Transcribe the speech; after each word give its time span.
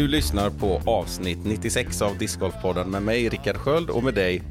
Du 0.00 0.08
lyssnar 0.08 0.50
på 0.50 0.80
avsnitt 0.86 1.38
96 1.44 2.02
av 2.02 2.18
Discgolfpodden 2.18 2.90
med 2.90 3.02
mig, 3.02 3.28
Rickard 3.28 3.56
Sköld, 3.56 3.90
och 3.90 4.04
med 4.04 4.14
dig. 4.14 4.42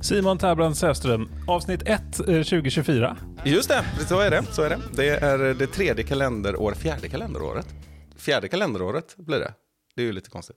Simon 0.00 0.38
Terbrand 0.38 0.76
Säfström, 0.76 1.28
avsnitt 1.46 1.82
1 1.82 2.18
eh, 2.18 2.24
2024. 2.24 3.16
Just 3.44 3.68
det, 3.68 3.84
så 4.08 4.20
är 4.20 4.30
det. 4.30 4.42
Så 4.42 4.62
är 4.62 4.70
det. 4.70 4.78
det 4.96 5.08
är 5.08 5.54
det 5.54 5.66
tredje 5.66 6.04
kalenderår, 6.04 6.72
fjärde 6.72 7.08
kalenderåret. 7.08 7.74
Fjärde 8.16 8.48
kalenderåret 8.48 9.16
blir 9.16 9.38
det. 9.38 9.54
Det 9.94 10.02
är 10.02 10.06
ju 10.06 10.12
lite 10.12 10.30
konstigt. 10.30 10.56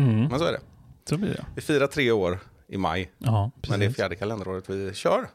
Mm. 0.00 0.24
Men 0.24 0.38
så 0.38 0.44
är 0.44 0.52
det. 0.52 0.60
Så 1.08 1.16
blir 1.16 1.28
det. 1.28 1.44
Vi 1.54 1.60
firar 1.60 1.86
tre 1.86 2.10
år 2.10 2.38
i 2.68 2.76
maj, 2.76 3.10
Ja, 3.18 3.50
men 3.68 3.80
det 3.80 3.86
är 3.86 3.90
fjärde 3.90 4.16
kalenderåret 4.16 4.70
vi 4.70 4.94
kör. 4.94 5.28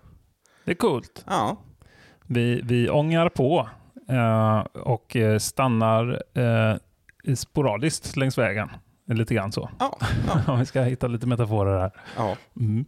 Det 0.66 0.72
är 0.72 0.76
coolt. 0.76 1.24
Ja, 1.28 1.58
Vi, 2.28 2.62
vi 2.64 2.90
ångar 2.90 3.30
på 3.30 3.70
eh, 4.10 4.60
och 4.82 5.16
eh, 5.16 5.40
stannar 5.40 6.24
eh, 6.34 6.78
sporadiskt 7.36 8.16
längs 8.16 8.38
vägen. 8.38 8.70
Lite 9.08 9.34
grann 9.34 9.52
så. 9.52 9.70
ja, 9.80 9.98
ja. 10.28 10.42
Om 10.54 10.60
vi 10.60 10.66
ska 10.66 10.82
hitta 10.82 11.08
lite 11.08 11.28
metaforer 11.28 11.80
här. 11.80 11.92
ja. 12.18 12.38
Mm. 12.60 12.86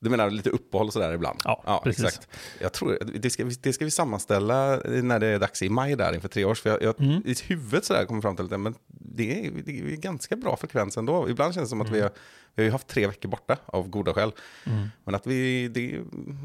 Du 0.00 0.10
menar 0.10 0.30
lite 0.30 0.50
uppehåll 0.50 0.92
sådär 0.92 1.12
ibland? 1.14 1.38
Ja, 1.44 1.80
precis. 1.84 2.04
exakt. 2.04 2.28
Jag 2.60 2.72
tror, 2.72 2.98
det, 3.14 3.30
ska, 3.30 3.44
vi- 3.44 3.54
det 3.62 3.72
ska 3.72 3.84
vi 3.84 3.90
sammanställa 3.90 4.80
när 4.84 5.18
det 5.18 5.26
är 5.26 5.38
dags 5.38 5.62
i 5.62 5.68
maj 5.68 5.96
där 5.96 6.14
inför 6.14 6.28
tre 6.28 6.44
års. 6.44 6.60
För 6.60 6.70
jag, 6.70 6.82
jag, 6.82 7.00
Mm. 7.00 7.22
I 7.26 7.34
huvudet 7.48 7.84
sådär 7.84 8.04
kommer 8.04 8.20
fram 8.22 8.36
till 8.36 8.54
att 8.54 8.60
men 8.60 8.74
det, 8.88 9.46
är, 9.46 9.50
det 9.64 9.78
är 9.78 9.96
ganska 9.96 10.36
bra 10.36 10.56
frekvens 10.56 10.96
ändå. 10.96 11.28
Ibland 11.30 11.54
känns 11.54 11.66
det 11.66 11.70
som 11.70 11.80
att 11.80 11.90
vi, 11.90 12.00
har, 12.00 12.10
vi 12.54 12.62
har 12.62 12.64
ju 12.64 12.72
haft 12.72 12.88
tre 12.88 13.06
veckor 13.06 13.28
borta 13.28 13.56
av 13.66 13.88
goda 13.88 14.14
skäl. 14.14 14.32
Mm. 14.66 14.88
Men 15.04 15.14
att 15.14 15.26
vi, 15.26 15.68
det, 15.68 16.00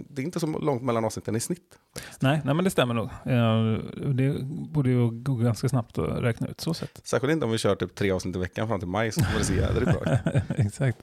det 0.09 0.21
är 0.21 0.25
inte 0.25 0.39
så 0.39 0.47
långt 0.47 0.81
mellan 0.81 1.05
avsnitten 1.05 1.35
i 1.35 1.39
snitt. 1.39 1.79
Nej, 2.19 2.41
nej, 2.45 2.55
men 2.55 2.63
det 2.63 2.69
stämmer 2.69 2.93
nog. 2.93 3.09
Eh, 3.25 4.13
det 4.13 4.43
borde 4.43 4.89
ju 4.89 5.09
gå 5.09 5.35
ganska 5.35 5.69
snabbt 5.69 5.97
att 5.97 6.23
räkna 6.23 6.47
ut 6.47 6.61
så 6.61 6.73
sett. 6.73 7.01
Särskilt 7.03 7.33
inte 7.33 7.45
om 7.45 7.51
vi 7.51 7.57
kör 7.57 7.75
typ 7.75 7.95
tre 7.95 8.11
avsnitt 8.11 8.35
i 8.35 8.39
veckan 8.39 8.67
fram 8.67 8.79
till 8.79 8.89
maj 8.89 9.11
så 9.11 9.21
kommer 9.23 9.39
det 9.39 9.45
se 9.45 9.55
jädrigt 9.55 9.91
bra 9.91 10.17
exakt. 10.57 10.97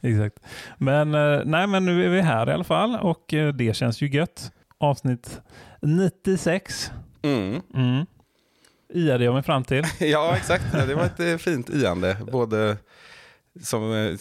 exakt. 0.00 0.40
Men, 0.78 1.14
eh, 1.14 1.40
nej, 1.44 1.66
men 1.66 1.84
nu 1.84 2.04
är 2.04 2.08
vi 2.08 2.20
här 2.20 2.50
i 2.50 2.52
alla 2.52 2.64
fall 2.64 2.98
och 3.02 3.34
eh, 3.34 3.54
det 3.54 3.76
känns 3.76 4.02
ju 4.02 4.08
gött. 4.08 4.52
Avsnitt 4.78 5.40
96. 5.80 6.90
Mm. 7.22 7.60
Mm. 7.74 8.06
Iade 8.94 9.24
jag 9.24 9.34
mig 9.34 9.42
fram 9.42 9.64
till. 9.64 9.84
Ja, 10.00 10.36
exakt. 10.36 10.72
Det 10.72 10.94
var 10.94 11.04
ett 11.04 11.40
fint 11.40 11.70
iande. 11.70 12.16
Både 12.32 12.76
som 13.62 13.92
eh, 13.92 14.16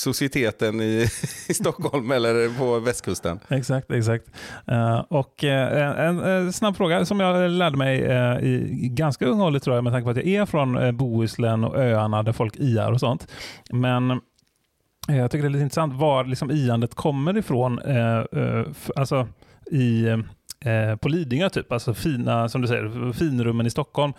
societeten 0.00 0.80
i, 0.80 1.06
i 1.48 1.54
Stockholm 1.54 2.10
eller 2.10 2.58
på 2.58 2.78
västkusten. 2.78 3.40
Exakt, 3.48 3.90
exakt. 3.90 4.24
Eh, 4.66 4.98
och 4.98 5.44
eh, 5.44 6.06
en, 6.08 6.18
en 6.18 6.52
snabb 6.52 6.76
fråga 6.76 7.04
som 7.04 7.20
jag 7.20 7.50
lärde 7.50 7.76
mig 7.76 7.98
i 8.42 8.88
ganska 8.88 9.26
ung 9.26 9.40
ålder 9.40 9.60
tror 9.60 9.76
jag 9.76 9.84
med 9.84 9.92
tanke 9.92 10.04
på 10.04 10.10
att 10.10 10.16
jag 10.16 10.26
är 10.26 10.46
från 10.46 10.96
Bohuslän 10.96 11.64
och 11.64 11.76
öarna 11.76 12.22
där 12.22 12.32
folk 12.32 12.56
iar 12.56 12.92
och 12.92 13.00
sånt. 13.00 13.28
Men 13.70 14.20
jag 15.08 15.30
tycker 15.30 15.42
det 15.42 15.48
är 15.48 15.50
lite 15.50 15.62
intressant 15.62 15.94
var 15.94 16.24
liksom 16.24 16.50
iandet 16.50 16.94
kommer 16.94 17.38
ifrån. 17.38 17.80
Alltså 18.96 19.28
i 19.70 20.06
på 21.00 21.08
Lidingö 21.08 21.48
typ, 21.48 21.72
alltså 21.72 21.94
fina, 21.94 22.48
som 22.48 22.60
du 22.60 22.68
säger, 22.68 23.12
finrummen 23.12 23.66
i 23.66 23.70
Stockholm. 23.70 24.12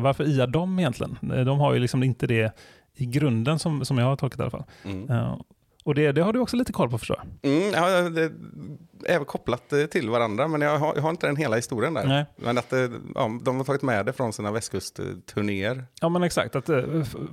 Varför 0.00 0.24
iar 0.28 0.46
de 0.46 0.78
egentligen? 0.78 1.18
De 1.20 1.60
har 1.60 1.74
ju 1.74 1.80
liksom 1.80 2.02
inte 2.02 2.26
det 2.26 2.56
i 2.96 3.06
grunden 3.06 3.58
som, 3.58 3.84
som 3.84 3.98
jag 3.98 4.06
har 4.06 4.16
tolkat 4.16 4.38
i 4.38 4.42
alla 4.42 4.50
fall. 4.50 4.64
Mm. 4.84 5.10
Eh, 5.10 5.40
och 5.84 5.94
det, 5.94 6.12
det 6.12 6.22
har 6.22 6.32
du 6.32 6.38
också 6.38 6.56
lite 6.56 6.72
koll 6.72 6.90
på 6.90 6.98
förstår 6.98 7.16
jag. 7.22 7.52
Mm, 7.52 7.72
ja, 7.72 8.10
det 8.10 8.32
är 9.06 9.24
kopplat 9.24 9.72
eh, 9.72 9.84
till 9.84 10.10
varandra, 10.10 10.48
men 10.48 10.60
jag 10.60 10.78
har, 10.78 10.94
jag 10.94 11.02
har 11.02 11.10
inte 11.10 11.26
den 11.26 11.36
hela 11.36 11.56
historien 11.56 11.94
där. 11.94 12.06
Nej. 12.06 12.26
Men 12.36 12.58
att 12.58 12.72
eh, 12.72 12.78
ja, 13.14 13.30
de 13.42 13.56
har 13.56 13.64
tagit 13.64 13.82
med 13.82 14.06
det 14.06 14.12
från 14.12 14.32
sina 14.32 14.52
västkustturnéer. 14.52 15.84
Ja 16.00 16.08
men 16.08 16.22
exakt. 16.22 16.56
Att, 16.56 16.68
eh, 16.68 16.82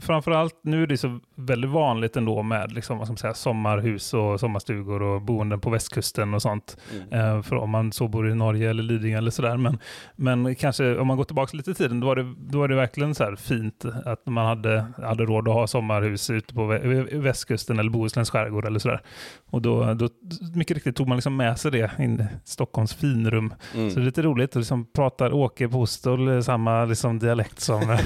framförallt 0.01 0.55
nu 0.61 0.83
är 0.83 0.87
det 0.87 0.97
så 0.97 1.19
väldigt 1.35 1.71
vanligt 1.71 2.17
ändå 2.17 2.43
med 2.43 2.71
liksom, 2.71 2.97
vad 2.97 3.07
ska 3.07 3.11
man 3.11 3.17
säga, 3.17 3.33
sommarhus 3.33 4.13
och 4.13 4.39
sommarstugor 4.39 5.01
och 5.01 5.21
boenden 5.21 5.59
på 5.59 5.69
västkusten 5.69 6.33
och 6.33 6.41
sånt. 6.41 6.77
Eh, 7.11 7.41
för 7.41 7.55
om 7.55 7.69
man 7.69 7.91
så 7.91 8.07
bor 8.07 8.29
i 8.29 8.35
Norge 8.35 8.69
eller 8.69 8.83
Lidingö 8.83 9.17
eller 9.17 9.31
sådär. 9.31 9.57
Men, 9.57 9.77
men 10.15 10.55
kanske 10.55 10.97
om 10.97 11.07
man 11.07 11.17
går 11.17 11.23
tillbaka 11.23 11.57
lite 11.57 11.71
i 11.71 11.73
tiden 11.73 11.99
då 11.99 12.07
var 12.07 12.15
det, 12.15 12.33
då 12.37 12.59
var 12.59 12.67
det 12.67 12.75
verkligen 12.75 13.15
så 13.15 13.23
här 13.23 13.35
fint 13.35 13.85
att 14.05 14.25
man 14.25 14.45
hade, 14.45 14.85
hade 15.03 15.25
råd 15.25 15.47
att 15.47 15.53
ha 15.53 15.67
sommarhus 15.67 16.29
ute 16.29 16.53
på 16.53 16.61
vä- 16.61 17.17
västkusten 17.21 17.79
eller 17.79 17.89
Bohusläns 17.89 18.29
skärgård 18.29 18.65
eller 18.65 18.79
sådär. 18.79 19.01
Och 19.49 19.61
då, 19.61 19.93
då, 19.93 20.09
mycket 20.55 20.75
riktigt 20.75 20.95
tog 20.95 21.07
man 21.07 21.17
liksom 21.17 21.35
med 21.35 21.59
sig 21.61 21.71
det 21.71 21.91
in 21.99 22.25
Stockholms 22.45 22.93
finrum. 22.93 23.53
Mm. 23.75 23.89
Så 23.89 23.95
det 23.95 24.01
är 24.03 24.05
lite 24.05 24.21
roligt, 24.21 24.55
och 24.55 24.59
liksom 24.59 24.85
pratar 24.91 25.33
Åke 25.33 25.67
Postol 25.69 26.27
eh, 26.27 26.41
samma 26.41 26.85
liksom 26.85 27.19
dialekt 27.19 27.59
som 27.59 27.81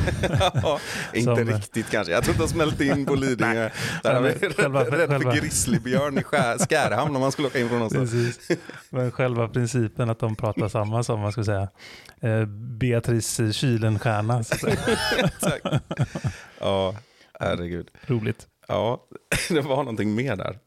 ja, 0.63 0.79
inte 1.13 1.35
Som- 1.35 1.45
riktigt 1.53 1.89
kanske. 1.91 2.13
Jag 2.13 2.23
tror 2.23 2.33
inte 2.33 2.43
de 2.43 2.49
smälte 2.49 2.85
in 2.85 3.05
på 3.05 3.15
Lidingö. 3.15 3.69
Där 4.03 4.13
har 4.13 4.21
vi 4.21 4.29
rädd 4.29 5.21
för 5.21 5.35
grizzlybjörn 5.41 6.17
i 6.17 6.21
Skär- 6.21 6.57
Skärhamn 6.69 7.15
om 7.15 7.21
man 7.21 7.31
skulle 7.31 7.47
åka 7.47 7.59
in 7.59 7.69
från 7.69 7.79
någonstans. 7.79 8.11
Precis. 8.11 8.57
Men 8.89 9.11
själva 9.11 9.47
principen 9.47 10.09
att 10.09 10.19
de 10.19 10.35
pratar 10.35 10.67
samma 10.67 11.03
som, 11.03 11.19
man 11.19 11.31
ska 11.31 11.43
säga, 11.43 11.67
eh, 12.21 12.45
Beatrice 12.79 13.53
Kylenstierna. 13.53 14.39
Exakt. 14.39 15.65
Ja, 16.59 16.95
herregud. 17.39 17.87
Roligt. 18.07 18.47
Ja, 18.67 19.03
det 19.49 19.61
var 19.61 19.75
någonting 19.75 20.15
mer 20.15 20.35
där. 20.35 20.57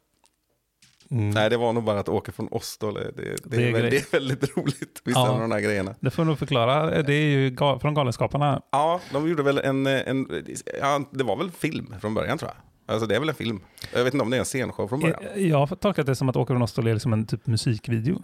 Mm. 1.10 1.30
Nej, 1.30 1.50
det 1.50 1.56
var 1.56 1.72
nog 1.72 1.84
bara 1.84 2.00
att 2.00 2.08
åka 2.08 2.32
från 2.32 2.48
Ostol. 2.50 2.94
Det, 2.94 3.00
det, 3.16 3.22
det, 3.22 3.56
Det 3.56 3.68
är 3.68 3.72
väl- 3.72 3.90
det 3.90 3.96
är 3.96 4.10
väldigt 4.12 4.56
roligt, 4.56 5.00
vissa 5.04 5.18
Ja. 5.20 5.28
av 5.28 5.40
de 5.40 5.50
här 5.52 5.60
grejerna. 5.60 5.94
Det 6.00 6.10
får 6.10 6.22
du 6.22 6.28
nog 6.28 6.38
förklara. 6.38 7.02
Det 7.02 7.12
är 7.14 7.26
ju 7.30 7.50
ga- 7.50 7.78
från 7.78 7.94
Galenskaparna. 7.94 8.62
Ja, 8.72 9.00
de 9.12 9.28
gjorde 9.28 9.42
väl 9.42 9.58
en, 9.58 9.86
en 9.86 10.44
ja, 10.80 11.00
det 11.12 11.24
var 11.24 11.36
väl 11.36 11.50
film 11.50 11.94
från 12.00 12.14
början 12.14 12.38
tror 12.38 12.50
jag. 12.54 12.94
Alltså 12.94 13.06
det 13.06 13.16
är 13.16 13.20
väl 13.20 13.28
en 13.28 13.34
film. 13.34 13.60
Jag 13.94 14.04
vet 14.04 14.14
inte 14.14 14.22
om 14.24 14.30
det 14.30 14.36
är 14.36 14.38
en 14.38 14.44
scenshow 14.44 14.88
från 14.88 15.00
början. 15.00 15.20
Eh, 15.34 15.46
Jag 15.48 15.66
har 15.66 15.76
tolkat 15.76 16.06
det 16.06 16.14
som 16.16 16.28
att 16.28 16.36
Åke 16.36 16.52
från 16.52 16.62
Ostol 16.62 16.86
är 16.86 16.94
liksom 16.94 17.12
en 17.12 17.26
typ 17.26 17.46
musikvideo. 17.46 18.22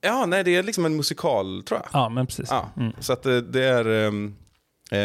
Ja, 0.00 0.26
nej 0.26 0.44
det 0.44 0.56
är 0.56 0.62
liksom 0.62 0.84
en 0.84 0.96
musikal 0.96 1.62
tror 1.62 1.80
jag. 1.80 1.88
Ja, 2.00 2.08
men 2.08 2.26
precis. 2.26 2.48
Ja, 2.50 2.70
Mm. 2.76 2.92
så 3.00 3.12
att 3.12 3.26
eh, 3.26 3.36
det 3.36 3.64
är... 3.64 4.06
ehm, 4.06 4.34
eh, 4.92 4.98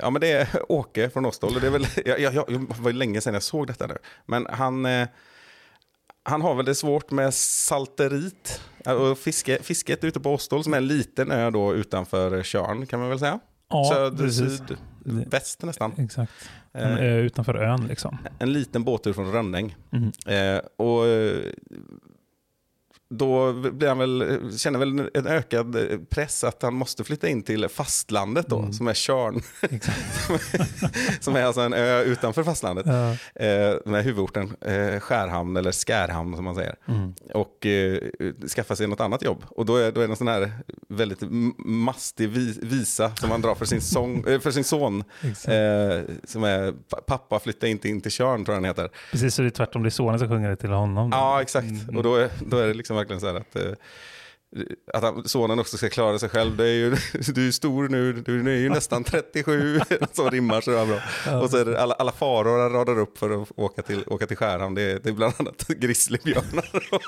ja, 0.00 0.10
men 0.10 0.20
det 0.20 0.32
är 0.32 0.48
Åke 0.72 1.10
från 1.10 1.26
Ostol. 1.26 1.54
och 1.54 1.60
Det 1.60 1.66
är 1.66 1.70
väl, 1.70 1.86
jag, 2.04 2.20
jag, 2.20 2.34
jag, 2.34 2.44
det 2.68 2.80
var 2.82 2.92
länge 2.92 3.20
sedan 3.20 3.34
jag 3.34 3.42
såg 3.42 3.66
detta 3.66 3.86
nu. 3.86 3.96
Men 4.26 4.46
han, 4.50 4.86
eh, 4.86 5.08
han 6.22 6.42
har 6.42 6.54
väl 6.54 6.64
det 6.66 6.74
svårt 6.74 7.10
med 7.10 7.34
salterit. 7.34 8.60
Ja, 8.84 8.94
Och 8.94 9.18
fiske, 9.18 9.58
fisket 9.62 10.04
ute 10.04 10.20
på 10.20 10.34
Ostol 10.34 10.64
som 10.64 10.72
är 10.72 10.76
en 10.78 10.86
liten 10.86 11.30
ö 11.30 11.50
då 11.50 11.74
utanför 11.74 12.42
Tjörn 12.42 12.86
kan 12.86 13.00
man 13.00 13.08
väl 13.08 13.18
säga. 13.18 13.38
Ja, 13.68 13.90
Söder, 13.94 14.24
precis. 14.24 14.58
syd, 14.58 14.76
väst 15.30 15.62
nästan. 15.62 15.92
Exakt. 15.98 16.32
En 16.72 16.92
Eh, 16.98 17.04
ö 17.04 17.16
utanför 17.20 17.54
ön 17.54 17.86
liksom. 17.86 18.18
en 18.38 18.52
liten 18.52 18.84
båttur 18.84 19.12
från 19.12 19.32
Rönnäng. 19.32 19.76
Mm. 19.92 20.12
Eh, 20.56 20.60
och 20.76 21.06
eh, 21.06 21.38
då 23.10 23.52
blir 23.52 23.88
han 23.88 23.98
väl, 23.98 24.40
känner 24.58 24.78
väl 24.78 25.08
en 25.14 25.26
ökad 25.26 25.76
press 26.10 26.44
att 26.44 26.62
han 26.62 26.74
måste 26.74 27.04
flytta 27.04 27.28
in 27.28 27.42
till 27.42 27.68
fastlandet 27.68 28.46
då, 28.46 28.58
Mm. 28.58 28.72
som 28.72 28.88
är 28.88 28.94
Tjörn. 28.94 29.42
Som 31.20 31.36
är 31.36 31.42
alltså 31.42 31.60
en 31.60 31.72
ö 31.74 32.02
utanför 32.02 32.42
fastlandet. 32.44 32.86
Ja. 32.86 33.10
Eh, 33.44 33.76
med 33.84 34.04
huvudorten 34.04 34.56
eh, 34.60 35.00
Skärhamn 35.00 35.56
eller 35.56 35.72
Skärhamn 35.72 36.36
som 36.36 36.44
man 36.44 36.54
säger. 36.54 36.74
Mm. 36.88 37.14
Och 37.34 37.66
eh, 37.66 37.98
skaffa 38.56 38.76
sig 38.76 38.86
något 38.86 39.00
annat 39.00 39.22
jobb. 39.22 39.44
Och 39.48 39.66
då 39.66 39.76
är, 39.76 39.92
då 39.92 40.00
är 40.00 40.06
det 40.06 40.12
en 40.12 40.16
sån 40.16 40.28
här 40.28 40.52
väldigt 40.88 41.20
mastig 41.58 42.28
vi, 42.28 42.58
visa 42.62 43.16
som 43.16 43.30
han 43.30 43.40
drar 43.42 43.54
för 43.54 43.64
sin, 43.64 43.80
sång, 43.80 44.24
eh, 44.28 44.40
för 44.40 44.50
sin 44.50 44.64
son. 44.64 45.04
Eh, 45.22 46.14
som 46.24 46.44
är 46.44 46.72
pa- 46.90 47.00
Pappa 47.06 47.38
flytta 47.40 47.66
inte 47.66 47.88
in 47.88 48.00
till 48.00 48.10
Tjörn 48.12 48.44
tror 48.44 48.54
jag 48.54 48.62
den 48.62 48.68
heter. 48.70 48.88
Precis, 49.10 49.34
så 49.34 49.42
det 49.42 49.48
är 49.48 49.50
tvärtom. 49.50 49.82
Det 49.82 49.88
är 49.88 49.90
sonen 49.90 50.18
som 50.18 50.28
sjunger 50.28 50.48
det 50.50 50.56
till 50.56 50.70
honom. 50.70 51.08
Ja, 51.12 51.42
exakt. 51.42 51.66
Mm. 51.68 51.96
Och 51.96 52.02
då 52.02 52.14
är, 52.16 52.30
då 52.46 52.56
är 52.58 52.66
det 52.66 52.74
liksom 52.74 52.96
verkligen 53.00 53.20
så 53.20 53.26
här 53.26 53.34
att, 53.34 53.56
eh, 53.56 53.72
att 54.94 55.30
sonen 55.30 55.58
också 55.58 55.76
ska 55.76 55.88
klara 55.88 56.18
sig 56.18 56.28
själv. 56.28 56.56
Det 56.56 56.64
är 56.64 56.74
ju, 56.74 56.90
du 57.34 57.40
är 57.40 57.44
ju 57.46 57.52
stor 57.52 57.88
nu, 57.88 58.12
du 58.12 58.50
är 58.52 58.56
ju 58.56 58.68
nästan 58.68 59.04
37, 59.04 59.80
som 60.12 60.30
rimmar 60.30 60.60
så 60.60 60.70
bra. 60.70 61.40
Och 61.42 61.50
så 61.50 61.56
är 61.56 61.64
det 61.64 61.82
alla, 61.82 61.94
alla 61.94 62.12
faror 62.12 62.60
han 62.62 62.72
radar 62.72 62.98
upp 62.98 63.18
för 63.18 63.42
att 63.42 63.48
åka 63.56 63.82
till, 63.82 64.04
åka 64.06 64.26
till 64.26 64.36
Skärhamn. 64.36 64.74
Det 64.74 64.82
är, 64.82 64.98
det 65.02 65.08
är 65.08 65.12
bland 65.12 65.34
annat 65.38 65.68
grizzlybjörnar, 65.68 66.88
och 66.92 67.02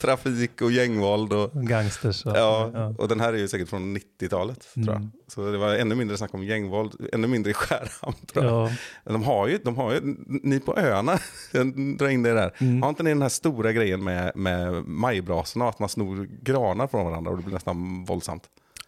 trafik 0.00 0.62
och 0.62 0.72
gängvåld. 0.72 1.32
Och, 1.32 1.52
Gangsters. 1.66 2.26
och- 2.26 2.36
Ja, 2.36 2.94
och 2.98 3.08
den 3.08 3.20
här 3.20 3.32
är 3.32 3.38
ju 3.38 3.48
säkert 3.48 3.68
från 3.68 3.96
90-talet 3.96 4.60
tror 4.74 4.86
jag. 4.86 4.96
Mm. 4.96 5.10
Så 5.34 5.50
det 5.50 5.58
var 5.58 5.74
ännu 5.74 5.94
mindre 5.94 6.16
snack 6.16 6.34
om 6.34 6.44
gängvåld, 6.44 7.08
ännu 7.12 7.26
mindre 7.26 7.50
i 7.50 7.54
Skärhamn 7.54 8.16
tror 8.32 8.44
jag. 8.44 8.70
Ja. 9.04 9.12
De 9.12 9.24
har 9.24 9.46
ju, 9.48 9.58
de 9.58 9.76
har 9.76 9.92
ju, 9.92 10.00
ni 10.26 10.60
på 10.60 10.76
öarna, 10.76 11.18
drar 11.98 12.08
in 12.08 12.22
det 12.22 12.32
där. 12.34 12.52
Mm. 12.58 12.82
Har 12.82 12.88
inte 12.88 13.02
ni 13.02 13.10
den 13.10 13.22
här 13.22 13.28
stora 13.28 13.72
grejen 13.72 14.04
med, 14.04 14.32
med 14.34 14.84
majbrasorna, 14.88 15.68
att 15.68 15.78
man 15.78 15.88
snor 15.88 16.28
granar 16.42 16.86
från 16.86 17.04
varandra 17.04 17.30
och 17.30 17.36
det 17.36 17.42
blir 17.42 17.54
nästan 17.54 18.04
våldsamt? 18.04 18.42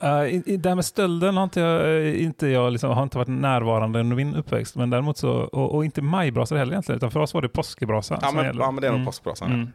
Uh, 0.05 0.41
det 0.59 0.69
här 0.69 0.75
med 0.75 0.85
stölden 0.85 1.37
har 1.37 1.45
inte 1.45 1.61
jag, 1.61 2.07
eh, 2.07 2.23
inte 2.23 2.47
jag 2.47 2.73
liksom, 2.73 2.91
har 2.91 3.03
inte 3.03 3.19
varit 3.19 3.29
närvarande 3.29 4.01
under 4.01 4.17
min 4.17 4.35
uppväxt. 4.35 4.77
Men 4.77 4.91
däremot 4.91 5.19
så, 5.19 5.31
och, 5.33 5.75
och 5.75 5.85
inte 5.85 6.03
majbrasa 6.03 6.57
heller 6.57 6.73
egentligen, 6.73 6.97
utan 6.97 7.11
för 7.11 7.21
oss 7.21 7.35
var 7.35 7.43
det 7.43 7.49
påskbrasa. 7.49 8.19
Ja, 8.23 8.33
men, 8.33 8.59
ja, 8.59 8.71
men 8.71 8.81
det 8.81 8.87
är 8.87 8.91
nog 8.91 8.97
Mm. 8.97 9.07
påskbrasan. 9.07 9.53
Mm. 9.53 9.69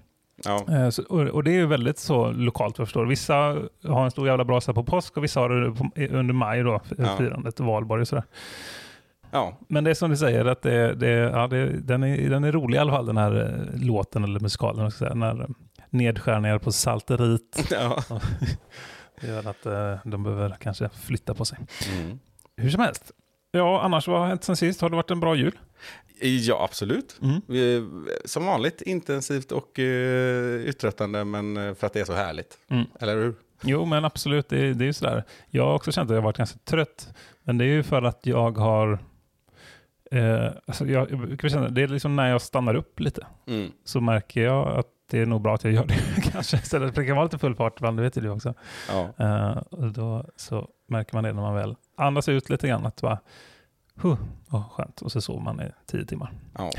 Ja. 0.46 0.66
Eh, 0.76 0.90
så, 0.90 1.04
och, 1.04 1.44
det 1.44 1.52
är 1.52 1.56
ju 1.56 1.66
väldigt 1.66 2.00
så 2.00 2.32
lokalt 2.32 2.78
vad 2.78 2.84
jag 2.84 2.88
förstår. 2.88 3.06
Vissa 3.06 3.36
har 3.84 4.04
en 4.06 4.12
stor 4.12 4.28
jävla 4.28 4.46
brasa 4.46 4.74
på 4.74 4.84
påsk 4.84 5.18
och 5.18 5.24
vissa 5.24 5.40
har 5.40 5.50
det 5.50 5.72
på, 5.72 6.16
under 6.18 6.34
maj 6.34 6.64
då, 6.64 6.80
Ja. 6.98 7.16
firandet 7.18 7.60
valborg 7.60 8.02
och 8.02 8.08
sådär. 8.08 8.24
ja, 9.32 9.58
Men 9.68 9.84
det 9.84 9.90
är 9.90 9.94
som 9.94 10.10
du 10.10 10.18
säger, 10.18 10.46
att 10.46 10.62
det, 10.62 10.94
det, 10.94 11.08
ja, 11.10 11.48
det, 11.48 11.66
den, 11.82 12.04
är, 12.04 12.30
den 12.30 12.44
är 12.44 12.52
rolig 12.52 12.76
i 12.78 12.80
alla 12.80 12.92
fall 12.92 13.06
den 13.06 13.18
här 13.18 13.42
eh, 13.76 13.82
låten 13.82 14.24
eller 14.24 14.40
musikalen. 14.40 14.92
Säga, 14.92 15.14
när 15.14 15.42
eh, 15.42 15.48
nedskärningar 15.90 16.58
på 16.60 16.72
salteriet 16.72 17.42
ja. 17.72 17.98
gör 19.22 19.48
att 19.50 19.64
de 20.06 20.24
behöver 20.24 20.50
kanske 20.60 20.90
flytta 20.90 21.34
på 21.34 21.46
sig. 21.46 21.58
Mm. 21.94 22.20
Hur 22.58 22.70
som 22.70 22.82
helst. 22.82 23.12
Ja, 23.52 23.82
annars 23.82 24.08
vad 24.08 24.20
har 24.20 24.28
hänt 24.28 24.44
sen 24.44 24.56
sist? 24.56 24.82
Har 24.82 24.90
det 24.90 24.96
varit 24.96 25.12
en 25.12 25.20
bra 25.20 25.36
jul? 25.36 25.58
ja 26.22 26.64
absolut. 26.64 27.20
Mm. 27.22 28.08
Som 28.26 28.46
vanligt 28.46 28.82
intensivt 28.82 29.52
och 29.52 29.80
uh, 29.80 29.86
uttröttande, 30.56 31.24
men 31.26 31.58
eh, 31.58 31.74
för 31.74 31.88
att 31.88 31.94
det 31.94 32.00
är 32.00 32.06
så 32.06 32.14
härligt. 32.14 32.58
Mm. 32.70 32.86
Eller 33.00 33.16
hur? 33.16 33.36
Jo, 33.64 33.86
men 33.86 34.06
absolut. 34.06 34.50
Det, 34.50 34.74
det 34.74 34.84
är 34.84 34.86
ju 34.86 34.94
sådär. 34.94 35.24
Jag 35.50 35.66
har 35.66 35.74
också 35.74 35.92
känt 35.92 36.10
att 36.10 36.16
jag 36.16 36.22
har 36.22 36.26
varit 36.26 36.38
ganska 36.38 36.60
trött. 36.66 37.14
Men 37.44 37.58
det 37.58 37.66
är 37.66 37.70
ju 37.70 37.84
för 37.84 38.02
att 38.02 38.26
jag 38.26 38.58
har... 38.58 39.00
Eh, 40.12 40.48
alltså 40.66 40.86
jag, 40.86 41.08
det 41.72 41.82
är 41.84 41.88
liksom 41.88 42.16
när 42.16 42.30
jag 42.30 42.42
stannar 42.42 42.76
upp 42.76 43.00
lite 43.00 43.28
Mm. 43.48 43.72
så 43.86 44.02
märker 44.02 44.42
jag 44.42 44.68
att 44.68 44.88
det 45.12 45.20
är 45.20 45.26
nog 45.26 45.42
bra 45.42 45.56
att 45.56 45.64
jag 45.64 45.74
gör 45.74 45.86
det 45.86 46.22
kanske 46.32 46.58
istället. 46.58 46.94
För 46.94 47.02
det 47.02 47.08
kan 47.08 47.16
vara 47.16 47.26
lite 47.26 47.38
full 47.38 47.56
fart 47.56 47.74
ibland, 47.78 47.98
det 47.98 48.04
vet 48.04 48.18
ju 48.18 48.22
du 48.22 48.30
också. 48.30 48.54
Ja. 48.90 49.10
Eh, 49.18 49.58
och 49.58 49.92
då 49.92 50.26
så 50.36 50.70
märker 50.92 51.14
man 51.16 51.24
det 51.24 51.34
när 51.34 51.42
man 51.42 51.56
väl 51.56 51.76
andas 51.96 52.30
ut 52.30 52.50
lite 52.50 52.68
grann. 52.68 52.86
Att 52.86 53.02
bara, 53.02 53.20
huh, 53.96 54.18
vad 54.50 54.72
skönt. 54.72 55.02
Och 55.02 55.12
så 55.12 55.22
sover 55.22 55.42
man 55.42 55.62
i 55.62 55.72
tio 55.86 56.06
timmar. 56.06 56.34
Ja. 56.58 56.72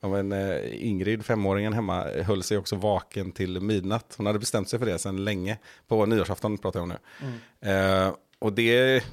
Ja, 0.00 0.08
men, 0.08 0.32
eh, 0.32 0.86
Ingrid, 0.86 1.24
femåringen 1.24 1.72
hemma, 1.72 2.04
höll 2.24 2.42
sig 2.42 2.58
också 2.58 2.76
vaken 2.76 3.32
till 3.32 3.60
midnatt. 3.60 4.14
Hon 4.16 4.26
hade 4.26 4.38
bestämt 4.38 4.68
sig 4.68 4.78
för 4.78 4.86
det 4.86 4.98
sedan 4.98 5.24
länge. 5.24 5.58
På 5.88 6.06
nyårsafton 6.06 6.58
pratar 6.58 6.80
jag 6.80 6.84
om 6.84 6.88
nu. 6.88 7.70
Eh, 7.70 8.14
och 8.38 8.52
det 8.52 9.04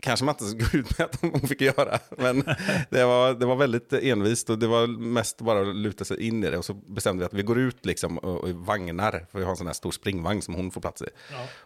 kanske 0.00 0.24
man 0.24 0.34
inte 0.34 0.44
ska 0.44 0.58
gå 0.58 0.82
ut 0.82 0.98
med 0.98 1.04
att 1.04 1.20
hon 1.20 1.40
fick 1.40 1.60
göra. 1.60 1.98
Men 2.18 2.40
det 2.90 3.04
var, 3.04 3.34
det 3.34 3.46
var 3.46 3.56
väldigt 3.56 3.92
envist 3.92 4.50
och 4.50 4.58
det 4.58 4.66
var 4.66 4.86
mest 4.86 5.40
bara 5.40 5.60
att 5.60 5.76
luta 5.76 6.04
sig 6.04 6.26
in 6.26 6.44
i 6.44 6.50
det. 6.50 6.58
Och 6.58 6.64
så 6.64 6.74
bestämde 6.74 7.20
vi 7.20 7.26
att 7.26 7.34
vi 7.34 7.42
går 7.42 7.58
ut 7.58 7.86
liksom 7.86 8.18
och, 8.18 8.40
och 8.40 8.48
i 8.48 8.52
vagnar. 8.52 9.26
För 9.30 9.38
vi 9.38 9.44
har 9.44 9.50
en 9.50 9.56
sån 9.56 9.66
här 9.66 9.74
stor 9.74 9.90
springvagn 9.90 10.42
som 10.42 10.54
hon 10.54 10.70
får 10.70 10.80
plats 10.80 11.02
i. 11.02 11.06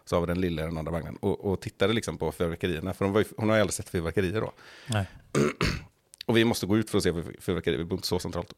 Så 0.05 0.15
har 0.15 0.21
vi 0.21 0.27
den 0.27 0.41
lilla 0.41 0.61
i 0.61 0.65
den 0.65 0.77
andra 0.77 0.91
vagnen. 0.91 1.15
Och, 1.15 1.45
och 1.45 1.61
tittade 1.61 1.93
liksom 1.93 2.17
på 2.17 2.31
fyrverkerierna. 2.31 2.93
För 2.93 3.05
hon, 3.05 3.13
var 3.13 3.25
hon 3.37 3.49
har 3.49 3.55
ju 3.55 3.61
aldrig 3.61 3.73
sett 3.73 3.89
fyrverkerier 3.89 4.41
då. 4.41 4.51
Och 6.25 6.37
vi 6.37 6.45
måste 6.45 6.65
gå 6.65 6.77
ut 6.77 6.89
för 6.89 6.97
att 6.97 7.03
se 7.03 7.13
fyrverkerier, 7.39 7.77
vi 7.77 7.85
bor 7.85 7.97
inte 7.97 8.07
så 8.07 8.19
centralt. 8.19 8.53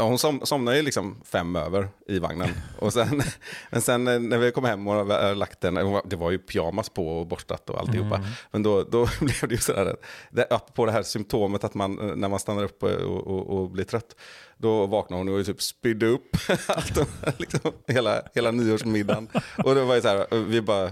Ja, 0.00 0.04
hon 0.04 0.18
som, 0.18 0.46
somnade 0.46 0.76
ju 0.76 0.82
liksom 0.82 1.20
fem 1.24 1.56
över 1.56 1.88
i 2.06 2.18
vagnen. 2.18 2.48
Och 2.78 2.92
sen, 2.92 3.22
men 3.70 3.82
sen 3.82 4.08
eh, 4.08 4.20
när 4.20 4.38
vi 4.38 4.50
kom 4.50 4.64
hem 4.64 4.88
och 4.88 5.36
lagt 5.36 5.60
den, 5.60 5.74
det 6.04 6.16
var 6.16 6.30
ju 6.30 6.38
pyjamas 6.38 6.88
på 6.88 7.18
och 7.18 7.26
borstat 7.26 7.70
och 7.70 7.80
alltihopa. 7.80 8.20
Men 8.50 8.62
då, 8.62 8.82
då 8.82 9.08
blev 9.20 9.48
det 9.48 9.54
ju 9.54 9.58
sådär, 9.58 9.96
det, 10.30 10.60
på 10.74 10.86
det 10.86 10.92
här 10.92 11.02
symptomet 11.02 11.64
att 11.64 11.74
man, 11.74 11.98
eh, 11.98 12.16
när 12.16 12.28
man 12.28 12.38
stannar 12.38 12.64
upp 12.64 12.82
och, 12.82 12.90
och, 12.90 13.58
och 13.58 13.70
blir 13.70 13.84
trött, 13.84 14.16
då 14.56 14.86
vaknade 14.86 15.20
hon 15.22 15.40
och 15.40 15.46
typ 15.46 15.62
spydde 15.62 16.06
upp 16.06 16.36
allt, 16.66 16.98
liksom, 17.38 17.72
hela, 17.86 18.22
hela 18.34 18.50
nyårsmiddagen. 18.50 19.28
Och 19.64 19.74
det 19.74 19.84
var 19.84 19.94
ju 19.94 20.00
så 20.00 20.08
här, 20.08 20.36
vi 20.36 20.62
bara, 20.62 20.90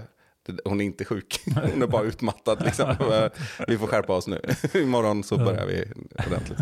hon 0.65 0.81
är 0.81 0.85
inte 0.85 1.05
sjuk, 1.05 1.41
hon 1.73 1.81
är 1.81 1.87
bara 1.87 2.03
utmattad. 2.03 2.65
Liksom. 2.65 2.95
Vi 3.67 3.77
får 3.77 3.87
skärpa 3.87 4.13
oss 4.13 4.27
nu. 4.27 4.41
Imorgon 4.73 5.23
så 5.23 5.37
börjar 5.37 5.65
vi 5.65 5.85
ordentligt. 6.27 6.59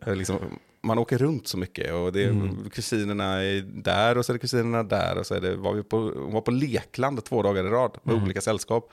Är 0.00 0.14
Liksom, 0.14 0.38
man 0.82 0.98
åker 0.98 1.18
runt 1.18 1.48
så 1.48 1.58
mycket 1.58 1.92
och 1.92 2.12
det 2.12 2.24
är 2.24 2.70
kusinerna 2.70 3.42
är 3.42 3.60
där 3.60 4.18
och 4.18 4.26
så 4.26 4.32
är 4.32 4.34
det 4.34 4.38
kusinerna 4.38 4.82
där. 4.82 5.18
Och 5.18 5.26
så 5.26 5.34
är 5.34 5.40
det, 5.40 5.56
var 5.56 5.72
vi 5.74 5.82
på, 5.82 6.12
var 6.16 6.40
på 6.40 6.50
lekland 6.50 7.24
två 7.24 7.42
dagar 7.42 7.64
i 7.64 7.68
rad 7.68 7.98
med 8.02 8.22
olika 8.22 8.40
sällskap. 8.40 8.92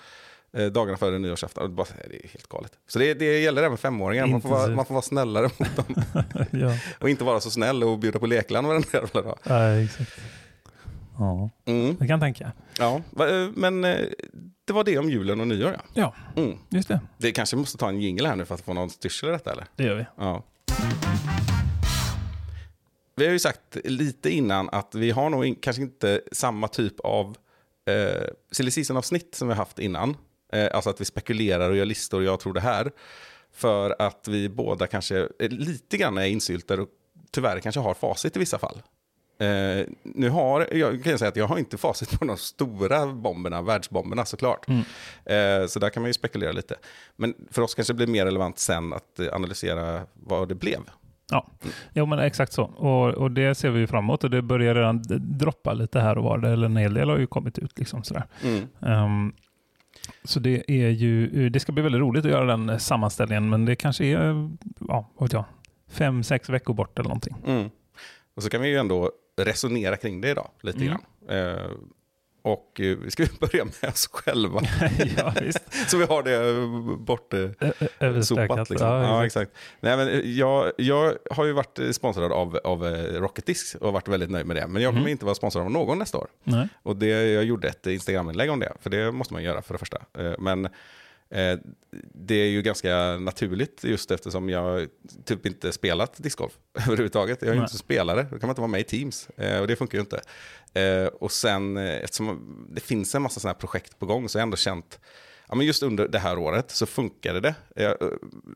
Eh, 0.53 0.65
dagarna 0.65 0.97
före 0.97 1.19
nyårsafton. 1.19 1.63
Det, 1.63 1.75
bara, 1.75 1.87
det 2.09 2.15
är 2.15 2.27
helt 2.27 2.47
galet. 2.47 2.71
Så 2.87 2.99
det, 2.99 3.13
det 3.13 3.39
gäller 3.39 3.63
även 3.63 3.77
femåringar. 3.77 4.27
Man 4.27 4.41
får, 4.41 4.49
vara, 4.49 4.75
man 4.75 4.85
får 4.85 4.93
vara 4.93 5.01
snällare 5.01 5.49
mot 5.57 5.75
dem. 5.75 6.03
ja. 6.51 6.77
Och 6.99 7.09
inte 7.09 7.23
vara 7.23 7.39
så 7.39 7.51
snäll 7.51 7.83
och 7.83 7.99
bjuda 7.99 8.19
på 8.19 8.25
lekland 8.25 8.67
varenda 8.67 8.87
jävla 8.93 9.21
dag. 9.21 9.39
Nej, 9.43 9.85
exakt. 9.85 10.11
Ja, 11.21 11.49
Mm. 11.65 11.91
det 11.91 11.97
kan 11.97 12.07
jag 12.07 12.19
tänka. 12.19 12.51
Ja, 12.77 12.95
eh, 13.25 13.49
men 13.55 13.83
eh, 13.83 13.99
det 14.65 14.73
var 14.73 14.83
det 14.83 14.97
om 14.97 15.09
julen 15.09 15.39
och 15.41 15.47
nyår 15.47 15.71
ja. 15.71 15.81
Ja, 15.93 16.41
Mm. 16.43 16.57
just 16.69 16.87
det. 16.87 16.99
Det 17.17 17.31
kanske 17.31 17.55
måste 17.55 17.77
ta 17.77 17.89
en 17.89 18.01
jingle 18.01 18.27
här 18.27 18.35
nu 18.35 18.45
för 18.45 18.55
att 18.55 18.61
få 18.61 18.73
någon 18.73 18.89
styrsel 18.89 19.29
i 19.29 19.31
detta 19.31 19.51
eller? 19.51 19.65
Det 19.75 19.83
gör 19.83 19.95
vi. 19.95 20.05
Ja. 20.17 20.43
Vi 23.15 23.25
har 23.25 23.33
ju 23.33 23.39
sagt 23.39 23.77
lite 23.83 24.29
innan 24.29 24.69
att 24.69 24.95
vi 24.95 25.11
har 25.11 25.29
nog 25.29 25.45
in, 25.45 25.55
kanske 25.55 25.81
inte 25.81 26.21
samma 26.31 26.67
typ 26.67 26.99
av 26.99 27.37
eh, 27.85 28.23
silly 28.51 28.71
season-avsnitt 28.71 29.35
som 29.35 29.47
vi 29.47 29.53
haft 29.53 29.79
innan. 29.79 30.17
Eh, 30.53 30.67
alltså 30.73 30.89
att 30.89 31.01
vi 31.01 31.05
spekulerar 31.05 31.69
och 31.69 31.75
gör 31.75 31.85
listor 31.85 32.17
och 32.19 32.23
jag 32.23 32.39
tror 32.39 32.53
det 32.53 32.61
här. 32.61 32.91
För 33.53 33.95
att 33.99 34.27
vi 34.27 34.49
båda 34.49 34.87
kanske 34.87 35.19
eh, 35.39 35.49
lite 35.49 35.97
grann 35.97 36.17
är 36.17 36.25
insyltade 36.25 36.81
och 36.81 36.89
tyvärr 37.31 37.59
kanske 37.59 37.81
har 37.81 37.93
facit 37.93 38.35
i 38.35 38.39
vissa 38.39 38.57
fall. 38.59 38.81
Eh, 39.41 39.85
nu 40.03 40.29
har, 40.29 40.67
jag 40.71 41.03
kan 41.03 41.17
säga 41.17 41.29
att 41.29 41.35
jag 41.35 41.47
har 41.47 41.57
inte 41.57 41.77
facit 41.77 42.19
på 42.19 42.25
de 42.25 42.37
stora 42.37 43.07
bomberna, 43.07 43.61
världsbomberna 43.61 44.25
såklart. 44.25 44.67
Eh, 45.25 45.67
så 45.67 45.79
där 45.79 45.89
kan 45.89 46.03
man 46.03 46.09
ju 46.09 46.13
spekulera 46.13 46.51
lite. 46.51 46.75
Men 47.15 47.33
för 47.51 47.61
oss 47.61 47.75
kanske 47.75 47.93
det 47.93 47.97
blir 47.97 48.07
mer 48.07 48.25
relevant 48.25 48.59
sen 48.59 48.93
att 48.93 49.19
eh, 49.19 49.27
analysera 49.33 50.01
vad 50.13 50.49
det 50.49 50.55
blev. 50.55 50.79
Ja, 51.31 51.47
jo, 51.93 52.05
men 52.05 52.19
exakt 52.19 52.53
så. 52.53 52.63
Och, 52.63 53.09
och 53.09 53.31
det 53.31 53.55
ser 53.55 53.69
vi 53.69 53.87
framåt 53.87 54.23
och 54.23 54.29
det 54.29 54.41
börjar 54.41 54.75
redan 54.75 55.03
droppa 55.19 55.73
lite 55.73 55.99
här 55.99 56.17
och 56.17 56.23
var. 56.23 56.37
Det, 56.37 56.49
eller 56.49 56.65
en 56.65 56.77
hel 56.77 56.93
del 56.93 57.09
har 57.09 57.17
ju 57.17 57.27
kommit 57.27 57.57
ut. 57.57 57.79
Liksom 57.79 58.03
sådär. 58.03 58.23
Mm. 58.43 58.67
Ehm, 58.81 59.33
så 60.23 60.39
det 60.39 60.71
är 60.71 60.89
ju, 60.89 61.49
det 61.49 61.59
ska 61.59 61.71
bli 61.71 61.83
väldigt 61.83 62.01
roligt 62.01 62.25
att 62.25 62.31
göra 62.31 62.45
den 62.45 62.69
eh, 62.69 62.77
sammanställningen, 62.77 63.49
men 63.49 63.65
det 63.65 63.75
kanske 63.75 64.05
är, 64.05 64.29
eh, 64.29 64.49
ja, 64.87 65.11
vad 65.17 65.29
vet 65.29 65.33
jag, 65.33 65.45
fem, 65.89 66.23
sex 66.23 66.49
veckor 66.49 66.73
bort 66.73 66.99
eller 66.99 67.09
någonting. 67.09 67.35
Mm. 67.45 67.69
Och 68.35 68.43
så 68.43 68.49
kan 68.49 68.61
vi 68.61 68.67
ju 68.67 68.77
ändå 68.77 69.11
resonera 69.45 69.97
kring 69.97 70.21
det 70.21 70.29
idag 70.29 70.49
lite 70.61 70.77
Mm. 70.77 70.87
grann. 70.89 71.37
Eh, 71.57 71.71
och 72.43 72.79
eh, 72.81 72.97
vi 72.97 73.11
ska 73.11 73.25
börja 73.39 73.65
med 73.65 73.89
oss 73.89 74.07
själva. 74.13 74.61
ja, 75.17 75.33
så 75.87 75.97
vi 75.97 76.05
har 76.05 76.23
det 76.23 76.49
eh, 76.49 76.97
bort... 76.97 77.33
Eh, 77.33 77.49
Ö- 77.99 78.23
sopat. 78.23 78.69
Liksom. 78.69 78.87
Ja, 78.87 79.03
Ja, 79.03 79.25
exakt. 79.25 79.51
Nej, 79.79 79.97
men 79.97 80.35
jag, 80.37 80.71
jag 80.77 81.13
har 81.31 81.45
ju 81.45 81.51
varit 81.51 81.79
sponsrad 81.95 82.31
av, 82.31 82.59
av 82.63 82.83
Rocket 83.13 83.45
Disc 83.45 83.75
och 83.75 83.93
varit 83.93 84.07
väldigt 84.07 84.29
nöjd 84.29 84.45
med 84.45 84.55
det. 84.55 84.67
Men 84.67 84.81
jag 84.81 84.89
kommer 84.91 85.01
Mhm. 85.01 85.09
inte 85.09 85.25
vara 85.25 85.35
sponsrad 85.35 85.63
av 85.65 85.71
någon 85.71 85.99
nästa 85.99 86.17
år. 86.17 86.27
Nej. 86.43 86.67
Och 86.83 86.95
det, 86.95 87.07
jag 87.31 87.43
gjorde 87.43 87.67
ett 87.67 87.87
Instagram-inlägg 87.87 88.51
om 88.51 88.59
det, 88.59 88.73
för 88.81 88.89
det 88.89 89.11
måste 89.11 89.33
man 89.33 89.43
göra 89.43 89.61
för 89.61 89.73
det 89.73 89.77
första. 89.77 89.97
Men 90.39 90.69
eh, 91.31 91.59
det 92.13 92.35
är 92.35 92.47
ju 92.47 92.61
ganska 92.61 93.17
naturligt 93.17 93.83
just 93.83 94.11
eftersom 94.11 94.49
jag 94.49 94.87
typ 95.25 95.45
inte 95.45 95.71
spelat 95.71 96.23
discgolf 96.23 96.53
överhuvudtaget. 96.87 97.41
Jag 97.41 97.49
är 97.51 97.55
ju 97.55 97.61
inte 97.61 97.77
spelare, 97.77 98.23
då 98.23 98.29
kan 98.39 98.47
man 98.47 98.49
inte 98.49 98.61
vara 98.61 98.71
med 98.71 98.81
i 98.81 98.83
teams 98.83 99.29
eh, 99.29 99.61
och 99.61 99.67
det 99.67 99.75
funkar 99.75 99.97
ju 99.97 100.01
inte. 100.01 100.21
Eh, 100.81 101.05
Och 101.07 101.31
sen 101.31 101.77
eftersom 101.77 102.55
det 102.69 102.81
finns 102.81 103.15
en 103.15 103.21
massa 103.21 103.39
sådana 103.39 103.53
här 103.53 103.59
projekt 103.59 103.99
på 103.99 104.05
gång 104.05 104.29
så 104.29 104.37
har 104.37 104.41
jag 104.41 104.45
ändå 104.45 104.57
känt 104.57 104.99
Ja, 105.47 105.55
men 105.55 105.65
just 105.65 105.83
under 105.83 106.07
det 106.07 106.19
här 106.19 106.37
året 106.37 106.71
så 106.71 106.85
funkade 106.85 107.39
det. 107.39 107.55
Jag, 107.75 107.97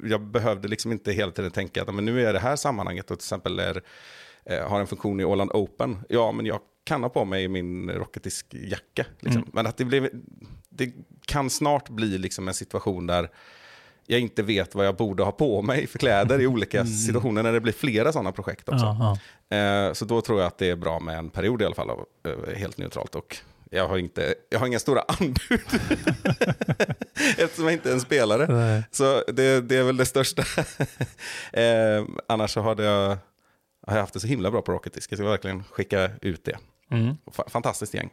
jag 0.03 0.21
behövde 0.21 0.67
liksom 0.67 0.91
inte 0.91 1.11
hela 1.11 1.31
tiden 1.31 1.51
tänka 1.51 1.81
att 1.81 1.95
men 1.95 2.05
nu 2.05 2.25
är 2.25 2.33
det 2.33 2.39
här 2.39 2.55
sammanhanget 2.55 3.11
och 3.11 3.19
till 3.19 3.25
exempel 3.25 3.59
är, 3.59 3.83
har 4.61 4.79
en 4.79 4.87
funktion 4.87 5.19
i 5.19 5.25
Åland 5.25 5.51
Open. 5.51 5.97
Ja, 6.09 6.31
men 6.31 6.45
jag 6.45 6.59
kan 6.83 7.03
ha 7.03 7.09
på 7.09 7.25
mig 7.25 7.47
min 7.47 7.91
Rocketisk-jacka. 7.91 9.05
Liksom. 9.19 9.41
Mm. 9.41 9.49
Men 9.53 9.67
att 9.67 9.77
det, 9.77 9.85
blev, 9.85 10.09
det 10.75 10.93
kan 11.25 11.49
snart 11.49 11.89
bli 11.89 12.17
liksom 12.17 12.47
en 12.47 12.53
situation 12.53 13.07
där 13.07 13.29
jag 14.07 14.19
inte 14.19 14.43
vet 14.43 14.75
vad 14.75 14.85
jag 14.85 14.95
borde 14.95 15.23
ha 15.23 15.31
på 15.31 15.61
mig 15.61 15.87
för 15.87 15.99
kläder 15.99 16.41
i 16.41 16.47
olika 16.47 16.85
situationer 16.85 17.43
när 17.43 17.53
det 17.53 17.61
blir 17.61 17.73
flera 17.73 18.11
sådana 18.11 18.31
projekt 18.31 18.69
också. 18.69 18.85
Eh, 19.57 19.93
Så 19.93 20.05
då 20.05 20.21
tror 20.21 20.39
jag 20.39 20.47
att 20.47 20.57
det 20.57 20.69
är 20.69 20.75
bra 20.75 20.99
med 20.99 21.17
en 21.17 21.29
period 21.29 21.61
i 21.61 21.65
alla 21.65 21.75
fall 21.75 21.89
av 21.89 22.05
eh, 22.27 22.55
helt 22.57 22.77
neutralt. 22.77 23.15
Och 23.15 23.37
jag 23.69 23.87
har, 23.87 23.97
inte, 23.97 24.35
jag 24.49 24.59
har 24.59 24.67
inga 24.67 24.79
stora 24.79 25.01
anbud 25.07 25.35
eftersom 27.37 27.63
jag 27.63 27.73
inte 27.73 27.89
är 27.89 27.93
en 27.93 28.01
spelare. 28.01 28.47
Nej. 28.53 28.83
Så 28.91 29.23
det, 29.27 29.61
det 29.61 29.75
är 29.77 29.83
väl 29.83 29.97
det 29.97 30.05
största. 30.05 30.41
eh, 31.53 32.03
annars 32.27 32.51
så 32.51 32.61
hade 32.61 32.83
jag, 32.83 33.07
har 33.87 33.93
jag 33.95 34.01
haft 34.01 34.13
det 34.13 34.19
så 34.19 34.27
himla 34.27 34.51
bra 34.51 34.61
på 34.61 34.71
Rocket 34.71 34.93
Disc. 34.93 35.07
Jag 35.11 35.17
ska 35.19 35.27
verkligen 35.29 35.63
skicka 35.63 36.11
ut 36.21 36.43
det. 36.45 36.57
Mm. 36.91 37.15
Fa- 37.31 37.49
Fantastiskt 37.49 37.93
gäng. 37.93 38.09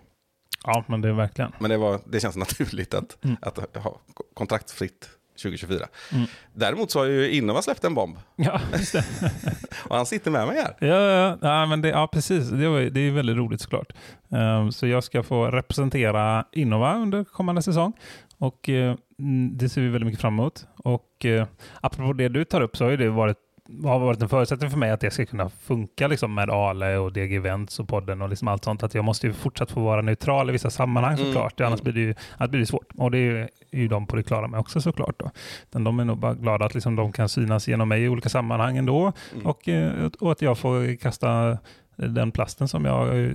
Ja, 0.65 0.85
men 0.89 1.01
det 1.01 1.09
är 1.09 1.13
verkligen. 1.13 1.53
Men 1.59 1.71
det, 1.71 1.77
var, 1.77 2.01
det 2.05 2.21
känns 2.21 2.37
naturligt 2.37 2.95
att, 2.95 3.25
Mm. 3.25 3.37
att 3.41 3.77
ha 3.77 4.01
kontraktsfritt 4.35 5.09
2024. 5.43 5.87
Mm. 6.13 6.27
Däremot 6.55 6.91
så 6.91 6.99
har 6.99 7.07
ju 7.07 7.31
Innova 7.31 7.63
släppt 7.63 7.85
en 7.85 7.95
bomb 7.95 8.17
Ja, 8.37 8.61
just 8.73 8.93
det. 8.93 9.05
och 9.89 9.97
han 9.97 10.07
sitter 10.07 10.31
med 10.31 10.47
mig 10.47 10.57
här. 10.57 10.77
Ja, 10.89 10.97
ja, 10.97 11.39
ja, 11.41 11.67
men 11.67 11.83
det, 11.83 11.89
ja 11.89 12.09
precis. 12.13 12.49
Det, 12.49 12.69
var, 12.69 12.81
det 12.81 13.01
är 13.01 13.11
väldigt 13.11 13.37
roligt 13.37 13.61
såklart. 13.61 13.93
Ehm, 14.31 14.73
så 14.73 14.87
jag 14.87 15.05
ska 15.05 15.23
få 15.23 15.47
representera 15.47 16.45
Innova 16.53 16.95
under 16.97 17.25
kommande 17.25 17.63
säsong. 17.63 17.93
Och 18.39 18.69
mm, 18.69 19.59
det 19.59 19.69
ser 19.69 19.81
vi 19.81 19.89
väldigt 19.89 20.07
mycket 20.07 20.21
fram 20.21 20.35
emot. 20.39 20.67
Och 20.77 21.25
uh, 21.25 21.45
apropå 21.81 22.13
det 22.13 22.29
du 22.29 22.45
tar 22.45 22.61
upp 22.61 22.77
så 22.77 22.85
har 22.85 22.91
ju 22.91 22.97
det 22.97 23.09
varit 23.11 23.37
har 23.85 23.99
varit 23.99 24.23
en 24.23 24.29
förutsättning 24.29 24.71
för 24.71 24.79
mig 24.79 24.91
att 24.91 25.01
det 25.01 25.11
ska 25.11 25.27
kunna 25.27 25.49
funka 25.49 26.09
liksom 26.09 26.35
med 26.35 26.51
Ale 26.51 26.97
och 26.97 27.13
DG 27.13 27.37
Events 27.37 27.81
och 27.81 27.89
podden 27.89 28.23
och 28.23 28.29
liksom 28.29 28.49
allt 28.49 28.65
sånt. 28.65 28.83
Att 28.83 28.95
jag 28.95 29.05
måste 29.05 29.27
ju 29.27 29.33
fortsatt 29.33 29.71
få 29.71 29.81
vara 29.81 30.03
neutral 30.03 30.49
i 30.49 30.53
vissa 30.53 30.71
sammanhang 30.71 31.13
Mm, 31.15 31.27
såklart. 31.27 31.61
Annars 31.61 31.81
mm. 31.81 31.93
blir 31.93 31.93
det 31.93 32.01
ju 32.01 32.15
annars 32.37 32.51
blir 32.51 32.61
det 32.61 32.67
svårt. 32.67 32.93
Och 32.97 33.11
det 33.11 33.19
är 33.19 33.21
ju, 33.21 33.39
är 33.71 33.81
ju 33.81 33.89
de 33.89 34.07
på 34.07 34.17
det 34.17 34.23
klara 34.23 34.49
med 34.49 34.61
också 34.61 34.81
såklart. 34.81 35.19
Då. 35.19 35.31
Men 35.71 35.85
de 35.85 36.01
är 36.01 36.05
nog 36.05 36.19
bara 36.19 36.35
glada 36.35 36.65
att 36.65 36.75
liksom 36.75 36.97
de 36.97 37.13
kan 37.13 37.29
synas 37.29 37.69
genom 37.69 37.89
mig 37.89 38.03
i 38.03 38.09
olika 38.09 38.29
sammanhang 38.29 38.77
ändå. 38.77 39.13
Mm. 39.33 39.47
Och, 39.47 39.69
eh, 39.69 40.11
och 40.21 40.33
att 40.33 40.43
jag 40.43 40.59
får 40.59 40.97
kasta 40.97 41.59
den 41.97 42.33
plasten 42.33 42.69
som 42.69 42.85
jag 42.85 43.35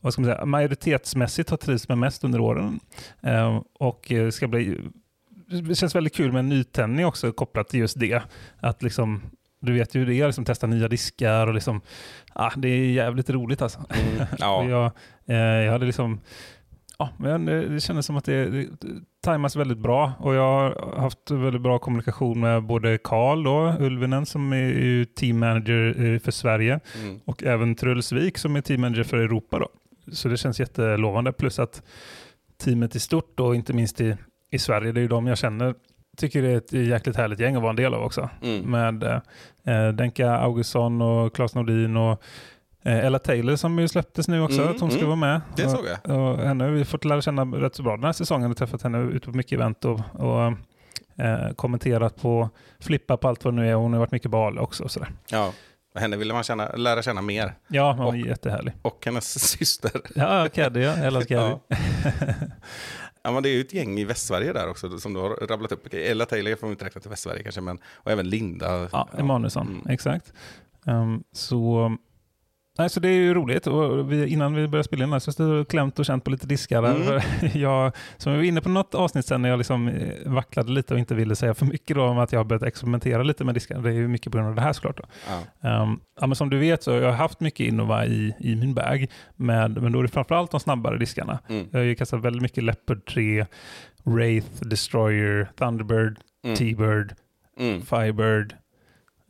vad 0.00 0.12
ska 0.12 0.22
man 0.22 0.30
säga, 0.30 0.44
majoritetsmässigt 0.44 1.50
har 1.50 1.56
trivts 1.56 1.88
med 1.88 1.98
mest 1.98 2.24
under 2.24 2.40
åren. 2.40 2.80
Eh, 3.22 3.62
Och 3.78 4.12
eh, 4.12 4.30
ska 4.30 4.48
bli, 4.48 4.80
det 5.68 5.74
känns 5.74 5.94
väldigt 5.94 6.14
kul 6.14 6.32
med 6.32 6.38
en 6.38 6.48
nytändning 6.48 7.06
också 7.06 7.32
kopplat 7.32 7.68
till 7.68 7.80
just 7.80 8.00
det. 8.00 8.22
Att 8.60 8.82
liksom, 8.82 9.22
du 9.60 9.72
vet 9.72 9.94
ju 9.94 9.98
hur 9.98 10.06
det 10.06 10.14
är, 10.14 10.26
liksom 10.26 10.44
testa 10.44 10.66
nya 10.66 10.88
diskar 10.88 11.46
och 11.46 11.54
liksom, 11.54 11.80
ah, 12.34 12.52
det 12.56 12.68
är 12.68 12.90
jävligt 12.90 13.30
roligt 13.30 13.62
alltså. 13.62 13.84
Mm. 13.90 14.26
Ja. 14.38 14.64
Jag, 14.64 14.90
eh, 15.36 15.64
jag 15.64 15.72
hade 15.72 15.86
liksom, 15.86 16.20
ja, 16.98 17.08
men 17.18 17.44
det, 17.46 17.80
kändes 17.80 18.06
som 18.06 18.16
att 18.16 18.24
det, 18.24 18.48
det 18.50 18.68
tajmas 19.22 19.56
väldigt 19.56 19.78
bra 19.78 20.12
och 20.18 20.34
jag 20.34 20.42
har 20.42 20.96
haft 21.00 21.30
väldigt 21.30 21.62
bra 21.62 21.78
kommunikation 21.78 22.40
med 22.40 22.62
både 22.62 22.98
Karl 22.98 23.44
då, 23.44 23.74
Ulvinen 23.80 24.26
som 24.26 24.52
är 24.52 25.04
team 25.04 25.38
manager 25.38 26.04
eh, 26.04 26.18
för 26.18 26.30
Sverige 26.30 26.80
Mm. 27.02 27.20
och 27.24 27.44
även 27.44 27.74
Trullsvik 27.74 28.38
som 28.38 28.56
är 28.56 28.60
team 28.60 28.80
manager 28.80 29.04
för 29.04 29.16
Europa. 29.16 29.58
Då. 29.58 29.68
Så 30.12 30.28
det 30.28 30.36
känns 30.36 30.60
jättelovande. 30.60 31.32
Plus 31.32 31.58
att 31.58 31.82
teamet 32.64 32.96
i 32.96 33.00
stort 33.00 33.40
och 33.40 33.54
inte 33.54 33.72
minst 33.72 34.00
i, 34.00 34.16
i 34.50 34.58
Sverige, 34.58 34.92
det 34.92 35.00
är 35.00 35.02
ju 35.02 35.08
de 35.08 35.26
jag 35.26 35.38
känner, 35.38 35.74
tycker 36.16 36.42
det 36.42 36.48
är 36.48 36.56
ett 36.56 36.72
jäkligt 36.72 37.16
härligt 37.16 37.40
gäng 37.40 37.54
att 37.56 37.62
vara 37.62 37.70
en 37.70 37.76
del 37.76 37.94
av 37.94 38.02
också. 38.02 38.28
Mm. 38.42 38.70
Med 38.70 39.02
eh, 39.64 39.88
Denka 39.88 40.30
Augustsson 40.30 41.02
och 41.02 41.34
Claes 41.34 41.54
Nordin 41.54 41.96
och 41.96 42.22
eh, 42.84 43.04
Ella 43.06 43.18
Taylor 43.18 43.56
som 43.56 43.78
ju 43.78 43.88
släpptes 43.88 44.28
nu 44.28 44.42
också, 44.42 44.60
Mm, 44.62 44.74
att 44.74 44.80
hon 44.80 44.90
ska 44.90 44.98
mm. 45.04 45.08
vara 45.18 45.30
med. 45.30 45.40
Det 45.56 45.64
och, 45.64 45.70
såg 45.70 45.84
jag. 46.04 46.16
och 46.18 46.38
henne 46.38 46.64
har 46.64 46.70
vi 46.70 46.84
fått 46.84 47.04
lära 47.04 47.22
känna 47.22 47.44
rätt 47.44 47.74
så 47.74 47.82
bra 47.82 47.92
den 47.96 48.04
här 48.04 48.12
säsongen 48.12 48.50
och 48.50 48.56
träffat 48.56 48.82
henne 48.82 48.98
ute 48.98 49.30
på 49.30 49.36
mycket 49.36 49.52
event 49.52 49.84
och, 49.84 50.00
och 50.12 50.46
eh, 51.24 51.50
kommenterat 51.56 52.22
på 52.22 52.50
Flippa 52.80 53.16
på 53.16 53.28
allt 53.28 53.44
vad 53.44 53.54
det 53.54 53.60
nu 53.60 53.70
är. 53.70 53.74
Hon 53.74 53.92
har 53.92 54.00
varit 54.00 54.12
mycket 54.12 54.30
på 54.30 54.36
Ale 54.38 54.60
också. 54.60 54.84
Och 54.84 54.90
sådär. 54.90 55.08
Ja. 55.30 55.52
Henne 55.98 56.16
ville 56.16 56.34
man 56.34 56.42
känna, 56.42 56.68
lära 56.76 57.02
känna 57.02 57.22
mer. 57.22 57.52
Ja, 57.68 57.92
hon 57.92 58.06
Och- 58.06 58.16
jättehärlig. 58.16 58.74
Och 58.82 59.02
hennes 59.04 59.48
syster. 59.50 59.90
Ja, 60.14 60.48
Caddy, 60.48 60.80
ja. 60.80 60.94
Caddy. 60.94 61.24
Ja. 61.28 61.60
Ja, 63.26 63.32
men 63.32 63.42
det 63.42 63.48
är 63.48 63.52
ju 63.54 63.60
ett 63.60 63.74
gäng 63.74 63.98
i 63.98 64.04
Västsverige 64.04 64.52
där 64.52 64.68
också 64.68 64.98
som 64.98 65.12
du 65.14 65.20
har 65.20 65.28
rabblat 65.46 65.72
upp. 65.72 65.94
Ella 65.94 66.26
Taylor 66.26 66.56
får 66.56 66.66
vi 66.66 66.70
inte 66.70 66.84
räkna 66.84 67.00
till 67.00 67.10
Västsverige 67.10 67.42
kanske, 67.42 67.60
men 67.60 67.78
och 67.94 68.10
även 68.10 68.28
Linda. 68.28 68.88
Ja, 68.92 69.08
Emanuelsson, 69.18 69.68
Mm. 69.68 69.86
exakt. 69.88 70.32
Ehm, 70.86 71.22
så, 71.32 71.96
nej, 72.78 72.90
så 72.90 73.00
det 73.00 73.08
är 73.08 73.12
ju 73.12 73.34
roligt. 73.34 73.66
Och 73.66 74.12
vi, 74.12 74.26
innan 74.26 74.54
vi 74.54 74.68
började 74.68 74.84
spela 74.84 75.04
in 75.04 75.12
här 75.12 75.18
så 75.18 75.32
stod 75.32 75.58
jag 75.58 75.68
klämt 75.68 75.98
och 75.98 76.04
känt 76.04 76.24
på 76.24 76.30
lite 76.30 76.46
diskar. 76.46 76.82
Mm. 76.82 77.20
Jag, 77.60 77.92
som 78.16 78.32
vi 78.32 78.38
var 78.38 78.44
inne 78.44 78.60
på 78.60 78.68
något 78.68 78.94
avsnitt 78.94 79.26
sen 79.26 79.42
när 79.42 79.48
jag 79.48 79.58
liksom 79.58 79.88
eh, 79.88 80.32
vacklade 80.32 80.72
lite 80.72 80.94
och 80.94 81.00
inte 81.00 81.14
ville 81.14 81.36
säga 81.36 81.54
för 81.54 81.66
mycket 81.66 81.96
då, 81.96 82.02
om 82.04 82.18
att 82.18 82.32
jag 82.32 82.40
har 82.40 82.44
börjat 82.44 82.62
experimentera 82.62 83.22
lite 83.22 83.44
med 83.44 83.54
diskar. 83.54 83.78
Det 83.78 83.88
är 83.88 83.92
ju 83.94 84.08
mycket 84.08 84.32
på 84.32 84.38
grund 84.38 84.48
av 84.48 84.54
det 84.54 84.62
här 84.62 84.72
såklart. 84.72 85.00
Ja. 85.28 85.68
Ehm, 85.70 86.00
ja, 86.20 86.26
men 86.26 86.36
som 86.36 86.50
du 86.50 86.58
vet 86.58 86.82
så 86.82 86.92
har 86.92 86.98
jag 86.98 87.12
haft 87.12 87.40
mycket 87.40 87.66
Innova 87.66 88.06
i, 88.06 88.34
i 88.40 88.54
min 88.56 88.74
bag, 88.74 89.06
med, 89.36 89.82
men 89.82 89.92
då 89.92 89.98
är 89.98 90.02
det 90.02 90.08
framförallt 90.08 90.50
de 90.50 90.60
snabbare 90.60 90.98
diskarna. 90.98 91.38
Mm. 91.48 91.66
Jag 91.70 91.78
har 91.78 91.84
ju 91.84 91.94
kastat 91.94 92.20
väldigt 92.20 92.42
mycket 92.42 92.64
Leopard 92.64 93.04
3, 93.06 93.46
Wraith, 94.04 94.62
Destroyer, 94.62 95.48
Thunderbird, 95.58 96.18
Mm. 96.44 96.56
T-Bird, 96.56 97.14
Mm. 97.60 97.82
Firebird. 97.82 98.54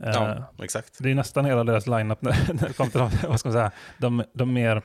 Eh, 0.03 0.11
Ja, 0.15 0.53
exakt. 0.65 0.95
Det 0.99 1.11
är 1.11 1.15
nästan 1.15 1.45
hela 1.45 1.65
deras 1.65 1.87
lineup 1.87 2.23
när, 2.23 2.33
det 2.67 2.77
kommer 2.77 2.91
till 2.91 3.29
vad 3.29 3.41
ska 3.41 3.49
man 3.49 3.53
säga, 3.53 3.71
de, 3.99 4.25
de 4.33 4.53
mer 4.53 4.83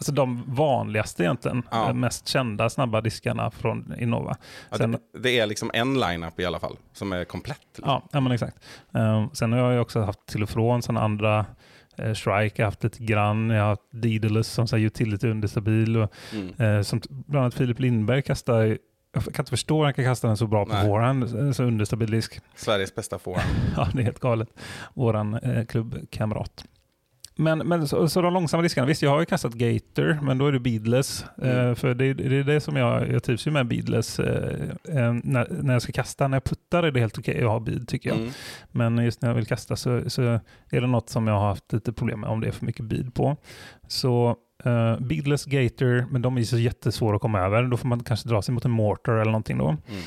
Alltså 0.00 0.12
de 0.12 0.44
vanligaste 0.46 1.22
egentligen, 1.22 1.62
Ja. 1.70 1.92
mest 1.92 2.28
kända 2.28 2.70
snabba 2.70 3.00
diskarna 3.00 3.50
från 3.50 3.94
Innova. 3.98 4.36
Ja, 4.70 4.76
Sen- 4.76 4.92
det, 4.92 5.18
det 5.18 5.38
är 5.38 5.46
liksom 5.46 5.70
en 5.74 6.00
line-up 6.00 6.40
i 6.40 6.44
alla 6.44 6.58
fall 6.60 6.76
som 6.92 7.12
är 7.12 7.24
komplett. 7.24 7.60
Liksom. 7.76 7.84
Ja, 7.90 8.02
ja 8.12 8.20
men 8.20 8.32
exakt. 8.32 8.56
Ehm, 8.94 9.28
sen 9.32 9.52
har 9.52 9.58
jag 9.58 9.72
ju 9.72 9.78
också 9.80 10.00
haft 10.02 10.26
till 10.26 10.42
och 10.42 10.48
från 10.50 10.82
sen 10.82 10.96
andra 10.96 11.46
eh, 11.96 12.14
Shrike, 12.14 12.54
jag 12.62 12.66
har 12.66 12.70
haft 12.70 12.84
lite 12.84 13.04
grann, 13.04 13.50
jag 13.50 13.62
har 13.62 13.68
haft 13.68 13.82
Daedalus 13.92 14.48
som 14.48 14.66
så 14.68 14.76
här 14.76 14.84
utility 14.84 15.28
understabil 15.28 15.96
och 15.96 16.12
Mm. 16.32 16.76
eh, 16.76 16.82
som 16.82 17.00
bland 17.08 17.42
annat 17.44 17.54
Filip 17.54 17.80
Lindberg 17.80 18.22
kastar, 18.22 18.78
jag 19.12 19.24
kan 19.24 19.42
inte 19.42 19.50
förstå 19.50 19.76
hur 19.76 19.84
han 19.84 19.94
kan 19.94 20.04
kasta 20.04 20.28
den 20.28 20.36
så 20.36 20.46
bra 20.46 20.66
på 20.66 20.72
Nej. 20.72 20.88
våran, 20.88 21.54
så 21.54 21.62
understabil 21.62 22.10
disk. 22.10 22.40
Sveriges 22.56 22.94
bästa 22.94 23.18
forehand. 23.18 23.56
Ja, 23.76 23.88
det 23.94 24.00
är 24.00 24.04
helt 24.04 24.20
galet. 24.20 24.48
Våran 24.94 25.34
eh, 25.34 25.64
klubbkamrat. 25.64 26.64
Men, 27.40 27.58
men 27.58 27.88
så, 27.88 28.08
så 28.08 28.22
de 28.22 28.32
långsamma 28.32 28.62
diskarna, 28.62 28.86
visst 28.86 29.02
jag 29.02 29.10
har 29.10 29.20
ju 29.20 29.26
kastat 29.26 29.52
Gator, 29.52 30.18
men 30.22 30.38
då 30.38 30.46
är 30.46 30.52
det 30.52 30.60
beadless. 30.60 31.24
Mm. 31.42 31.68
Eh, 31.68 31.74
för 31.74 31.94
det, 31.94 32.14
det 32.14 32.36
är 32.36 32.44
det 32.44 32.60
som 32.60 32.76
jag, 32.76 33.12
jag 33.12 33.22
trivs 33.22 33.46
ju 33.46 33.50
med 33.50 33.66
beadless. 33.66 34.18
Eh, 34.18 34.68
eh, 34.88 35.12
när, 35.22 35.62
när 35.62 35.72
jag 35.72 35.82
ska 35.82 35.92
kasta, 35.92 36.28
när 36.28 36.36
jag 36.36 36.44
puttar 36.44 36.82
är 36.82 36.90
det 36.90 37.00
helt 37.00 37.18
okej 37.18 37.44
att 37.44 37.50
ha 37.50 37.60
bead 37.60 37.88
tycker 37.88 38.10
jag. 38.10 38.18
Mm. 38.18 38.30
Men 38.70 38.98
just 38.98 39.22
när 39.22 39.28
jag 39.28 39.36
vill 39.36 39.46
kasta 39.46 39.76
så, 39.76 40.10
så 40.10 40.22
är 40.70 40.80
det 40.80 40.86
något 40.86 41.08
som 41.08 41.26
jag 41.26 41.34
har 41.34 41.48
haft 41.48 41.72
lite 41.72 41.92
problem 41.92 42.20
med 42.20 42.30
om 42.30 42.40
det 42.40 42.48
är 42.48 42.52
för 42.52 42.66
mycket 42.66 42.84
bead 42.84 43.14
på. 43.14 43.36
Så 43.88 44.36
uh, 44.66 45.00
beadless 45.00 45.44
Gator, 45.44 46.06
men 46.10 46.22
de 46.22 46.38
är 46.38 46.42
så 46.42 46.58
jättesvåra 46.58 47.16
att 47.16 47.22
komma 47.22 47.40
över. 47.40 47.62
Då 47.62 47.76
får 47.76 47.88
man 47.88 48.04
kanske 48.04 48.28
dra 48.28 48.42
sig 48.42 48.54
mot 48.54 48.64
en 48.64 48.70
mortar 48.70 49.12
eller 49.12 49.30
någonting 49.32 49.58
då. 49.58 49.68
Mm. 49.68 50.02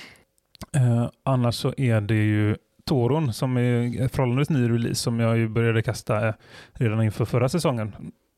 Eh, 0.76 1.10
annars 1.24 1.56
så 1.56 1.74
är 1.78 2.02
det 2.02 2.16
ju 2.16 2.56
Toron 2.86 3.34
som 3.34 3.58
är 3.58 4.08
förhållandevis 4.08 4.50
ny 4.50 4.70
release 4.70 4.96
som 4.96 5.20
jag 5.20 5.38
ju 5.38 5.48
började 5.48 5.82
kasta 5.82 6.28
eh, 6.28 6.34
redan 6.74 7.02
inför 7.04 7.26
förra 7.26 7.50
säsongen. 7.50 7.96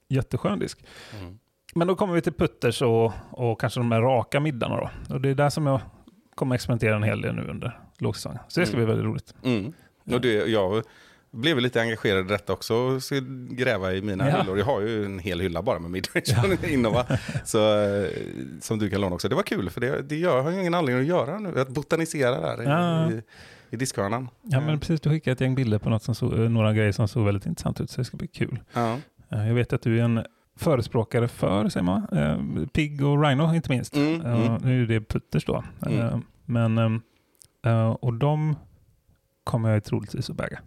Jätteskön 0.09 0.59
disk. 0.59 0.85
Mm. 1.19 1.39
Men 1.75 1.87
då 1.87 1.95
kommer 1.95 2.13
vi 2.13 2.21
till 2.21 2.33
putters 2.33 2.81
och, 2.81 3.11
och 3.31 3.59
kanske 3.59 3.79
de 3.79 3.91
här 3.91 4.01
raka 4.01 4.39
middarna 4.39 4.75
då. 4.77 4.89
Och 5.13 5.21
det 5.21 5.29
är 5.29 5.35
där 5.35 5.49
som 5.49 5.65
jag 5.67 5.79
kommer 6.35 6.55
experimentera 6.55 6.95
en 6.95 7.03
hel 7.03 7.21
del 7.21 7.35
nu 7.35 7.41
under 7.41 7.79
lågsäsongen. 7.99 8.39
Så 8.47 8.59
det 8.59 8.65
ska 8.65 8.75
Mm. 8.77 8.85
bli 8.85 8.95
väldigt 8.95 9.09
roligt. 9.11 9.35
Mm. 9.43 9.73
Och 10.11 10.21
det, 10.21 10.33
jag 10.33 10.83
blev 11.33 11.59
lite 11.59 11.81
engagerad 11.81 12.25
i 12.25 12.29
detta 12.29 12.53
också 12.53 12.75
och 12.75 13.03
ska 13.03 13.15
gräva 13.49 13.93
i 13.93 14.01
mina 14.01 14.29
Ja. 14.29 14.41
hyllor. 14.41 14.57
Jag 14.57 14.65
har 14.65 14.81
ju 14.81 15.05
en 15.05 15.19
hel 15.19 15.39
hylla 15.39 15.61
bara 15.61 15.79
med 15.79 15.91
midrange 15.91 16.25
från 16.59 16.69
Innova. 16.69 17.05
Så, 17.45 17.79
eh, 17.81 18.09
som 18.61 18.79
du 18.79 18.89
kan 18.89 19.01
låna 19.01 19.15
också. 19.15 19.29
Det 19.29 19.35
var 19.35 19.43
kul 19.43 19.69
för 19.69 19.81
det, 19.81 20.01
det 20.01 20.15
gör, 20.15 20.35
jag 20.37 20.43
har 20.43 20.51
ingen 20.51 20.73
anledning 20.73 21.01
att 21.03 21.07
göra 21.09 21.39
nu. 21.39 21.59
Att 21.59 21.69
botanisera 21.69 22.55
där 22.55 22.63
Ja. 22.63 23.11
i, 23.11 23.21
i 23.69 23.75
diskhörnan. 23.75 24.29
Ja 24.41 24.61
men 24.61 24.79
precis, 24.79 25.01
du 25.01 25.09
skickade 25.09 25.31
ett 25.33 25.41
gäng 25.41 25.55
bilder 25.55 25.79
på 25.79 25.89
något 25.89 26.03
som 26.03 26.15
såg, 26.15 26.33
eh, 26.33 26.39
några 26.39 26.73
grejer 26.73 26.91
som 26.91 27.07
såg 27.07 27.25
väldigt 27.25 27.45
intressant 27.45 27.81
ut 27.81 27.89
så 27.89 28.01
det 28.01 28.05
ska 28.05 28.17
bli 28.17 28.27
kul. 28.27 28.59
Ja. 28.73 28.97
Eh, 29.31 29.47
Jag 29.47 29.53
vet 29.55 29.73
att 29.73 29.81
du 29.81 29.99
är 29.99 30.03
en 30.03 30.23
förespråkare 30.57 31.27
för, 31.27 31.69
säger 31.69 31.83
man, 31.83 32.07
eh, 32.11 32.65
Pig 32.73 33.03
och 33.05 33.23
Rhino 33.25 33.53
inte 33.55 33.69
minst. 33.71 33.95
Mm, 33.95 34.21
mm. 34.21 34.53
Nu 34.63 34.83
är 34.83 34.87
det 34.87 35.01
putters 35.01 35.45
då. 35.45 35.63
Mm. 35.85 36.21
Men, 36.45 37.01
och 37.99 38.13
de 38.13 38.55
kommer 39.43 39.69
jag 39.69 39.83
troligtvis 39.83 40.29
att 40.29 40.39
väga. 40.39 40.59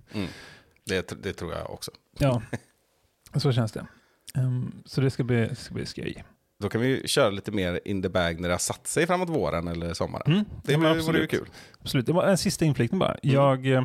Det, 0.86 1.22
det 1.22 1.32
tror 1.32 1.52
jag 1.52 1.70
också. 1.70 1.90
Ja, 2.18 2.42
så 3.36 3.52
känns 3.52 3.72
det. 3.72 3.86
Ehm, 4.34 4.82
Så 4.84 5.00
det 5.00 5.10
ska 5.10 5.24
bli, 5.24 5.54
ska 5.56 5.74
bli 5.74 5.86
skoj. 5.86 6.24
Då 6.58 6.68
kan 6.68 6.80
vi 6.80 7.08
köra 7.08 7.30
lite 7.30 7.52
mer 7.52 7.80
in 7.84 8.02
the 8.02 8.08
bag 8.08 8.40
när 8.40 8.48
det 8.48 8.54
har 8.54 8.58
satt 8.58 8.86
sig 8.86 9.06
framåt 9.06 9.28
våren 9.28 9.68
eller 9.68 9.94
sommaren. 9.94 10.32
Mm, 10.32 10.44
Det 10.64 10.72
ja, 10.72 10.94
vore 10.94 11.18
ju 11.18 11.26
kul. 11.26 11.48
Absolut. 11.80 12.06
Det 12.06 12.12
var 12.12 12.24
en 12.24 12.38
sista 12.38 12.64
inflikning 12.64 12.98
bara. 12.98 13.16
Jag, 13.22 13.66
eh, 13.66 13.82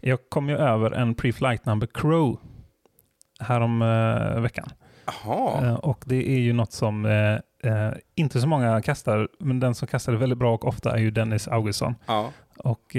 jag 0.00 0.18
kom 0.28 0.48
ju 0.48 0.56
över 0.56 0.90
en 0.90 1.14
pre-flight 1.14 1.60
number 1.66 1.86
Crow 1.94 2.38
härom 3.40 3.82
eh, 3.82 4.40
veckan. 4.40 4.68
Jaha, 5.06 5.66
Eh, 5.66 5.74
och 5.74 6.04
det 6.06 6.28
är 6.30 6.38
ju 6.38 6.52
något 6.52 6.72
som 6.72 7.04
eh, 7.06 7.72
eh, 7.72 7.92
inte 8.14 8.40
så 8.40 8.46
många 8.46 8.82
kastar, 8.82 9.28
men 9.38 9.60
den 9.60 9.74
som 9.74 9.88
kastar 9.88 10.12
det 10.12 10.18
väldigt 10.18 10.38
bra 10.38 10.54
och 10.54 10.64
ofta 10.68 10.92
är 10.94 10.98
ju 10.98 11.10
Dennis 11.10 11.48
Augustsson. 11.48 11.94
ja. 12.06 12.32
Och 12.56 12.96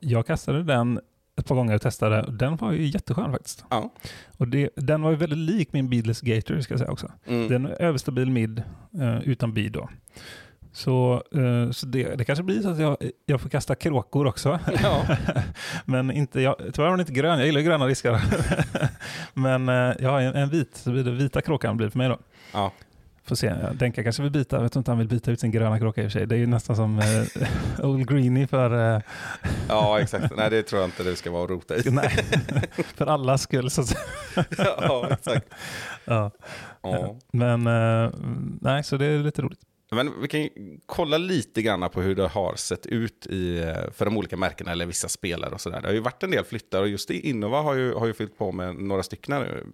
jag 0.00 0.26
kastade 0.26 0.62
den 0.62 1.00
ett 1.42 1.48
par 1.48 1.54
gånger 1.54 1.74
och 1.74 1.82
testade. 1.82 2.22
och 2.22 2.32
Den 2.32 2.56
var 2.56 2.72
ju 2.72 2.86
jätteskön 2.86 3.32
faktiskt. 3.32 3.64
ja. 3.70 3.92
Och 4.36 4.48
det, 4.48 4.70
den 4.76 5.02
var 5.02 5.10
ju 5.10 5.16
väldigt 5.16 5.38
lik 5.38 5.72
min 5.72 5.90
beadless 5.90 6.20
Gator 6.20 6.60
ska 6.60 6.72
jag 6.72 6.78
säga 6.78 6.90
också. 6.90 7.10
Mm. 7.26 7.48
Den 7.48 7.66
är 7.66 7.82
överstabil 7.82 8.30
mid 8.30 8.62
eh, 9.00 9.18
utan 9.18 9.54
bead 9.54 9.72
då. 9.72 9.88
Så, 10.72 11.22
eh, 11.34 11.70
så 11.70 11.86
det, 11.86 12.14
det 12.14 12.24
kanske 12.24 12.42
blir 12.42 12.62
så 12.62 12.68
att 12.68 12.78
jag, 12.78 12.96
jag 13.26 13.40
får 13.40 13.48
kasta 13.48 13.74
kråkor 13.74 14.26
också. 14.26 14.58
Ja. 14.82 15.16
Men 15.84 16.10
inte, 16.10 16.40
jag, 16.40 16.56
tyvärr 16.58 16.84
var 16.84 16.90
den 16.90 17.00
inte 17.00 17.12
grön, 17.12 17.38
jag 17.38 17.46
gillar 17.46 17.60
gröna 17.60 17.86
diskar. 17.86 18.20
Men 19.34 19.68
eh, 19.68 19.94
jag 19.98 20.10
har 20.10 20.20
en, 20.20 20.34
en 20.34 20.48
vit, 20.48 20.76
så 20.76 20.90
blir 20.90 21.04
det 21.04 21.10
vita 21.10 21.40
kråkan 21.40 21.76
blir 21.76 21.90
för 21.90 21.98
mig 21.98 22.08
då. 22.08 22.18
Ja. 22.52 22.72
Får 23.24 23.36
se. 23.36 23.54
Denka 23.72 24.02
kanske 24.02 24.22
vill 24.22 24.32
byta. 24.32 24.56
Jag 24.56 24.62
vet 24.62 24.76
inte 24.76 24.90
om 24.90 24.92
han 24.92 24.98
vill 24.98 25.08
byta 25.16 25.30
ut 25.30 25.40
sin 25.40 25.50
gröna 25.50 25.78
kråka 25.78 26.02
i 26.02 26.06
och 26.06 26.12
för 26.12 26.18
sig. 26.18 26.26
Det 26.26 26.34
är 26.34 26.38
ju 26.38 26.46
nästan 26.46 26.76
som 26.76 26.98
eh, 26.98 27.84
Old 27.86 28.08
Greenie 28.08 28.46
för, 28.46 28.94
eh, 28.96 29.00
Ja, 29.68 30.00
exakt. 30.00 30.36
Nej, 30.36 30.50
det 30.50 30.62
tror 30.62 30.80
jag 30.80 30.88
inte 30.88 31.02
det 31.02 31.16
ska 31.16 31.30
vara 31.30 31.44
att 31.44 31.50
rota 31.50 31.76
i. 31.76 31.82
nej, 31.90 32.10
för 32.94 33.06
allas 33.06 33.42
skull. 33.42 33.70
Så, 33.70 33.82
ja, 34.58 35.08
exakt. 35.10 35.46
ja. 36.04 36.30
Ja. 36.82 37.16
Men 37.32 37.66
eh, 37.66 38.10
nej, 38.60 38.84
så 38.84 38.96
det 38.96 39.06
är 39.06 39.18
lite 39.18 39.42
roligt. 39.42 39.60
Men 39.96 40.20
vi 40.22 40.28
kan 40.28 40.48
kolla 40.86 41.18
lite 41.18 41.62
grann 41.62 41.90
på 41.90 42.00
hur 42.00 42.14
det 42.14 42.28
har 42.28 42.54
sett 42.56 42.86
ut 42.86 43.26
i, 43.26 43.58
eh, 43.58 43.92
för 43.92 44.04
de 44.04 44.16
olika 44.16 44.36
märkena 44.36 44.72
eller 44.72 44.86
vissa 44.86 45.08
spelare 45.08 45.50
och 45.50 45.60
sådär. 45.60 45.80
Det 45.80 45.88
har 45.88 45.94
ju 45.94 46.00
varit 46.00 46.22
en 46.22 46.30
del 46.30 46.44
flyttar 46.44 46.80
och 46.82 46.88
just 46.88 47.10
Innova 47.10 47.60
har 47.62 47.74
ju, 47.74 47.94
har 47.94 48.06
ju 48.06 48.14
fyllt 48.14 48.38
på 48.38 48.52
med 48.52 48.74
några 48.74 49.02
stycken. 49.02 49.40
nu. 49.40 49.66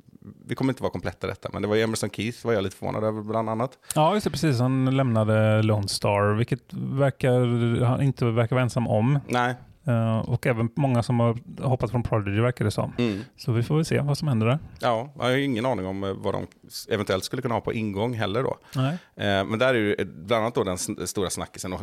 Vi 0.46 0.54
kommer 0.54 0.72
inte 0.72 0.82
vara 0.82 0.92
kompletta 0.92 1.26
detta, 1.26 1.48
men 1.52 1.62
det 1.62 1.68
var 1.68 1.76
ju 1.76 1.82
Emerson 1.82 2.10
Keith 2.10 2.46
var 2.46 2.52
jag 2.52 2.64
lite 2.64 2.76
förvånad 2.76 3.04
över 3.04 3.22
bland 3.22 3.50
annat. 3.50 3.78
Ja, 3.94 4.14
just 4.14 4.24
det. 4.24 4.30
Precis. 4.30 4.60
Han 4.60 4.96
lämnade 4.96 5.62
Lone 5.62 5.88
Star, 5.88 6.34
vilket 6.34 6.72
verkar, 6.72 7.84
han 7.84 8.02
inte 8.02 8.24
verkar 8.24 8.56
vara 8.56 8.62
ensam 8.62 8.88
om. 8.88 9.18
Nej. 9.28 9.54
Eh, 9.88 10.18
och 10.18 10.46
även 10.46 10.70
många 10.74 11.02
som 11.02 11.20
har 11.20 11.38
hoppat 11.62 11.90
från 11.90 12.02
Prodigy 12.02 12.40
verkar 12.40 12.64
det 12.64 12.70
som. 12.70 12.92
Mm. 12.98 13.20
Så 13.36 13.52
vi 13.52 13.62
får 13.62 13.76
väl 13.76 13.84
se 13.84 14.00
vad 14.00 14.18
som 14.18 14.28
händer 14.28 14.46
där. 14.46 14.58
Ja, 14.80 15.12
jag 15.16 15.24
har 15.24 15.36
ingen 15.36 15.66
aning 15.66 15.86
om 15.86 16.04
eh, 16.04 16.12
vad 16.12 16.34
de 16.34 16.46
eventuellt 16.88 17.24
skulle 17.24 17.42
kunna 17.42 17.54
ha 17.54 17.60
på 17.60 17.72
ingång 17.72 18.14
heller 18.14 18.42
då. 18.42 18.58
Eh, 18.74 19.44
Men 19.44 19.58
där 19.58 19.74
är 19.74 19.78
ju 19.78 19.96
bland 20.04 20.42
annat 20.42 20.54
då 20.54 20.64
den 20.64 20.78
stora 21.06 21.30
snackisen 21.30 21.72
och 21.72 21.80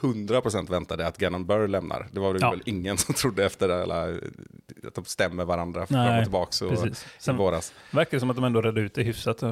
100% 0.00 0.70
väntade 0.70 1.06
att 1.06 1.18
Gannon 1.18 1.46
Burr 1.46 1.68
lämnar. 1.68 2.06
Det 2.12 2.20
var 2.20 2.32
väl, 2.32 2.42
Ja. 2.42 2.50
väl 2.50 2.62
ingen 2.64 2.96
som 2.98 3.14
trodde 3.14 3.44
efter 3.46 3.68
det, 3.68 3.82
eller, 3.82 4.20
att 4.86 4.94
de 4.94 5.04
stämmer 5.04 5.44
varandra 5.44 5.86
fram 5.86 5.98
Nej, 6.06 6.18
och 6.18 6.24
tillbaka 6.24 6.66
och, 6.66 6.72
i 7.28 7.32
våras. 7.32 7.72
verkar 7.90 8.10
det 8.10 8.20
som 8.20 8.30
att 8.30 8.36
de 8.36 8.44
ändå 8.44 8.62
redde 8.62 8.80
ut 8.80 8.94
det 8.94 9.02
hyfsat. 9.02 9.42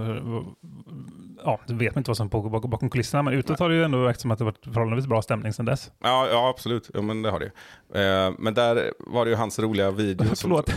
Ja, 1.46 1.60
vet 1.66 1.94
man 1.94 2.00
inte 2.00 2.10
vad 2.10 2.16
som 2.16 2.30
pågår 2.30 2.50
bakom, 2.50 2.70
bakom 2.70 2.90
kulisserna, 2.90 3.22
men 3.22 3.34
utåt 3.34 3.58
har 3.58 3.68
det 3.68 3.74
ju 3.74 3.84
ändå 3.84 4.04
verkat 4.04 4.20
som 4.20 4.30
att 4.30 4.38
det 4.38 4.44
varit 4.44 4.64
förhållandevis 4.64 5.06
bra 5.06 5.22
stämning 5.22 5.52
sedan 5.52 5.64
dess. 5.66 5.90
Ja, 6.02 6.28
ja 6.30 6.48
absolut. 6.48 6.90
Ja, 6.94 7.02
men 7.02 7.22
det 7.22 7.30
har 7.30 7.40
det. 7.40 7.50
Eh, 8.26 8.32
Men 8.38 8.54
där 8.54 8.92
var 8.98 9.24
det 9.24 9.30
ju 9.30 9.36
hans 9.36 9.58
roliga 9.58 9.90
video. 9.90 10.26
som- 10.34 10.36
Förlåt. 10.36 10.70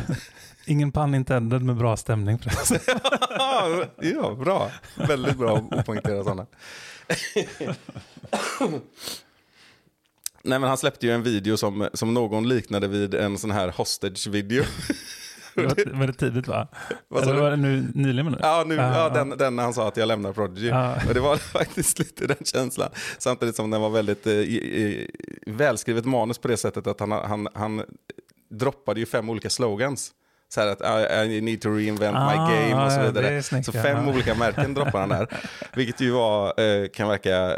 Ingen 0.66 0.92
pun 0.92 1.16
intended 1.16 1.62
med 1.62 1.76
bra 1.76 1.98
stämning 1.98 2.40
förresten. 2.40 2.80
ja, 4.02 4.36
bra. 4.40 4.72
Väldigt 4.96 5.38
bra 5.38 5.58
att 5.72 5.86
poängtera 5.86 6.24
sådana. 6.24 6.46
Nej, 10.44 10.60
men 10.60 10.64
han 10.70 10.78
släppte 10.78 11.06
ju 11.06 11.12
en 11.14 11.24
video 11.24 11.58
som, 11.58 11.88
som 11.94 12.14
någon 12.14 12.48
liknade 12.50 12.88
vid 12.88 13.14
en 13.14 13.38
sån 13.38 13.52
här 13.52 13.70
hostage-video. 13.78 14.64
Det 15.56 15.62
var, 15.62 15.94
var 16.00 16.08
det 16.08 16.14
tidigt 16.14 16.48
va? 16.48 16.68
Vad 17.08 17.24
Eller 17.24 17.42
var 17.42 17.50
det 17.52 17.58
nu 17.58 17.92
nyligen? 17.96 18.36
Ja, 18.40 18.64
nu, 18.68 18.76
Ja, 18.76 18.98
ja, 18.98 19.10
den, 19.10 19.30
den 19.30 19.56
när 19.56 19.64
han 19.64 19.74
sa 19.74 19.88
att 19.88 19.98
jag 19.98 20.08
lämnar 20.08 20.34
Prodigy. 20.34 20.68
Ja. 20.68 20.96
Och 21.08 21.14
det 21.14 21.20
var 21.20 21.38
faktiskt 21.54 22.00
lite 22.00 22.28
den 22.28 22.38
känslan. 22.44 22.90
Samtidigt 23.18 23.56
som 23.56 23.70
den 23.72 23.82
var 23.82 23.90
väldigt 23.90 24.28
eh, 24.28 25.54
välskrivet 25.54 26.06
manus 26.06 26.38
på 26.38 26.48
det 26.48 26.58
sättet 26.58 26.88
att 26.88 27.00
han, 27.00 27.12
han, 27.12 27.48
han 27.54 27.84
droppade 28.52 29.00
ju 29.00 29.06
fem 29.06 29.30
olika 29.30 29.50
slogans. 29.50 30.12
Så 30.50 30.62
här 30.62 30.68
att 30.68 30.82
I, 30.82 31.36
I 31.38 31.42
need 31.42 31.62
to 31.62 31.70
reinvent 31.70 32.18
Ah, 32.18 32.30
my 32.30 32.36
game 32.56 32.86
och 32.86 32.92
så 32.92 33.02
vidare. 33.02 33.44
snyggt, 33.44 33.66
så 33.66 33.72
ja. 33.78 33.84
fem 33.84 34.08
olika 34.10 34.36
märken 34.36 34.74
droppar 34.74 35.00
han 35.00 35.10
där. 35.10 35.28
Vilket 35.76 36.02
ju 36.02 36.12
var, 36.12 36.62
eh, 36.62 36.88
kan 36.88 37.08
verka, 37.08 37.58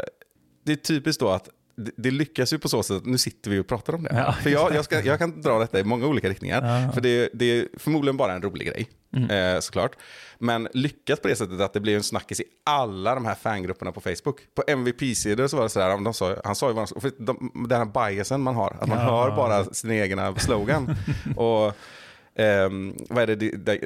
det 0.64 0.72
är 0.72 0.76
typiskt 0.76 1.20
då 1.20 1.28
att 1.30 1.48
det, 1.96 2.10
lyckas 2.10 2.52
ju 2.52 2.58
på 2.58 2.68
så 2.68 2.82
sätt 2.82 2.96
att 2.96 3.06
nu 3.06 3.18
sitter 3.18 3.50
vi 3.50 3.58
och 3.58 3.66
pratar 3.66 3.94
om 3.94 4.02
det. 4.02 4.10
Ja, 4.26 4.32
För 4.32 4.50
jag, 4.50 4.74
jag, 4.74 4.84
ska, 4.84 5.00
jag 5.00 5.18
kan 5.18 5.40
dra 5.40 5.58
detta 5.58 5.80
i 5.80 5.84
många 5.84 6.06
olika 6.06 6.28
riktningar. 6.28 6.82
Ja. 6.86 6.92
För 6.92 7.00
det, 7.00 7.30
det 7.34 7.44
är 7.44 7.68
förmodligen 7.78 8.16
bara 8.16 8.32
en 8.32 8.42
rolig 8.42 8.66
grej, 8.68 8.88
Mm. 9.16 9.54
eh, 9.54 9.60
såklart. 9.60 9.96
Men 10.38 10.68
lyckas 10.74 11.20
på 11.20 11.28
det 11.28 11.36
sättet 11.36 11.60
att 11.60 11.72
det 11.72 11.80
blir 11.80 11.96
en 11.96 12.02
snackis 12.02 12.40
i 12.40 12.44
alla 12.64 13.14
de 13.14 13.26
här 13.26 13.34
fangrupperna 13.34 13.92
på 13.92 14.00
Facebook. 14.00 14.36
På 14.54 14.62
MVP-sidor 14.66 15.46
så 15.46 15.56
var 15.56 15.62
det 15.64 15.68
så 15.70 15.80
här, 15.80 15.98
de 16.04 16.14
sa, 16.14 16.36
han 16.44 16.54
sa 16.54 16.68
ju 16.68 16.74
vad 16.74 16.88
för 16.88 17.10
de, 17.18 17.66
den 17.68 17.78
här 17.78 18.10
biasen 18.10 18.40
man 18.40 18.54
har, 18.54 18.76
att 18.80 18.88
man 18.88 18.98
Ja. 18.98 19.04
hör 19.04 19.36
bara 19.36 19.64
sin 19.64 19.90
egna 19.90 20.34
slogan. 20.36 20.96
och 21.36 21.76
ehm, 22.36 22.94
vad 23.10 23.22
är 23.30 23.36
det, 23.36 23.36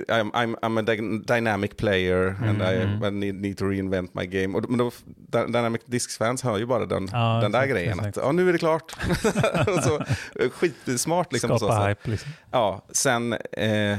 I'm, 0.09 0.31
I'm, 0.33 0.57
I'm 0.63 0.79
a 0.79 0.83
dy- 0.83 1.23
dynamic 1.35 1.77
player 1.77 2.37
and 2.43 2.63
Mm. 2.63 3.03
I, 3.03 3.07
I 3.07 3.11
need, 3.11 3.35
need 3.35 3.59
to 3.59 3.65
reinvent 3.65 4.15
my 4.15 4.27
game. 4.27 4.59
Och, 4.59 4.71
men 4.71 4.79
då, 4.79 4.91
Dy- 5.33 5.47
Dynamic 5.47 5.83
Discs-fans 5.87 6.43
hör 6.43 6.59
ju 6.59 6.67
bara 6.67 6.87
den, 6.87 7.09
Ja, 7.13 7.39
den 7.43 7.53
där 7.53 7.59
exakt, 7.59 7.73
grejen. 7.73 7.99
exakt. 7.99 8.17
Att, 8.19 8.25
ja, 8.25 8.33
nu 8.33 8.49
är 8.49 8.53
det 8.53 8.59
klart. 8.59 8.97
så, 9.85 9.97
eh, 10.43 10.51
skitsmart 10.51 11.33
liksom. 11.33 11.51
så 11.51 11.59
Skapa 11.59 11.81
sätt. 11.81 11.89
hype 11.99 12.11
liksom. 12.11 12.31
Ja, 12.51 12.87
sen, 12.91 13.33
eh, 13.33 13.99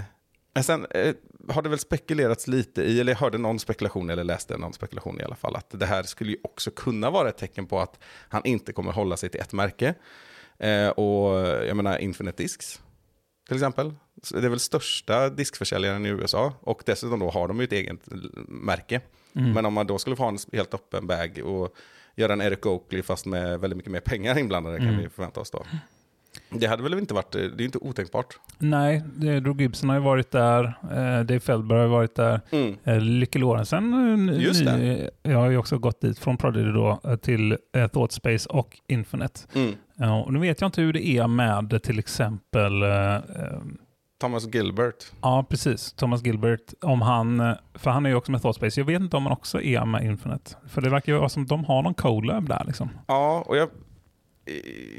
sen 0.61 0.85
eh, 0.89 1.13
har 1.49 1.61
det 1.61 1.69
väl 1.69 1.79
spekulerats 1.79 2.47
lite 2.47 2.81
i, 2.83 2.99
eller 2.99 3.11
jag 3.11 3.19
hörde 3.19 3.37
någon 3.37 3.59
spekulation, 3.59 4.09
eller 4.09 4.23
läste 4.23 4.57
någon 4.57 4.73
spekulation 4.73 5.21
i 5.21 5.23
alla 5.23 5.35
fall, 5.35 5.55
att 5.55 5.69
det 5.79 5.85
här 5.85 6.03
skulle 6.03 6.31
ju 6.31 6.37
också 6.43 6.71
kunna 6.71 7.09
vara 7.09 7.29
ett 7.29 7.37
tecken 7.37 7.65
på 7.67 7.79
att 7.79 7.99
han 8.29 8.41
inte 8.45 8.73
kommer 8.73 8.91
hålla 8.91 9.17
sig 9.17 9.29
till 9.29 9.41
ett 9.41 9.53
märke. 9.53 9.93
Eh, 10.59 10.89
och 10.89 11.37
jag 11.67 11.77
menar 11.77 11.97
Infinite 11.97 12.43
Discs, 12.43 12.81
till 13.47 13.55
exempel. 13.55 13.93
Det 14.31 14.45
är 14.45 14.49
väl 14.49 14.59
största 14.59 15.29
diskförsäljaren 15.29 16.05
i 16.05 16.09
USA, 16.09 16.53
och 16.61 16.81
dessutom 16.85 17.19
då 17.19 17.29
har 17.29 17.47
de 17.47 17.57
ju 17.59 17.63
ett 17.63 17.71
eget 17.71 17.99
märke. 18.47 19.01
Mm. 19.35 19.51
Men 19.51 19.65
om 19.65 19.73
man 19.73 19.87
då 19.87 19.97
skulle 19.97 20.15
få 20.15 20.23
ha 20.23 20.29
en 20.29 20.37
helt 20.53 20.73
öppen 20.73 21.07
bag 21.07 21.39
och 21.43 21.75
göra 22.15 22.33
en 22.33 22.41
Eric 22.41 22.65
Oakley 22.65 23.03
fast 23.03 23.25
med 23.25 23.59
väldigt 23.59 23.77
mycket 23.77 23.91
mer 23.91 23.99
pengar 23.99 24.37
inblandade 24.37 24.77
kan 24.77 24.87
Mm. 24.87 25.01
vi 25.01 25.09
förvänta 25.09 25.39
oss 25.39 25.51
då. 25.51 25.65
Det 26.49 26.67
hade 26.67 26.83
väl 26.83 26.93
inte 26.93 27.13
varit, 27.13 27.31
det 27.31 27.39
är 27.39 27.59
ju 27.59 27.65
inte 27.65 27.77
otänkbart. 27.77 28.39
Nej, 28.57 29.03
Drew 29.15 29.61
Gibson 29.61 29.89
har 29.89 29.95
ju 29.95 30.01
varit 30.03 30.31
där. 30.31 30.63
Eh, 30.91 31.19
Dave 31.25 31.39
Feldberg 31.39 31.77
har 31.79 31.85
ju 31.85 31.91
varit 31.91 32.15
där. 32.15 32.41
Mm. 32.51 32.75
Eh, 32.83 32.99
Lykke 33.01 33.39
Lorentzen 33.39 34.29
eh, 34.29 34.41
Just 34.43 34.65
det. 34.65 34.77
ny- 34.77 35.09
jag 35.23 35.37
har 35.37 35.49
ju 35.49 35.57
också 35.57 35.77
gått 35.77 36.01
dit 36.01 36.19
från 36.19 36.37
Prodigy 36.37 36.71
då 36.71 36.99
eh, 37.03 37.15
till 37.15 37.57
eh, 37.75 37.87
Thoughtspace 37.87 38.49
och 38.49 38.77
Infinite. 38.87 39.39
Mm. 39.55 39.73
Ja, 39.95 40.21
och 40.23 40.33
nu 40.33 40.39
vet 40.39 40.61
jag 40.61 40.67
inte 40.67 40.81
hur 40.81 40.93
det 40.93 41.07
är 41.07 41.27
med 41.27 41.83
till 41.83 41.99
exempel 41.99 42.83
eh, 42.83 43.15
eh, 43.15 43.21
Thomas 44.21 44.53
Gilbert. 44.55 45.05
Ja, 45.21 45.45
precis. 45.49 45.93
Thomas 45.93 46.25
Gilbert, 46.25 46.73
om 46.81 47.01
han, 47.01 47.39
eh, 47.39 47.53
för 47.73 47.91
han 47.91 48.05
är 48.05 48.09
ju 48.09 48.15
också 48.15 48.31
med 48.31 48.41
Thoughtspace. 48.41 48.79
Jag 48.79 48.85
vet 48.85 49.01
inte 49.01 49.17
om 49.17 49.23
han 49.23 49.33
också 49.33 49.61
är 49.61 49.85
med 49.85 50.03
Infinite. 50.05 50.51
För 50.67 50.81
det 50.81 50.89
verkar 50.89 51.13
ju 51.13 51.19
vara 51.19 51.29
som 51.29 51.43
att 51.43 51.49
de 51.49 51.65
har 51.65 51.81
någon 51.81 51.93
collab 51.93 52.49
där 52.49 52.63
liksom. 52.67 52.89
Ja, 53.07 53.43
och 53.47 53.57
jag, 53.57 53.69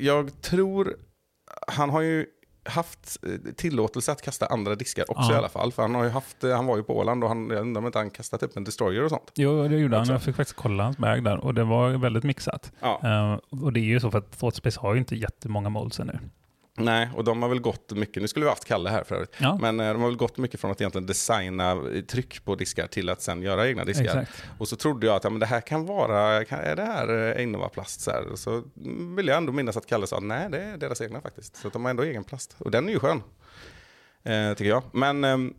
jag 0.01 0.42
tror, 0.42 0.94
han 1.69 1.91
har 1.91 2.01
ju 2.01 2.27
haft 2.65 3.19
eh, 3.23 3.53
tillåtelse 3.57 4.13
att 4.13 4.23
kasta 4.23 4.47
andra 4.47 4.75
diskar 4.75 5.05
också 5.11 5.31
Ja. 5.31 5.35
i 5.35 5.39
alla 5.39 5.49
fall. 5.49 5.73
För 5.73 5.83
han, 5.83 5.95
har 5.95 6.05
ju 6.05 6.11
haft, 6.11 6.45
eh, 6.45 6.57
han 6.57 6.67
var 6.67 6.77
ju 6.77 6.83
på 6.83 6.97
Åland 6.99 7.25
och 7.25 7.29
han, 7.31 7.51
jag 7.51 7.61
undrar 7.61 7.81
om 7.81 7.87
inte 7.87 7.99
han 7.99 8.11
kastat 8.11 8.43
upp 8.43 8.57
en 8.57 8.65
destroyer 8.65 9.05
och 9.05 9.11
sånt. 9.11 9.33
Jo, 9.35 9.69
det 9.69 9.79
gjorde 9.79 9.97
han. 9.97 10.07
Jag 10.09 10.23
fick 10.23 10.37
faktiskt 10.37 10.57
kolla 10.57 10.85
hans 10.85 10.97
bag 10.99 11.25
där 11.25 11.37
och 11.45 11.55
det 11.55 11.65
var 11.65 11.91
väldigt 11.91 12.25
mixat. 12.25 12.73
Ja. 12.81 13.01
Eh, 13.05 13.63
och 13.65 13.73
det 13.73 13.81
är 13.81 13.85
ju 13.85 14.01
så 14.01 14.11
för 14.11 14.19
att 14.19 14.39
Thoughtspace 14.39 14.81
har 14.81 14.95
ju 14.95 14.99
inte 14.99 15.17
jättemånga 15.17 15.69
molds 15.69 16.01
ännu. 16.01 16.19
Nej, 16.85 17.09
och 17.17 17.25
de 17.25 17.43
har 17.43 17.49
väl 17.49 17.61
gått 17.61 17.93
mycket, 17.93 18.23
nu 18.23 18.29
skulle 18.29 18.45
vi 18.45 18.49
haft 18.51 18.64
Kalle 18.64 18.91
här 18.91 19.05
för 19.05 19.14
övrigt, 19.14 19.35
Ja, 19.38 19.59
men 19.61 19.81
eh, 19.81 19.93
de 19.93 20.01
har 20.03 20.09
väl 20.09 20.17
gått 20.17 20.38
mycket 20.38 20.61
från 20.61 20.71
att 20.71 20.81
egentligen 20.81 21.07
designa 21.07 21.71
eh, 21.73 22.01
tryck 22.03 22.45
på 22.45 22.55
diskar 22.55 22.87
till 22.87 23.09
att 23.09 23.23
sen 23.23 23.43
göra 23.43 23.69
egna 23.69 23.85
diskar. 23.85 24.05
exakt. 24.05 24.45
Och 24.59 24.69
så 24.69 24.77
trodde 24.77 25.07
jag 25.07 25.17
att 25.17 25.25
ja, 25.25 25.31
men 25.31 25.41
det 25.41 25.47
här 25.47 25.61
kan 25.61 25.87
vara, 25.87 26.45
kan, 26.45 26.59
är 26.59 26.77
det 26.77 26.83
här 26.85 27.37
eh, 27.37 27.43
Innova-plast? 27.43 28.01
Så, 28.01 28.11
här? 28.11 28.25
Så 28.35 28.62
vill 29.17 29.27
jag 29.29 29.37
ändå 29.37 29.53
minnas 29.53 29.77
att 29.77 29.87
Kalle 29.87 30.07
sa 30.07 30.21
nej, 30.21 30.49
det 30.51 30.62
är 30.62 30.77
deras 30.77 31.01
egna 31.01 31.21
faktiskt. 31.21 31.57
Så 31.57 31.67
att 31.67 31.73
de 31.73 31.85
har 31.85 31.91
ändå 31.91 32.03
egen 32.03 32.25
plast. 32.25 32.57
Och 32.59 32.71
den 32.71 32.88
är 32.88 32.93
ju 32.93 32.99
skön, 32.99 33.23
eh, 34.25 34.55
tycker 34.55 34.71
jag. 34.71 34.83
Men, 34.93 35.25
ehm, 35.25 35.55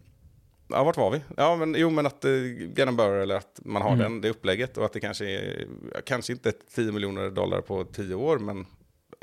ja, 0.67 0.83
vart 0.83 0.97
var 0.97 1.11
vi? 1.11 1.21
Ja, 1.37 1.55
men, 1.55 1.75
jo, 1.77 1.89
men 1.89 2.05
att 2.05 2.25
eh, 2.25 2.31
Gannon 2.73 2.99
eller 2.99 3.35
att 3.35 3.59
man 3.65 3.81
har 3.81 3.89
Mm. 3.93 3.99
den, 4.03 4.21
det 4.21 4.29
upplägget. 4.29 4.77
Och 4.77 4.85
att 4.85 4.93
det 4.93 4.99
kanske 4.99 5.25
är, 5.25 5.67
kanske 6.05 6.33
inte 6.33 6.51
10 6.75 6.91
miljoner 6.91 7.29
dollar 7.29 7.61
på 7.61 7.83
10 7.83 8.15
år, 8.15 8.37
men 8.39 8.65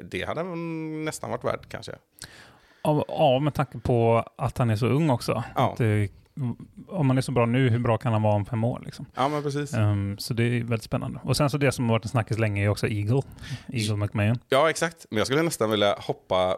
det 0.03 0.27
hade 0.27 0.43
nästan 1.05 1.31
varit 1.31 1.45
värt 1.45 1.69
kanske. 1.69 1.93
Ja, 3.09 3.39
med 3.43 3.55
tanke 3.55 3.79
på 3.79 4.25
att 4.39 4.59
han 4.59 4.71
är 4.71 4.77
så 4.77 4.87
ung 4.87 5.11
också. 5.11 5.45
Ja. 5.55 5.75
Det, 5.79 6.09
om 6.89 7.11
han 7.11 7.19
är 7.19 7.23
så 7.23 7.33
bra 7.33 7.47
nu, 7.47 7.69
hur 7.71 7.79
bra 7.79 7.99
kan 7.99 8.13
han 8.13 8.23
vara 8.23 8.35
om 8.35 8.45
fem 8.47 8.65
år? 8.65 8.83
Liksom? 8.85 9.07
Ja, 9.15 9.29
men 9.29 9.43
precis. 9.43 9.75
Ehm, 9.75 10.19
så 10.19 10.35
det 10.35 10.43
är 10.45 10.61
väldigt 10.61 10.83
spännande. 10.83 11.21
Och 11.25 11.37
sen 11.37 11.51
så 11.51 11.59
det 11.59 11.73
som 11.73 11.85
har 11.85 11.93
varit 11.95 12.05
en 12.05 12.09
snackis 12.09 12.39
länge 12.39 12.65
är 12.65 12.69
också 12.69 12.87
Eagle. 12.89 13.23
Eagle 13.69 13.97
McMahon. 13.97 14.39
Ja, 14.49 14.71
exakt. 14.71 15.07
Men 15.11 15.19
jag 15.19 15.27
skulle 15.27 15.43
nästan 15.43 15.71
vilja 15.71 15.95
hoppa 15.99 16.57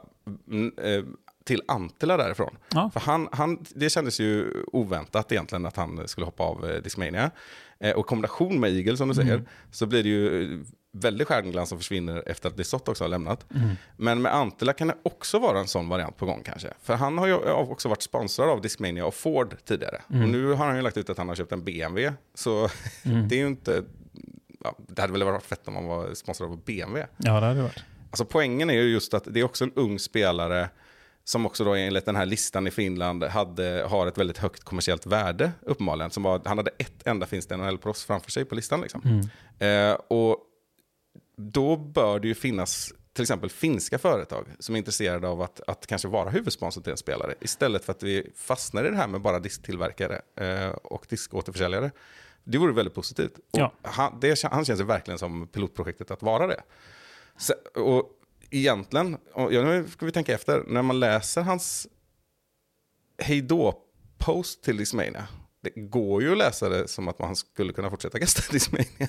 mm, 0.50 0.72
eh, 0.82 1.04
till 1.44 1.62
Antila 1.68 2.16
därifrån. 2.16 2.56
Ja. 2.74 2.90
För 2.92 3.00
han, 3.00 3.28
han, 3.32 3.64
det 3.74 3.90
kändes 3.90 4.20
ju 4.20 4.52
oväntat 4.72 5.32
egentligen 5.32 5.66
att 5.66 5.76
han 5.76 6.08
skulle 6.08 6.24
hoppa 6.26 6.42
av 6.44 6.70
eh, 6.70 6.82
Discmania. 6.82 7.30
Eh, 7.80 7.92
och 7.92 8.06
i 8.06 8.08
kombination 8.08 8.60
med 8.60 8.70
Eagle 8.76 8.96
som 8.96 9.08
du 9.08 9.14
säger, 9.14 9.34
Mm. 9.34 9.46
så 9.70 9.86
blir 9.86 10.02
det 10.02 10.08
ju 10.08 10.64
väldigt 10.92 11.28
stjärnglans 11.28 11.68
som 11.68 11.78
försvinner 11.78 12.22
efter 12.26 12.48
att 12.48 12.56
Desott 12.56 12.88
också 12.88 13.04
har 13.04 13.08
lämnat. 13.08 13.46
Mm. 13.54 13.70
Men 13.96 14.22
med 14.22 14.34
Antila 14.34 14.72
kan 14.72 14.88
det 14.88 14.96
också 15.02 15.38
vara 15.38 15.58
en 15.58 15.66
sån 15.68 15.88
variant 15.88 16.16
på 16.16 16.26
gång 16.26 16.42
kanske. 16.44 16.68
För 16.82 16.94
han 16.94 17.18
har 17.18 17.26
ju 17.26 17.34
också 17.52 17.88
varit 17.88 18.02
sponsrad 18.02 18.48
av 18.48 18.60
Discmania 18.60 19.06
och 19.06 19.14
Ford 19.14 19.56
tidigare. 19.64 20.02
Mm. 20.10 20.22
Och 20.22 20.28
nu 20.28 20.52
har 20.52 20.66
han 20.66 20.76
ju 20.76 20.82
lagt 20.82 20.96
ut 20.96 21.10
att 21.10 21.18
han 21.18 21.28
har 21.28 21.34
köpt 21.34 21.52
en 21.52 21.64
BMW. 21.64 22.12
Så 22.34 22.68
Mm. 23.04 23.28
det 23.28 23.34
är 23.34 23.38
ju 23.40 23.46
inte... 23.46 23.82
Ja, 24.64 24.74
det 24.78 25.00
hade 25.00 25.12
väl 25.12 25.24
varit 25.24 25.42
fett 25.42 25.68
om 25.68 25.74
han 25.74 25.84
var 25.86 26.14
sponsrad 26.14 26.50
av 26.50 26.64
BMW. 26.64 27.06
Ja, 27.16 27.40
det 27.40 27.46
hade 27.46 27.62
varit. 27.62 27.84
Alltså 28.10 28.24
poängen 28.24 28.70
är 28.70 28.74
ju 28.74 28.88
just 28.88 29.14
att 29.14 29.24
det 29.26 29.40
är 29.40 29.44
också 29.44 29.64
en 29.64 29.72
ung 29.74 29.98
spelare 29.98 30.68
som 31.24 31.46
också 31.46 31.64
då 31.64 31.74
enligt 31.74 32.04
den 32.06 32.16
här 32.16 32.26
listan 32.26 32.66
i 32.66 32.70
Finland 32.70 33.24
hade, 33.24 33.86
har 33.88 34.06
ett 34.06 34.18
väldigt 34.18 34.38
högt 34.38 34.64
kommersiellt 34.64 35.06
värde 35.06 35.52
uppenbarligen. 35.60 36.10
Som 36.10 36.22
var, 36.22 36.40
han 36.44 36.58
hade 36.58 36.70
ett 36.78 37.06
enda 37.06 37.26
finskt 37.26 37.50
NHL-proffs 37.50 38.06
framför 38.06 38.30
sig 38.30 38.44
på 38.44 38.54
listan. 38.54 38.80
Liksom. 38.80 39.28
Eh, 39.58 39.92
och 39.92 40.36
då 41.38 41.76
bör 41.76 42.20
det 42.20 42.28
ju 42.28 42.34
finnas 42.34 42.92
till 43.12 43.22
exempel 43.22 43.50
finska 43.50 43.98
företag 43.98 44.46
som 44.58 44.74
är 44.74 44.78
intresserade 44.78 45.28
av 45.28 45.42
att, 45.42 45.60
att 45.66 45.86
kanske 45.86 46.08
vara 46.08 46.30
huvudsponsor 46.30 46.82
till 46.82 46.90
en 46.90 46.96
spelare. 46.96 47.34
Istället 47.40 47.84
för 47.84 47.92
att 47.92 48.02
vi 48.02 48.32
fastnar 48.36 48.84
i 48.84 48.90
det 48.90 48.96
här 48.96 49.08
med 49.08 49.20
bara 49.20 49.38
disktillverkare 49.38 50.22
eh, 50.36 50.68
och 50.68 51.06
diskåterförsäljare. 51.08 51.90
Det 52.44 52.58
vore 52.58 52.72
väldigt 52.72 52.94
positivt. 52.94 53.32
Ja. 53.50 53.72
han, 53.82 54.20
det, 54.20 54.42
han 54.42 54.64
känns 54.64 54.80
ju 54.80 54.84
verkligen 54.84 55.18
som 55.18 55.46
pilotprojektet 55.46 56.10
att 56.10 56.22
vara 56.22 56.46
det. 56.46 56.62
Så, 57.36 57.54
och 57.80 58.10
egentligen, 58.50 59.16
och, 59.32 59.52
ja, 59.52 59.62
nu 59.62 59.88
ska 59.88 60.06
vi 60.06 60.12
tänka 60.12 60.34
efter, 60.34 60.64
när 60.66 60.82
man 60.82 61.00
läser 61.00 61.42
hans 61.42 61.88
hejdå-post 63.18 64.62
till 64.62 64.76
Discmania. 64.76 65.28
Det 65.60 65.70
går 65.70 66.22
ju 66.22 66.32
att 66.32 66.38
läsa 66.38 66.68
det 66.68 66.88
som 66.88 67.08
att 67.08 67.18
man 67.18 67.36
skulle 67.36 67.72
kunna 67.72 67.90
fortsätta 67.90 68.18
gästa 68.18 68.42
Discmania. 68.52 69.08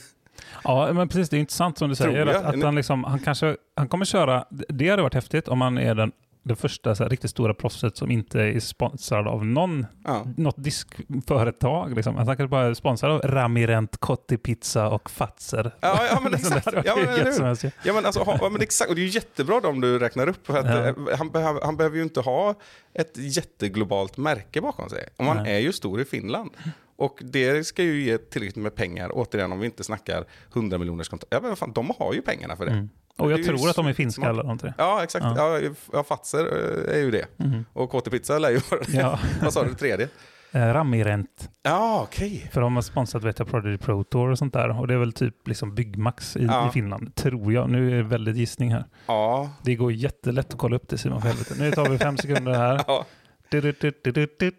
Ja, 0.64 0.94
men 0.94 1.08
precis. 1.08 1.30
Det 1.30 1.38
är 1.38 1.40
intressant 1.40 1.78
som 1.78 1.90
du 1.90 1.96
säger. 1.96 2.26
Att, 2.26 2.46
att 2.46 2.64
han, 2.64 2.76
liksom, 2.76 3.04
han, 3.04 3.20
kanske, 3.20 3.56
han 3.76 3.88
kommer 3.88 4.06
köra... 4.06 4.46
Det 4.50 4.90
hade 4.90 5.02
varit 5.02 5.14
häftigt 5.14 5.48
om 5.48 5.62
han 5.62 5.78
är 5.78 5.96
den, 5.96 6.12
det 6.44 6.56
första 6.56 6.96
så 6.96 7.04
här, 7.04 7.10
riktigt 7.10 7.30
stora 7.32 7.54
proffset 7.54 7.98
som 7.98 8.12
inte 8.12 8.42
är 8.42 8.60
sponsrad 8.60 9.28
av 9.28 9.46
någon, 9.46 9.86
Ja. 10.06 10.26
något 10.38 10.64
diskföretag. 10.64 11.96
Liksom. 11.96 12.16
Han 12.16 12.26
kanske 12.26 12.48
bara 12.48 12.66
är 12.66 12.74
sponsrad 12.74 13.12
av 13.12 13.22
Ramirent, 13.22 13.98
Kotti 13.98 14.38
Pizza 14.38 14.88
och 14.90 15.10
Fatser. 15.10 15.72
Ja, 15.82 16.00
ja, 16.12 16.20
men 16.24 16.34
exakt. 16.34 16.68
Ja, 16.86 16.96
men. 16.96 17.56
Ja, 17.84 17.94
men 17.94 18.06
alltså, 18.06 18.24
ha, 18.24 18.38
ja, 18.42 18.50
men 18.50 18.62
exakt. 18.62 18.90
Och 18.90 18.96
det 18.96 19.02
är 19.02 19.04
ju 19.06 19.10
jättebra 19.10 19.58
om 19.64 19.82
du 19.82 20.00
räknar 20.00 20.28
upp. 20.30 20.48
För 20.48 20.58
att, 20.58 20.66
Ja. 20.66 20.88
eh, 20.88 21.18
han, 21.18 21.30
behöver, 21.30 21.62
han 21.62 21.78
behöver 21.78 21.98
ju 21.98 22.04
inte 22.04 22.22
ha 22.22 22.56
ett 22.94 23.14
jätteglobalt 23.18 24.18
märke 24.18 24.62
bakom 24.62 24.90
sig. 24.90 25.08
Man 25.20 25.38
Nej. 25.38 25.56
är 25.56 25.60
ju 25.60 25.74
stor 25.74 26.02
i 26.02 26.06
Finland. 26.06 26.50
Och 27.00 27.20
det 27.24 27.68
ska 27.68 27.84
ju 27.84 28.02
ge 28.02 28.18
tillräckligt 28.18 28.64
med 28.64 28.76
pengar, 28.76 29.10
återigen 29.14 29.52
om 29.52 29.60
vi 29.60 29.66
inte 29.66 29.84
snackar 29.84 30.26
100 30.54 30.78
miljoners 30.78 31.10
kontrakt. 31.10 31.34
Ja 31.34 31.40
men 31.42 31.56
fan, 31.56 31.72
de 31.74 31.92
har 32.00 32.14
ju 32.14 32.22
pengarna 32.22 32.56
för 32.56 32.66
det. 32.66 32.72
Mm. 32.72 32.90
Och 33.18 33.32
jag 33.32 33.44
tror 33.44 33.70
att 33.70 33.76
de 33.76 33.88
är 33.88 33.94
finska 33.94 34.30
alla 34.30 34.44
de 34.44 34.58
tre. 34.58 34.74
Ja, 34.78 35.04
exakt. 35.04 35.26
Ja. 35.38 35.60
Ja. 35.94 36.04
Fatser 36.04 36.40
eh, 36.40 36.96
är 36.96 37.00
ju 37.00 37.12
det. 37.12 37.26
Mhm. 37.38 37.66
Och 37.74 37.92
KT 37.92 38.10
Pizza 38.10 38.40
lär 38.40 38.50
ju 38.50 38.60
vara 38.72 38.82
det. 38.82 38.98
Ja. 38.98 39.20
Vad 39.42 39.54
sa 39.54 39.64
du, 39.64 39.74
tredje? 39.74 40.08
Eh, 40.52 40.60
Ramirent. 40.60 41.50
Ja, 41.64 42.02
okej. 42.04 42.50
För 42.52 42.62
de 42.62 42.76
har 42.76 42.82
sponsrat 42.82 43.24
vet 43.24 43.40
jag, 43.40 43.48
Prodigy 43.48 43.78
Pro 43.78 44.04
Tour 44.04 44.30
och 44.30 44.38
sånt 44.38 44.54
där. 44.54 44.80
Och 44.80 44.88
det 44.88 44.94
är 44.94 44.98
väl 44.98 45.14
typ 45.14 45.48
liksom 45.48 45.76
Byggmax 45.76 46.38
i, 46.38 46.46
Ja. 46.46 46.70
i 46.70 46.72
Finland, 46.72 47.16
tror 47.16 47.54
jag. 47.54 47.70
Nu 47.70 47.92
är 47.92 47.96
det 47.96 48.04
väldigt 48.04 48.38
gissning 48.38 48.74
här. 48.74 48.86
Ja. 49.06 49.50
Det 49.64 49.76
går 49.76 49.92
jättelätt 49.92 50.54
att 50.54 50.60
kolla 50.60 50.76
upp 50.76 50.90
det 50.90 50.98
Simon, 50.98 51.22
för 51.22 51.28
helvete. 51.28 51.54
Nu 51.58 51.72
tar 51.72 51.90
vi 51.90 51.98
fem 51.98 52.18
sekunder 52.18 52.54
här. 52.54 52.84
ja. 52.88 53.06
Du, 53.50 53.62
du, 53.62 53.94
du. 54.40 54.52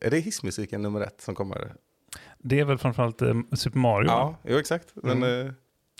Är 0.00 0.10
det 0.10 0.18
hissmusiken 0.18 0.82
nummer 0.82 1.00
ett 1.00 1.20
som 1.20 1.34
kommer? 1.34 1.72
Det 2.38 2.60
är 2.60 2.64
väl 2.64 2.78
framförallt 2.78 3.22
eh, 3.22 3.34
Super 3.52 3.78
Mario? 3.78 4.06
Ja, 4.08 4.36
jo 4.42 4.58
exakt. 4.58 4.88
Men, 4.94 5.22
eh, 5.46 5.52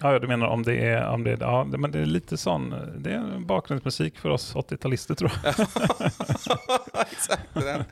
Ja, 0.03 0.19
du 0.19 0.27
menar 0.29 0.47
om 0.47 0.63
det 0.63 0.75
är, 0.75 1.07
om 1.09 1.25
det 1.25 1.31
är, 1.33 1.37
ja, 1.41 1.67
det- 1.73 1.79
men 1.79 1.91
det 1.91 1.99
är 1.99 2.07
lite 2.07 2.37
sån, 2.37 2.75
det 2.99 3.11
är 3.13 3.39
bakgrundsmusik 3.39 4.19
för 4.19 4.29
oss 4.29 4.55
80-talister 4.55 5.15
tror 5.15 5.31
jag. 5.45 5.55
exakt. 7.13 7.43
Den. 7.55 7.85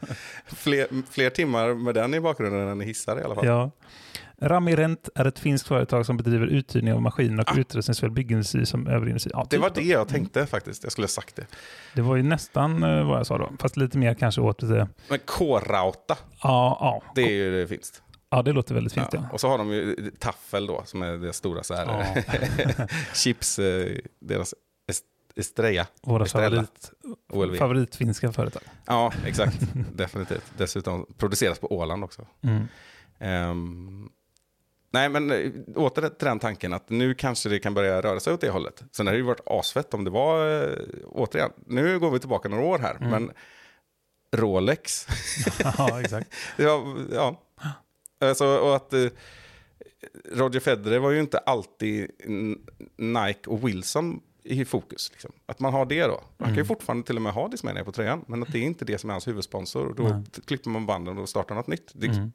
Fler, 0.47 0.87
fler 1.11 1.31
timmar 1.31 1.75
med 1.75 1.95
den 1.95 2.15
i 2.15 2.21
bakgrunden 2.21 2.69
än 2.69 2.81
hissar 2.81 3.21
i 3.21 3.23
alla 3.25 3.35
fall. 3.35 3.47
Ja. 3.47 3.71
Ramirent 4.41 5.09
är 5.15 5.25
ett 5.25 5.39
finskt 5.39 5.69
företag 5.69 6.07
som 6.07 6.17
bedriver 6.17 6.47
uthyrning 6.47 6.93
av 6.95 7.03
maskiner 7.03 7.43
och 7.43 7.57
Ah. 7.57 7.61
utrustning 7.61 7.95
såväl 7.95 8.11
byggindustri 8.11 8.67
som 8.67 8.87
övrig 8.87 9.11
industri. 9.11 9.33
Ja, 9.35 9.43
Det 9.43 9.49
typ 9.51 9.61
var 9.61 9.69
då. 9.69 9.75
det 9.75 9.83
jag 9.87 10.09
tänkte 10.09 10.47
faktiskt. 10.47 10.83
Jag 10.83 10.93
skulle 10.93 11.03
ha 11.05 11.09
sagt 11.09 11.37
det. 11.37 11.47
Det 11.95 12.03
var 12.03 12.17
ju 12.17 12.23
nästan 12.23 12.83
eh, 12.83 13.07
vad 13.09 13.19
jag 13.19 13.27
sa 13.27 13.39
då, 13.39 13.53
fast 13.59 13.77
lite 13.77 13.99
mer 13.99 14.15
kanske 14.15 14.41
åt 14.41 14.59
det. 14.59 14.89
Men 15.09 15.19
K-Rauta, 15.27 16.17
Ja, 16.43 16.79
ja. 16.81 17.03
det 17.15 17.23
är 17.23 17.31
ju 17.33 17.61
det 17.61 17.67
finst. 17.69 18.03
ja, 18.31 18.43
det 18.43 18.53
låter 18.53 18.75
väldigt 18.75 18.93
fint. 18.93 19.07
Ja. 19.13 19.19
Ja. 19.23 19.29
Och 19.33 19.41
så 19.41 19.49
har 19.49 19.59
de 19.59 19.71
ju 19.71 20.11
Taffel 20.19 20.67
då, 20.67 20.83
som 20.85 21.03
är 21.03 21.13
det 21.13 21.33
stora 21.33 21.63
så 21.63 21.75
här, 21.75 22.25
chips, 23.15 23.59
eh, 23.59 23.97
deras 24.21 24.55
est- 24.91 25.05
Estrella. 25.37 25.87
Våra 26.03 26.25
Estrella. 26.25 26.67
favorit, 27.33 27.59
favoritfinska 27.59 28.33
företag. 28.33 28.63
Ja, 28.87 29.13
exakt. 29.27 29.57
Definitivt. 29.95 30.53
Dessutom 30.59 31.07
produceras 31.19 31.59
på 31.59 31.73
Åland 31.79 32.05
också. 32.05 32.27
Mm. 32.43 32.69
Ehm, 33.19 34.09
nej, 34.91 35.09
men 35.09 35.31
eh, 35.31 35.51
åter 35.77 36.09
till 36.09 36.27
den 36.27 36.39
tanken 36.39 36.73
att 36.73 36.91
nu 36.91 37.15
kanske 37.15 37.49
det 37.49 37.59
kan 37.59 37.75
börja 37.75 38.03
röra 38.03 38.21
sig 38.21 38.33
åt 38.33 38.41
det 38.41 38.51
hållet. 38.51 38.83
Sen 38.93 39.07
har 39.07 39.13
det 39.15 39.19
ju 39.19 39.25
varit 39.25 39.41
asfett 39.47 39.95
om 39.95 40.05
det 40.05 40.11
var, 40.11 40.63
eh, 40.63 40.77
återigen, 41.09 41.51
nu 41.67 41.99
går 41.99 42.11
vi 42.11 42.19
tillbaka 42.19 42.49
några 42.49 42.65
år 42.65 42.79
här, 42.79 42.95
Mm. 42.97 43.11
men 43.11 43.31
Rolex, 44.37 45.07
ja, 45.79 46.01
exakt. 46.01 46.31
det 46.57 46.67
var, 46.67 46.97
ja. 47.13 47.41
Alltså, 48.21 48.47
och 48.59 48.77
att 48.77 48.93
eh, 48.93 49.07
Roger 50.33 50.61
Federer 50.61 50.99
var 50.99 51.11
ju 51.11 51.21
inte 51.21 51.39
alltid 51.39 52.11
Nike 52.97 53.51
och 53.51 53.69
Wilson 53.69 54.21
i 54.43 54.65
fokus. 54.65 55.11
Liksom. 55.13 55.33
Att 55.47 55.61
man 55.61 55.73
har 55.73 55.87
det 55.87 56.03
då. 56.03 56.21
Man 56.39 56.49
kan 56.49 56.57
ju 56.57 56.65
fortfarande 56.65 57.07
till 57.07 57.17
och 57.17 57.23
med 57.23 57.33
ha 57.33 57.49
Discmania 57.49 57.85
på 57.85 57.93
tröjan, 57.93 58.25
men 58.29 58.43
att 58.43 58.53
det 58.53 58.59
är 58.59 58.63
inte 58.63 58.85
det 58.85 58.99
som 58.99 59.11
är 59.11 59.15
hans 59.15 59.29
huvudsponsor. 59.29 59.87
Och 59.87 59.95
då 59.95 60.09
t- 60.33 60.43
klipper 60.47 60.71
man 60.71 60.87
banden 60.87 61.19
och 61.19 61.29
startar 61.29 61.55
något 61.55 61.67
nytt. 61.67 61.91
Det, 61.95 62.07
Mm. 62.07 62.33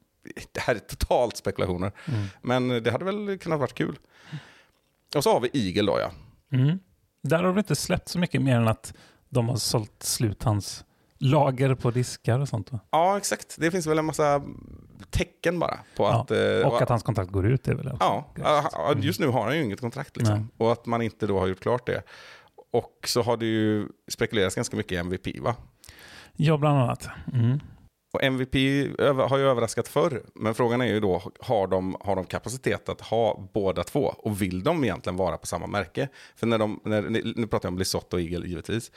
Det 0.51 0.59
här 0.59 0.75
är 0.75 0.79
totalt 0.79 1.37
spekulationer. 1.37 1.91
Mm. 2.07 2.25
Men 2.41 2.67
det 2.83 2.91
hade 2.91 3.05
väl 3.05 3.37
kunnat 3.37 3.59
varit 3.59 3.73
kul. 3.73 3.97
Och 5.15 5.23
så 5.23 5.33
har 5.33 5.39
vi 5.39 5.49
Eagle 5.53 5.91
då 5.91 5.99
ja. 5.99 6.11
Mm. 6.57 6.79
Där 7.21 7.37
har 7.37 7.43
de 7.43 7.57
inte 7.57 7.75
släppt 7.75 8.09
så 8.09 8.19
mycket 8.19 8.41
mer 8.41 8.55
än 8.55 8.67
att 8.67 8.93
de 9.29 9.49
har 9.49 9.55
sålt 9.55 10.03
slut 10.03 10.43
hans 10.43 10.85
lager 11.17 11.75
på 11.75 11.91
diskar 11.91 12.39
och 12.39 12.49
sånt. 12.49 12.71
Va? 12.71 12.79
Ja, 12.89 13.17
exakt. 13.17 13.55
Det 13.59 13.71
finns 13.71 13.87
väl 13.87 13.99
en 13.99 14.05
massa 14.05 14.41
tecken 15.09 15.59
bara 15.59 15.79
på 15.95 16.03
Ja, 16.03 16.21
att... 16.21 16.31
eh, 16.31 16.67
Och 16.67 16.81
att 16.81 16.89
hans 16.89 17.03
kontrakt 17.03 17.31
går 17.31 17.45
ut 17.47 17.67
är 17.67 17.73
väl. 17.75 17.97
Ja, 17.99 18.31
ja, 18.35 18.69
ja, 18.71 18.93
just 18.97 19.19
nu 19.19 19.27
har 19.27 19.43
han 19.43 19.55
ju 19.57 19.63
inget 19.63 19.81
kontrakt 19.81 20.17
liksom. 20.17 20.49
Och 20.57 20.71
att 20.71 20.85
man 20.85 21.01
inte 21.01 21.27
då 21.27 21.39
har 21.39 21.47
gjort 21.47 21.59
klart 21.59 21.85
det. 21.85 22.01
Och 22.71 22.99
så 23.07 23.21
har 23.21 23.37
det 23.37 23.45
ju 23.45 23.87
spekulerats 24.07 24.55
ganska 24.55 24.77
mycket 24.77 24.91
i 24.91 24.95
MVP 24.95 25.39
va? 25.39 25.55
Ja, 26.35 26.57
bland 26.57 26.79
annat. 26.79 27.07
Mm. 27.33 27.59
Och 28.15 28.23
MVP 28.23 28.53
har 29.29 29.37
ju 29.37 29.43
överraskat 29.43 29.87
förr, 29.87 30.23
men 30.33 30.55
frågan 30.55 30.81
är 30.81 30.85
ju 30.85 30.99
då, 30.99 31.21
har 31.39 31.67
de, 31.67 31.95
har 31.99 32.15
de 32.15 32.25
kapacitet 32.25 32.89
att 32.89 33.01
ha 33.01 33.49
båda 33.53 33.83
två? 33.83 34.15
Och 34.17 34.41
vill 34.41 34.63
de 34.63 34.83
egentligen 34.83 35.17
vara 35.17 35.37
på 35.37 35.47
samma 35.47 35.67
märke? 35.67 36.07
För 36.35 36.47
när 36.47 36.57
de, 36.57 36.79
när, 36.83 37.01
nu 37.35 37.47
pratar 37.47 37.67
jag 37.67 37.73
om 37.73 37.79
Lisotte 37.79 38.15
och 38.15 38.21
Eagle 38.21 38.47
givetvis. 38.47 38.91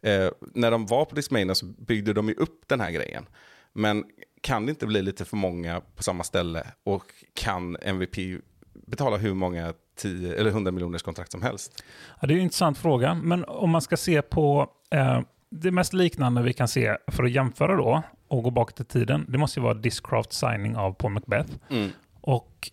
Eh, 0.00 0.28
när 0.54 0.70
de 0.70 0.86
var 0.86 1.04
på 1.04 1.14
Discmania 1.14 1.54
så 1.54 1.66
byggde 1.66 2.12
de 2.12 2.28
ju 2.28 2.34
upp 2.34 2.68
den 2.68 2.80
här 2.80 2.90
grejen. 2.90 3.26
Men 3.72 4.04
kan 4.40 4.66
det 4.66 4.70
inte 4.70 4.86
bli 4.86 5.02
lite 5.02 5.24
för 5.24 5.36
många 5.36 5.80
på 5.96 6.02
samma 6.02 6.24
ställe? 6.24 6.66
Och 6.84 7.04
kan 7.34 7.76
MVP 7.82 8.42
betala 8.86 9.16
hur 9.16 9.34
många 9.34 9.74
10 9.96 10.34
eller 10.34 10.50
100 10.50 10.72
miljoners 10.72 11.02
kontrakt 11.02 11.32
som 11.32 11.42
helst? 11.42 11.84
Ja, 12.20 12.26
det 12.26 12.34
är 12.34 12.36
en 12.36 12.42
intressant 12.42 12.78
fråga, 12.78 13.14
men 13.14 13.44
om 13.44 13.70
man 13.70 13.82
ska 13.82 13.96
se 13.96 14.22
på 14.22 14.70
eh, 14.90 15.20
det 15.52 15.70
mest 15.70 15.92
liknande 15.92 16.42
vi 16.42 16.52
kan 16.52 16.68
se 16.68 16.96
för 17.06 17.24
att 17.24 17.30
jämföra 17.30 17.76
då 17.76 18.02
och 18.28 18.42
gå 18.42 18.50
bak 18.50 18.74
till 18.74 18.84
tiden, 18.84 19.26
det 19.28 19.38
måste 19.38 19.60
ju 19.60 19.64
vara 19.64 19.74
Discraft 19.74 20.32
signing 20.32 20.76
av 20.76 20.92
Paul 20.92 21.12
Macbeth. 21.12 21.52
Mm. 21.70 21.90
Och 22.20 22.70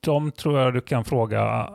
de 0.00 0.32
tror 0.32 0.58
jag 0.58 0.74
du 0.74 0.80
kan 0.80 1.04
fråga, 1.04 1.70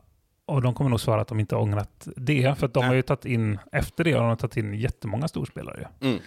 och 0.45 0.61
de 0.61 0.73
kommer 0.73 0.89
nog 0.89 0.99
svara 0.99 1.21
att 1.21 1.27
de 1.27 1.39
inte 1.39 1.55
har 1.55 1.61
ångrat 1.61 2.07
det, 2.15 2.57
för 2.57 2.67
de 2.67 2.83
har 2.83 2.93
ju 2.93 3.01
tagit 3.01 3.25
in, 3.25 3.59
efter 3.71 4.03
det 4.03 4.11
har 4.11 4.27
de 4.27 4.37
tagit 4.37 4.57
in 4.57 4.73
jättemånga 4.73 5.27
storspelare. 5.27 5.87
Mm. 6.01 6.19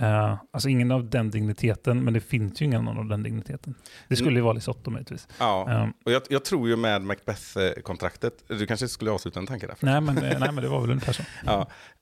Eh, 0.00 0.36
alltså 0.50 0.68
ingen 0.68 0.90
av 0.90 1.10
den 1.10 1.30
digniteten, 1.30 2.04
men 2.04 2.14
det 2.14 2.20
finns 2.20 2.62
ju 2.62 2.64
ingen 2.66 2.88
av 2.88 3.08
den 3.08 3.22
digniteten. 3.22 3.74
Det 4.08 4.16
skulle 4.16 4.36
ju 4.36 4.40
vara 4.40 4.52
Lisotto 4.52 4.90
möjligtvis. 4.90 5.28
Ja, 5.38 5.68
Eh, 5.70 5.88
och 6.04 6.12
jag, 6.12 6.22
jag 6.28 6.44
tror 6.44 6.68
ju 6.68 6.76
med 6.76 7.02
Macbeth-kontraktet, 7.02 8.44
du 8.48 8.66
kanske 8.66 8.88
skulle 8.88 9.10
avsluta 9.10 9.40
en 9.40 9.46
tanke 9.46 9.66
där? 9.66 9.76
nej, 9.80 10.00
men, 10.00 10.18
eh, 10.18 10.40
nej, 10.40 10.52
men 10.52 10.56
det 10.56 10.68
var 10.68 10.80
väl 10.80 10.90
ungefär 10.90 11.12
så. 11.12 11.22
Ja, 11.46 11.60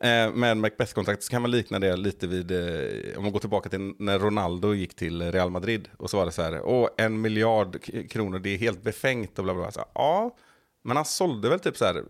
eh, 0.08 0.32
med 0.32 0.56
Macbeth-kontraktet 0.56 1.22
så 1.24 1.30
kan 1.30 1.42
man 1.42 1.50
likna 1.50 1.78
det 1.78 1.96
lite 1.96 2.26
vid, 2.26 2.52
om 3.16 3.22
man 3.22 3.32
går 3.32 3.40
tillbaka 3.40 3.68
till 3.68 3.94
när 3.98 4.18
Ronaldo 4.18 4.74
gick 4.74 4.96
till 4.96 5.32
Real 5.32 5.50
Madrid 5.50 5.88
och 5.96 6.10
så 6.10 6.16
var 6.16 6.26
det 6.26 6.32
så 6.32 6.42
här, 6.42 6.62
åh, 6.62 6.88
en 6.96 7.20
miljard 7.20 7.76
kronor, 8.10 8.38
det 8.38 8.50
är 8.54 8.58
helt 8.58 8.82
befängt 8.82 9.38
och 9.38 9.44
bla 9.44 9.54
bla. 9.54 9.62
bla. 9.62 9.72
Så, 9.72 9.84
ja, 9.94 10.36
men 10.84 10.96
han 10.96 11.04
sålde 11.04 11.48
väl 11.48 11.60
typ 11.60 11.76
så 11.76 11.84
här, 11.84 12.02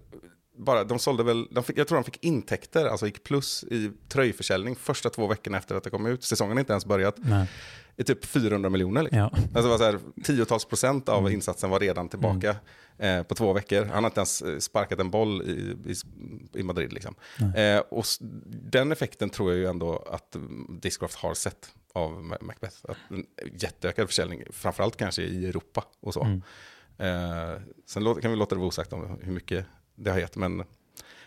bara, 0.64 0.84
de 0.84 0.98
sålde 0.98 1.22
väl, 1.22 1.48
de 1.50 1.64
fick, 1.64 1.78
jag 1.78 1.88
tror 1.88 1.98
de 1.98 2.04
fick 2.04 2.24
intäkter, 2.24 2.86
alltså 2.86 3.06
gick 3.06 3.24
plus 3.24 3.64
i 3.64 3.90
tröjförsäljning 4.08 4.76
första 4.76 5.10
två 5.10 5.26
veckorna 5.26 5.58
efter 5.58 5.74
att 5.74 5.84
det 5.84 5.90
kom 5.90 6.06
ut. 6.06 6.24
Säsongen 6.24 6.56
har 6.56 6.60
inte 6.60 6.72
ens 6.72 6.86
börjat. 6.86 7.14
Nej. 7.18 7.50
I 7.96 8.04
typ 8.04 8.24
400 8.24 8.70
miljoner. 8.70 9.02
Liksom. 9.02 9.18
Ja. 9.18 9.30
Alltså 9.54 9.68
var 9.68 9.78
så 9.78 9.84
här, 9.84 9.98
tiotals 10.24 10.64
procent 10.64 11.08
av 11.08 11.32
insatsen 11.32 11.70
var 11.70 11.80
redan 11.80 12.08
tillbaka 12.08 12.56
eh, 12.98 13.22
på 13.22 13.34
två 13.34 13.52
veckor. 13.52 13.84
Han 13.84 14.04
har 14.04 14.10
inte 14.10 14.20
ens 14.20 14.42
eh, 14.42 14.58
sparkat 14.58 15.00
en 15.00 15.10
boll 15.10 15.42
i, 15.42 15.76
i, 15.90 15.94
i 16.60 16.62
Madrid. 16.62 16.92
Liksom. 16.92 17.14
Eh, 17.56 17.78
och 17.78 18.04
den 18.46 18.92
effekten 18.92 19.30
tror 19.30 19.50
jag 19.50 19.58
ju 19.58 19.66
ändå 19.66 20.04
att 20.10 20.34
mm, 20.34 20.78
Discraft 20.82 21.14
har 21.14 21.34
sett 21.34 21.70
av 21.92 22.10
Ma- 22.12 22.42
Macbeth. 22.44 22.76
Att 22.88 22.96
en 23.10 23.24
jätteökad 23.54 24.06
försäljning, 24.06 24.42
framförallt 24.50 24.96
kanske 24.96 25.22
i 25.22 25.46
Europa 25.46 25.84
och 26.00 26.14
så. 26.14 26.22
Mm. 26.24 26.42
Eh, 26.98 27.60
sen 27.86 28.14
kan 28.20 28.30
vi 28.30 28.36
låta 28.36 28.54
det 28.54 28.58
vara 28.58 28.68
osagt 28.68 28.92
om 28.92 29.18
hur 29.22 29.32
mycket 29.32 29.66
det 30.00 30.10
har 30.10 30.18
gett. 30.18 30.36
Men, 30.36 30.64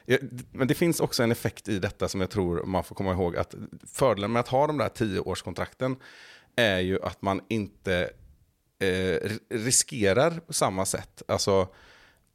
ja, 0.05 0.17
men 0.51 0.67
det 0.67 0.73
finns 0.73 0.99
också 0.99 1.23
en 1.23 1.31
effekt 1.31 1.69
i 1.69 1.79
detta 1.79 2.07
som 2.07 2.21
jag 2.21 2.29
tror 2.29 2.63
man 2.63 2.83
får 2.83 2.95
komma 2.95 3.11
ihåg. 3.11 3.37
att 3.37 3.55
Fördelen 3.87 4.31
med 4.31 4.39
att 4.39 4.47
ha 4.47 4.67
de 4.67 4.77
där 4.77 4.89
tioårskontrakten 4.89 5.95
är 6.55 6.79
ju 6.79 7.03
att 7.03 7.21
man 7.21 7.41
inte 7.49 8.09
eh, 8.79 9.29
riskerar 9.49 10.31
på 10.31 10.53
samma 10.53 10.85
sätt. 10.85 11.21
Alltså, 11.27 11.67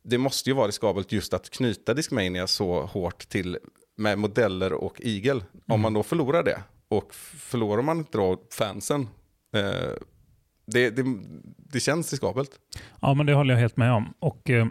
det 0.03 0.19
måste 0.19 0.51
ju 0.51 0.57
vara 0.57 0.69
riskabelt 0.69 1.13
just 1.13 1.35
att 1.35 1.51
knyta 1.51 1.95
Discmania 1.95 2.47
så 2.47 2.83
hårt 2.83 3.29
till 3.29 3.59
med 3.97 4.19
modeller 4.19 4.73
och 4.73 5.01
igel. 5.01 5.45
Om 5.67 5.81
man 5.81 5.93
då 5.95 6.03
förlorar 6.03 6.43
det 6.43 6.63
och 6.89 7.15
förlorar 7.15 7.83
man 7.83 7.99
inte 7.99 8.19
då 8.19 8.43
fansen, 8.53 9.09
eh, 9.55 9.93
det, 10.67 10.91
det, 10.91 11.05
det 11.73 11.81
känns 11.81 12.13
riskabelt. 12.13 12.51
Ja, 13.01 13.15
men 13.15 13.27
det 13.27 13.35
håller 13.35 13.55
jag 13.55 13.61
helt 13.61 13.77
med 13.77 13.93
om. 13.93 14.15
Och 14.19 14.51
eh, 14.51 14.67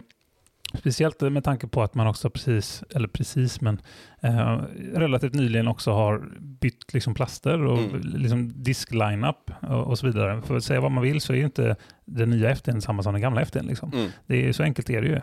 Speciellt 0.74 1.20
med 1.20 1.44
tanke 1.44 1.66
på 1.66 1.82
att 1.82 1.94
man 1.94 2.06
också 2.06 2.30
precis, 2.30 2.84
eller 2.94 3.08
precis, 3.08 3.60
men 3.60 3.80
eh, 4.20 4.58
relativt 4.94 5.34
nyligen 5.34 5.68
också 5.68 5.92
har 5.92 6.22
bytt 6.40 6.94
liksom 6.94 7.14
plaster 7.14 7.64
och 7.64 7.78
Mm. 7.78 8.00
liksom 8.02 8.62
disk-lineup 8.62 9.50
och, 9.62 9.86
och 9.86 9.98
så 9.98 10.06
vidare. 10.06 10.42
För 10.42 10.56
att 10.56 10.64
säga 10.64 10.80
vad 10.80 10.90
man 10.90 11.02
vill 11.02 11.20
så 11.20 11.32
är 11.32 11.36
ju 11.36 11.44
inte 11.44 11.76
den 12.04 12.30
nya 12.30 12.50
FDn 12.50 12.80
samma 12.80 13.02
som 13.02 13.12
den 13.12 13.22
gamla 13.22 13.40
FDn. 13.40 13.66
Liksom. 13.66 13.92
Mm. 13.92 14.10
Det 14.26 14.48
är, 14.48 14.52
så 14.52 14.62
enkelt 14.62 14.90
är 14.90 15.02
det 15.02 15.08
ju. 15.08 15.20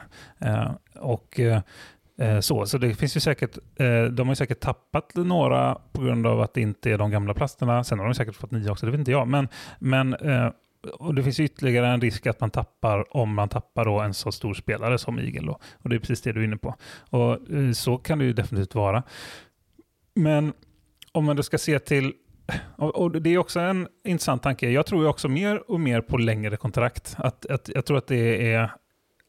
Eh, 0.49 0.71
och 0.95 1.39
eh, 1.39 1.61
eh, 2.19 2.39
så, 2.39 2.65
så 2.65 2.77
det 2.77 2.93
finns 2.93 3.15
ju 3.15 3.19
säkert, 3.19 3.57
eh, 3.75 4.03
de 4.03 4.27
har 4.27 4.31
ju 4.31 4.35
säkert 4.35 4.59
tappat 4.59 5.15
några 5.15 5.77
på 5.91 6.01
grund 6.01 6.27
av 6.27 6.41
att 6.41 6.53
det 6.53 6.61
inte 6.61 6.91
är 6.91 6.97
de 6.97 7.11
gamla 7.11 7.33
plasterna. 7.33 7.83
Sen 7.83 7.99
har 7.99 8.05
de 8.05 8.13
säkert 8.15 8.35
fått 8.35 8.51
nya 8.51 8.71
också, 8.71 8.85
det 8.85 8.91
vet 8.91 8.99
inte 8.99 9.11
jag. 9.11 9.27
Men, 9.27 9.47
men 9.79 10.13
eh, 10.13 10.49
och 10.93 11.15
det 11.15 11.23
finns 11.23 11.39
ytterligare 11.39 11.87
en 11.87 12.01
risk 12.01 12.27
att 12.27 12.41
man 12.41 12.49
tappar 12.49 13.17
om 13.17 13.35
man 13.35 13.49
tappar 13.49 13.85
då 13.85 13.99
en 13.99 14.13
så 14.13 14.31
stor 14.31 14.53
spelare 14.53 14.97
som 14.97 15.19
Igel. 15.19 15.45
Då. 15.45 15.59
Och 15.83 15.89
det 15.89 15.95
är 15.95 15.99
precis 15.99 16.21
det 16.21 16.31
du 16.31 16.39
är 16.39 16.45
inne 16.45 16.57
på. 16.57 16.75
Och 17.09 17.51
eh, 17.51 17.71
så 17.71 17.97
kan 17.97 18.19
det 18.19 18.25
ju 18.25 18.33
definitivt 18.33 18.75
vara. 18.75 19.03
Men 20.15 20.53
om 21.11 21.25
man 21.25 21.35
då 21.35 21.43
ska 21.43 21.57
se 21.57 21.79
till 21.79 22.13
och, 22.75 23.21
det 23.21 23.29
är 23.29 23.37
också 23.37 23.59
en 23.59 23.87
intressant 24.03 24.43
tanke. 24.43 24.69
Jag 24.69 24.85
tror 24.85 25.03
ju 25.03 25.09
också 25.09 25.27
mer 25.27 25.71
och 25.71 25.79
mer 25.79 26.01
på 26.01 26.17
längre 26.17 26.57
kontrakt. 26.57 27.15
Att, 27.17 27.45
att, 27.45 27.69
jag 27.73 27.85
tror 27.85 27.97
att 27.97 28.07
det 28.07 28.53
är 28.53 28.71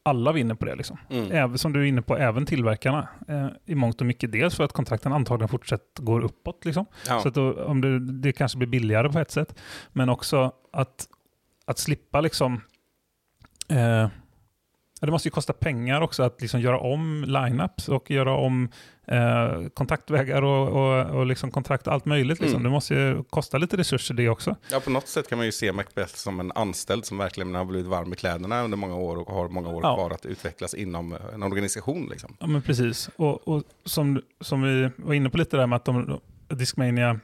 alla 0.03 0.33
vinner 0.33 0.55
på 0.55 0.65
det. 0.65 0.75
Liksom. 0.75 0.99
Mm. 1.11 1.33
Även, 1.33 1.59
som 1.59 1.73
du 1.73 1.81
är 1.81 1.85
inne 1.85 2.03
på, 2.03 2.17
även 2.17 2.47
tillverkarna. 2.47 3.09
Eh, 3.29 3.47
I 3.67 3.75
mångt 3.75 4.01
och 4.01 4.07
mycket. 4.07 4.33
Dels 4.33 4.57
för 4.57 4.65
att 4.65 4.73
kontrakten 4.73 5.13
antagligen 5.13 5.49
fortsatt 5.49 5.81
går 5.97 6.21
uppåt. 6.21 6.65
Liksom. 6.65 6.87
Ja. 7.09 7.21
Så 7.21 7.29
att 7.29 7.35
då, 7.35 7.65
om 7.65 7.81
det, 7.81 7.99
det 7.99 8.33
kanske 8.33 8.59
blir 8.59 8.69
billigare 8.69 9.09
på 9.09 9.19
ett 9.19 9.31
sätt. 9.31 9.59
Men 9.93 10.09
också 10.09 10.53
att, 10.73 11.07
att 11.67 11.79
slippa 11.79 12.21
liksom... 12.21 12.61
Eh, 13.69 14.09
det 15.01 15.11
måste 15.11 15.29
ju 15.29 15.31
kosta 15.31 15.53
pengar 15.53 16.01
också 16.01 16.23
att 16.23 16.41
liksom 16.41 16.61
göra 16.61 16.79
om 16.79 17.25
lineups 17.27 17.89
och 17.89 18.11
göra 18.11 18.35
om 18.37 18.69
eh, 19.07 19.69
kontaktvägar 19.75 20.43
och, 20.43 20.69
och, 20.69 21.07
och 21.07 21.27
liksom 21.27 21.51
kontrakt 21.51 21.87
och 21.87 21.93
allt 21.93 22.05
möjligt. 22.05 22.41
Liksom. 22.41 22.57
Mm. 22.61 22.63
Det 22.63 22.71
måste 22.71 22.95
ju 22.95 23.23
kosta 23.23 23.59
lite 23.59 23.77
resurser 23.77 24.15
det 24.15 24.29
också. 24.29 24.57
Ja, 24.71 24.81
på 24.81 24.91
något 24.91 25.09
sätt 25.09 25.29
kan 25.29 25.39
man 25.39 25.47
ju 25.47 25.53
se 25.53 25.73
Macbeth 25.73 26.15
som 26.15 26.41
en 26.41 26.53
anställd 26.53 27.05
som 27.05 27.19
verkligen 27.19 27.55
har 27.55 27.65
blivit 27.65 27.87
varm 27.87 28.13
i 28.13 28.17
kläderna 28.17 28.63
under 28.63 28.77
många 28.77 28.95
år 28.95 29.17
och 29.17 29.35
har 29.35 29.49
många 29.49 29.69
år 29.69 29.81
Ja. 29.83 29.95
kvar 29.95 30.11
att 30.11 30.27
utvecklas 30.27 30.75
inom 30.75 31.13
eh, 31.13 31.19
en 31.35 31.43
organisation. 31.43 32.09
Liksom. 32.11 32.37
Ja, 32.41 32.47
men 32.47 32.63
precis. 32.63 33.11
Och, 33.17 33.49
och 33.49 33.63
som, 33.85 34.23
som 34.41 34.63
vi 34.63 34.91
var 34.97 35.15
inne 35.15 35.31
på 35.31 35.39
lite 35.39 35.57
där 35.57 35.67
med 35.67 35.77
att 35.77 35.85
de, 35.85 36.21
Discmania, 36.49 37.21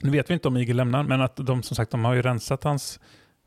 nu 0.00 0.10
vet 0.10 0.30
vi 0.30 0.34
inte 0.34 0.48
om 0.48 0.56
Igel 0.56 0.76
lämnar, 0.76 1.02
men 1.02 1.20
att 1.20 1.36
de 1.36 1.62
som 1.62 1.76
sagt 1.76 1.90
de 1.90 2.04
har 2.04 2.14
ju 2.14 2.22
rensat 2.22 2.64
hans 2.64 3.00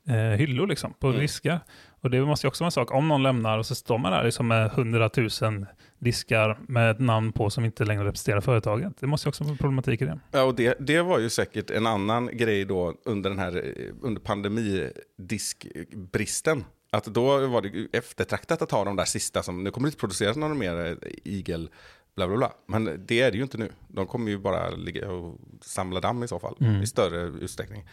eh, 0.07 0.13
hyllor 0.15 0.67
liksom, 0.67 0.93
på 0.99 1.07
Mm. 1.07 1.19
diskar. 1.19 1.59
Och 2.01 2.09
det 2.09 2.21
måste 2.25 2.47
ju 2.47 2.49
också 2.49 2.63
vara 2.63 2.67
en 2.67 2.71
sak, 2.71 2.91
om 2.93 3.07
någon 3.07 3.23
lämnar 3.23 3.57
och 3.57 3.65
så 3.65 3.75
står 3.75 3.97
man 3.97 4.11
där 4.11 4.23
liksom 4.23 4.47
med 4.47 4.65
100 4.65 5.09
000 5.41 5.65
diskar 5.99 6.59
med 6.67 6.91
ett 6.91 6.99
namn 6.99 7.31
på 7.31 7.49
som 7.49 7.65
inte 7.65 7.85
längre 7.85 8.05
representerar 8.05 8.41
företaget. 8.41 8.93
Det 8.99 9.07
måste 9.07 9.27
ju 9.27 9.29
också 9.29 9.43
vara 9.43 9.51
en 9.51 9.57
problematik 9.57 10.01
i 10.01 10.05
det. 10.05 10.19
Ja, 10.31 10.43
och 10.43 10.55
det, 10.55 10.77
det 10.79 11.01
var 11.01 11.19
ju 11.19 11.29
säkert 11.29 11.69
en 11.69 11.87
annan 11.87 12.37
grej 12.37 12.65
då 12.65 12.93
under 13.05 13.29
den 13.29 13.39
här 13.39 13.55
eh, 13.57 13.63
under 14.01 14.21
pandemidiskbristen. 14.21 16.63
Att 16.91 17.05
då 17.05 17.47
var 17.47 17.61
det 17.61 17.97
eftertraktat 17.97 18.61
att 18.61 18.71
ha 18.71 18.83
de 18.83 18.95
där 18.95 19.05
sista 19.05 19.43
som, 19.43 19.63
nu 19.63 19.71
kommer 19.71 19.87
det 19.87 19.89
inte 19.89 19.99
produceras 19.99 20.37
några 20.37 20.53
mer 20.53 20.85
eh, 20.85 20.93
igel, 21.23 21.69
bla 22.15 22.27
bla 22.27 22.37
bla. 22.37 22.51
Men 22.67 23.05
det 23.07 23.21
är 23.21 23.31
det 23.31 23.37
ju 23.37 23.43
inte 23.43 23.57
nu. 23.57 23.71
De 23.87 24.07
kommer 24.07 24.31
ju 24.31 24.37
bara 24.37 24.69
ligga 24.69 25.11
och 25.11 25.39
samla 25.61 25.99
damm 25.99 26.23
i 26.23 26.27
så 26.27 26.39
fall, 26.39 26.55
Mm. 26.59 26.81
i 26.81 26.87
större 26.87 27.21
utsträckning. 27.21 27.83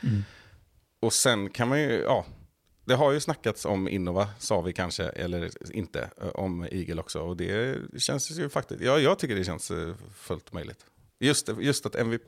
Och 1.00 1.12
sen 1.12 1.50
kan 1.50 1.68
man 1.68 1.80
ju, 1.80 1.90
ja, 1.90 2.26
det 2.88 2.94
har 2.94 3.12
ju 3.12 3.20
snackats 3.20 3.64
om 3.64 3.88
Innova, 3.88 4.28
sa 4.38 4.60
vi 4.60 4.72
kanske, 4.72 5.04
eller 5.04 5.50
inte, 5.76 6.10
eh, 6.20 6.28
om 6.28 6.66
Igel 6.70 6.98
också. 6.98 7.20
Och 7.20 7.36
det 7.36 7.76
känns 7.98 8.30
ju 8.30 8.48
faktiskt, 8.48 8.80
ja, 8.80 8.98
jag 8.98 9.18
tycker 9.18 9.36
det 9.36 9.44
känns 9.44 9.70
eh, 9.70 9.94
fullt 10.14 10.52
möjligt. 10.52 10.86
Just, 11.18 11.48
just 11.60 11.86
att 11.86 11.94
MVP, 11.94 12.22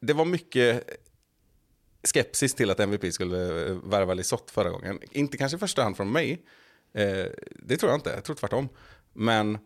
det 0.00 0.12
var 0.12 0.24
mycket 0.24 1.00
skepsis 2.14 2.54
till 2.54 2.70
att 2.70 2.80
MVP 2.80 3.12
skulle 3.12 3.66
eh, 3.66 3.76
värva 3.84 4.14
Lisotte 4.14 4.52
förra 4.52 4.70
gången. 4.70 5.00
Inte 5.10 5.36
kanske 5.36 5.56
i 5.56 5.60
första 5.60 5.82
hand 5.82 5.96
från 5.96 6.12
mig, 6.12 6.44
det 7.50 7.76
tror 7.76 7.90
jag 7.90 7.98
inte, 7.98 8.10
jag 8.10 8.24
tror 8.24 8.36
tvärtom. 8.36 8.68
Men 9.12 9.58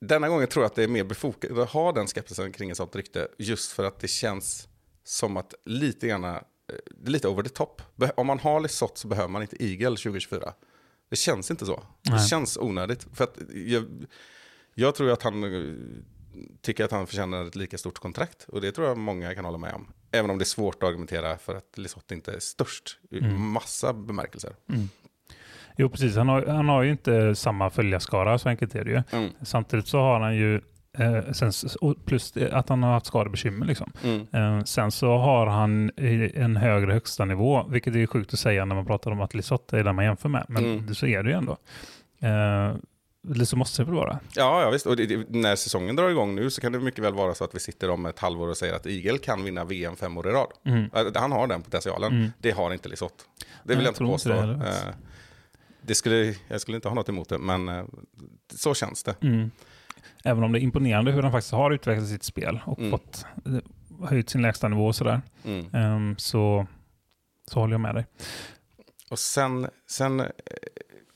denna 0.00 0.28
gången 0.28 0.48
tror 0.48 0.62
jag 0.62 0.70
att 0.70 0.74
det 0.74 0.84
är 0.84 0.88
mer 0.88 1.04
befogat 1.04 1.58
att 1.58 1.70
ha 1.70 1.92
den 1.92 2.06
skepsisen 2.06 2.52
kring 2.52 2.70
ett 2.70 2.76
sånt 2.76 2.96
rykte, 2.96 3.28
just 3.38 3.72
för 3.72 3.84
att 3.84 4.00
det 4.00 4.08
känns 4.08 4.68
som 5.08 5.36
att 5.36 5.54
lite 5.64 6.08
grann, 6.08 6.24
eh, 6.24 6.34
det 6.96 7.06
är 7.08 7.10
lite 7.10 7.28
over 7.28 7.42
the 7.42 7.48
top. 7.48 7.82
Om 8.16 8.26
man 8.26 8.38
har 8.38 8.60
Lisotte 8.60 9.00
så 9.00 9.08
behöver 9.08 9.28
man 9.28 9.42
inte 9.42 9.64
Igel 9.64 9.96
2024. 9.96 10.52
Det 11.10 11.16
känns 11.16 11.50
inte 11.50 11.66
så. 11.66 11.82
Det 12.02 12.10
Nej. 12.10 12.28
känns 12.28 12.56
onödigt. 12.56 13.06
För 13.14 13.24
att 13.24 13.38
jag, 13.54 13.84
jag 14.74 14.94
tror 14.94 15.10
att 15.10 15.22
han 15.22 15.44
eh, 15.44 15.74
tycker 16.60 16.84
att 16.84 16.90
han 16.92 17.06
förtjänar 17.06 17.44
ett 17.46 17.56
lika 17.56 17.78
stort 17.78 17.98
kontrakt. 17.98 18.44
Och 18.48 18.60
det 18.60 18.72
tror 18.72 18.86
jag 18.88 18.98
många 18.98 19.34
kan 19.34 19.44
hålla 19.44 19.58
med 19.58 19.74
om. 19.74 19.92
Även 20.10 20.30
om 20.30 20.38
det 20.38 20.42
är 20.42 20.46
svårt 20.46 20.82
att 20.82 20.88
argumentera 20.88 21.38
för 21.38 21.54
att 21.54 21.78
Lisotte 21.78 22.14
inte 22.14 22.32
är 22.32 22.38
störst 22.40 22.98
i 23.10 23.18
Mm. 23.18 23.50
massa 23.50 23.92
bemärkelser. 23.92 24.52
Jo, 25.76 25.88
precis. 25.90 26.16
Han 26.16 26.28
har, 26.28 26.46
han 26.46 26.68
har 26.68 26.82
ju 26.82 26.90
inte 26.90 27.34
samma 27.34 27.70
följarskara, 27.70 28.38
så 28.38 28.48
enkelt 28.48 28.74
är 28.74 28.84
det 28.84 28.90
ju. 28.90 29.02
Mm. 29.12 29.30
Samtidigt 29.42 29.86
så 29.86 29.98
har 29.98 30.20
han 30.20 30.36
ju, 30.36 30.60
eh, 30.98 31.32
sen, 31.32 31.52
plus 32.04 32.34
att 32.52 32.68
han 32.68 32.82
har 32.82 32.92
haft 32.92 33.06
skadebekymmer. 33.06 33.66
Liksom. 33.66 33.92
Mm. 34.04 34.26
Eh, 34.32 34.64
sen 34.64 34.90
så 34.92 35.16
har 35.16 35.46
han 35.46 35.90
en 36.34 36.56
högre 36.56 36.92
högsta 36.92 37.24
nivå, 37.24 37.66
vilket 37.68 37.94
är 37.94 38.06
sjukt 38.06 38.32
att 38.34 38.38
säga 38.40 38.64
när 38.64 38.74
man 38.74 38.86
pratar 38.86 39.10
om 39.10 39.20
att 39.20 39.34
Lisotte 39.34 39.78
är 39.78 39.84
den 39.84 39.94
man 39.96 40.04
jämför 40.04 40.28
med. 40.28 40.44
Men 40.48 40.64
Mm. 40.64 40.94
så 40.94 41.06
är 41.06 41.22
det 41.22 41.30
ju 41.30 41.36
ändå. 41.36 41.56
Eh, 42.20 42.74
eller 43.30 43.44
så 43.44 43.56
måste 43.56 43.82
det 43.82 43.86
väl 43.86 43.94
vara. 43.94 44.18
Ja, 44.36 44.62
ja 44.62 44.70
visst. 44.70 44.86
Och 44.86 44.96
det, 44.96 45.06
det, 45.06 45.24
när 45.28 45.56
säsongen 45.56 45.96
drar 45.96 46.08
igång 46.10 46.34
nu 46.34 46.50
så 46.50 46.60
kan 46.60 46.72
det 46.72 46.78
mycket 46.80 47.04
väl 47.04 47.14
vara 47.14 47.34
så 47.34 47.44
att 47.44 47.54
vi 47.54 47.60
sitter 47.60 47.90
om 47.90 48.06
ett 48.06 48.18
halvår 48.18 48.48
och 48.48 48.56
säger 48.56 48.74
att 48.74 48.86
Igel 48.86 49.18
kan 49.18 49.44
vinna 49.44 49.64
VM 49.64 49.96
fem 49.96 50.18
år 50.18 50.28
i 50.28 50.32
rad. 50.32 50.48
Mm. 50.64 50.90
Han 51.14 51.32
har 51.32 51.46
den 51.46 51.62
potentialen. 51.62 52.12
Mm. 52.12 52.28
Det 52.38 52.50
har 52.50 52.72
inte 52.72 52.88
Lisotte. 52.88 53.24
Det 53.64 53.74
vill 53.74 53.76
jag 53.76 53.84
jag 53.84 53.90
inte 53.90 53.98
tror 53.98 54.10
inte 54.12 54.28
påstå. 54.28 54.64
det. 54.64 54.88
Eh, 54.88 54.94
det 55.82 55.94
skulle, 55.94 56.34
jag 56.48 56.60
skulle 56.60 56.74
inte 56.76 56.88
ha 56.88 56.94
något 56.94 57.08
emot 57.08 57.28
det, 57.28 57.38
men 57.38 57.68
eh, 57.68 57.84
så 58.54 58.74
känns 58.74 59.02
det. 59.02 59.14
Mm. 59.22 59.50
Även 60.24 60.44
om 60.44 60.52
det 60.52 60.58
är 60.58 60.62
imponerande 60.62 61.12
hur 61.12 61.22
han 61.22 61.32
faktiskt 61.32 61.52
har 61.52 61.70
utvecklat 61.70 62.08
sitt 62.08 62.22
spel 62.22 62.60
och 62.66 62.78
Mm. 62.78 62.90
fått 62.90 63.26
eh, 63.46 64.06
höjt 64.08 64.30
sin 64.30 64.42
lägsta 64.42 64.68
nivå 64.68 64.86
och 64.86 64.96
sådär. 64.96 65.20
Mm. 65.44 65.74
Ehm, 65.74 66.14
så, 66.18 66.66
så 67.50 67.60
håller 67.60 67.74
jag 67.74 67.80
med 67.80 67.94
dig. 67.94 68.06
Och 69.10 69.18
sen, 69.18 69.68
sen 69.90 70.20
eh, 70.20 70.26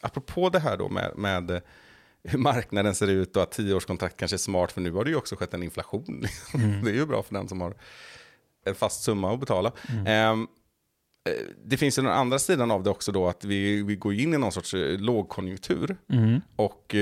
apropå 0.00 0.48
det 0.48 0.58
här 0.58 0.76
då 0.76 0.88
med, 0.88 1.12
med 1.16 1.50
eh, 1.50 1.60
hur 2.24 2.38
marknaden 2.38 2.94
ser 2.94 3.08
ut 3.10 3.36
och 3.36 3.42
att 3.42 3.52
tioårskontrakt 3.52 4.16
kanske 4.16 4.36
är 4.36 4.38
smart, 4.38 4.72
för 4.72 4.80
nu 4.80 4.90
har 4.92 5.04
det 5.04 5.10
ju 5.10 5.16
också 5.16 5.36
skett 5.36 5.54
en 5.54 5.62
inflation. 5.62 6.24
Mm. 6.54 6.84
det 6.84 6.90
är 6.90 6.94
ju 6.94 7.06
bra 7.06 7.22
för 7.22 7.34
den 7.34 7.48
som 7.48 7.60
har 7.60 7.74
en 8.64 8.74
fast 8.74 9.02
summa 9.02 9.32
att 9.34 9.40
betala. 9.40 9.72
Mm. 9.88 10.06
Ehm, 10.06 10.46
eh, 11.28 11.46
det 11.64 11.76
finns 11.76 11.98
ju 11.98 12.02
den 12.02 12.12
andra 12.12 12.38
sidan 12.38 12.70
av 12.70 12.82
det 12.82 12.90
också 12.90 13.12
då, 13.12 13.28
att 13.28 13.44
vi, 13.44 13.82
vi 13.82 13.96
går 13.96 14.14
in 14.14 14.34
i 14.34 14.38
någon 14.38 14.52
sorts 14.52 14.74
lågkonjunktur. 14.98 15.96
Mm. 16.12 16.40
Och 16.56 16.94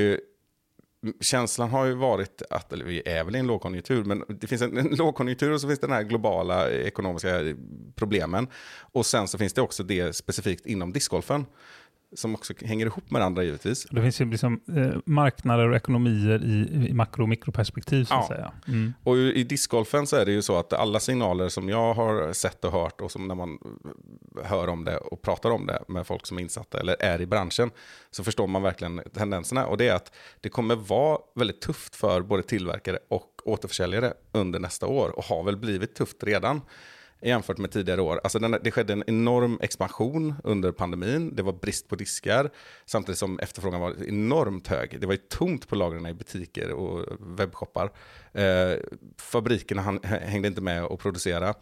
känslan 1.21 1.71
har 1.71 1.85
ju 1.85 1.95
varit 1.95 2.43
att, 2.51 2.73
eller 2.73 2.85
vi 2.85 3.03
är 3.07 3.25
väl 3.25 3.37
i 3.37 3.39
en 3.39 3.47
lågkonjunktur, 3.47 4.05
men 4.05 4.25
det 4.29 4.47
finns 4.47 4.63
en, 4.63 4.79
en 4.79 4.87
lågkonjunktur 4.87 5.53
och 5.53 5.61
så 5.61 5.67
finns 5.67 5.81
det 5.81 5.87
den 5.87 5.97
här 5.97 6.03
globala 6.03 6.71
ekonomiska 6.71 7.41
problemen. 7.95 8.49
Och 8.93 9.07
sen 9.07 9.29
så 9.29 9.39
finns 9.39 9.53
det 9.53 9.63
också 9.63 9.83
det 9.83 10.17
specifikt 10.17 10.67
inom 10.67 10.93
discgolfen, 10.93 11.47
som 12.17 12.35
också 12.35 12.53
hänger 12.65 12.87
ihop 12.87 13.11
med 13.11 13.23
andra 13.23 13.43
givetvis. 13.43 13.87
Det 13.91 14.03
finns 14.03 14.21
ju 14.21 14.25
liksom, 14.31 14.61
eh, 14.77 14.99
marknader 15.05 15.69
och 15.69 15.77
ekonomier 15.77 16.45
i, 16.45 16.87
i 16.89 16.93
makro 16.93 17.23
och 17.23 17.29
mikroperspektiv 17.29 18.05
så 18.05 18.15
att 18.15 18.27
Ja. 18.31 18.35
säga. 18.37 18.53
Mm. 18.69 18.93
Och 19.05 19.17
i 19.17 19.45
discgolfen 19.45 20.07
så 20.07 20.17
är 20.17 20.27
det 20.27 20.33
ju 20.33 20.43
så 20.43 20.59
att 20.59 20.73
alla 20.73 21.01
signaler 21.01 21.49
som 21.49 21.69
jag 21.69 21.95
har 21.95 22.33
sett 22.33 22.65
och 22.65 22.73
hört 22.73 23.01
och 23.01 23.11
som 23.11 23.29
när 23.29 23.35
man 23.35 23.59
hör 24.45 24.69
om 24.69 24.85
det 24.85 24.97
och 24.97 25.23
pratar 25.23 25.51
om 25.51 25.67
det 25.67 25.83
med 25.89 26.07
folk 26.07 26.27
som 26.27 26.39
är 26.39 26.43
insatta 26.43 26.81
eller 26.81 26.97
är 27.03 27.21
i 27.21 27.27
branschen 27.27 27.71
så 28.11 28.25
förstår 28.25 28.47
man 28.47 28.63
verkligen 28.63 29.01
tendenserna. 29.15 29.67
Och 29.67 29.77
det 29.77 29.89
är 29.89 29.95
att 29.95 30.13
det 30.41 30.49
kommer 30.49 30.77
vara 30.77 31.19
väldigt 31.35 31.61
tufft 31.61 31.97
för 31.97 32.21
både 32.23 32.43
tillverkare 32.43 32.99
och 33.09 33.27
återförsäljare 33.45 34.13
under 34.33 34.59
nästa 34.59 34.87
år 34.87 35.09
och 35.19 35.25
har 35.25 35.43
väl 35.43 35.57
blivit 35.57 35.95
tufft 35.95 36.23
redan 36.25 36.61
jämfört 37.23 37.59
med 37.59 37.71
tidigare 37.71 38.01
år. 38.01 38.21
Alltså 38.23 38.39
den, 38.39 38.57
det 38.63 38.71
skedde 38.71 38.93
en 38.93 39.05
enorm 39.07 39.59
expansion 39.63 40.35
under 40.45 40.73
pandemin. 40.73 41.37
Det 41.37 41.43
var 41.43 41.53
brist 41.53 41.89
på 41.89 41.97
diskar 41.97 42.51
samtidigt 42.87 43.19
som 43.19 43.39
efterfrågan 43.39 43.81
var 43.81 44.05
enormt 44.09 44.67
hög. 44.67 45.01
Det 45.01 45.07
var 45.07 45.15
ju 45.15 45.21
tomt 45.29 45.69
på 45.69 45.77
lagren 45.77 46.07
i 46.07 46.15
butiker 46.15 46.73
och 46.73 47.07
webbshoppar. 47.21 47.91
Eh, 48.33 48.79
fabrikerna 49.19 49.83
han, 49.83 50.01
hängde 50.03 50.49
inte 50.49 50.61
med 50.61 50.85
och 50.85 51.01
producera. 51.01 51.55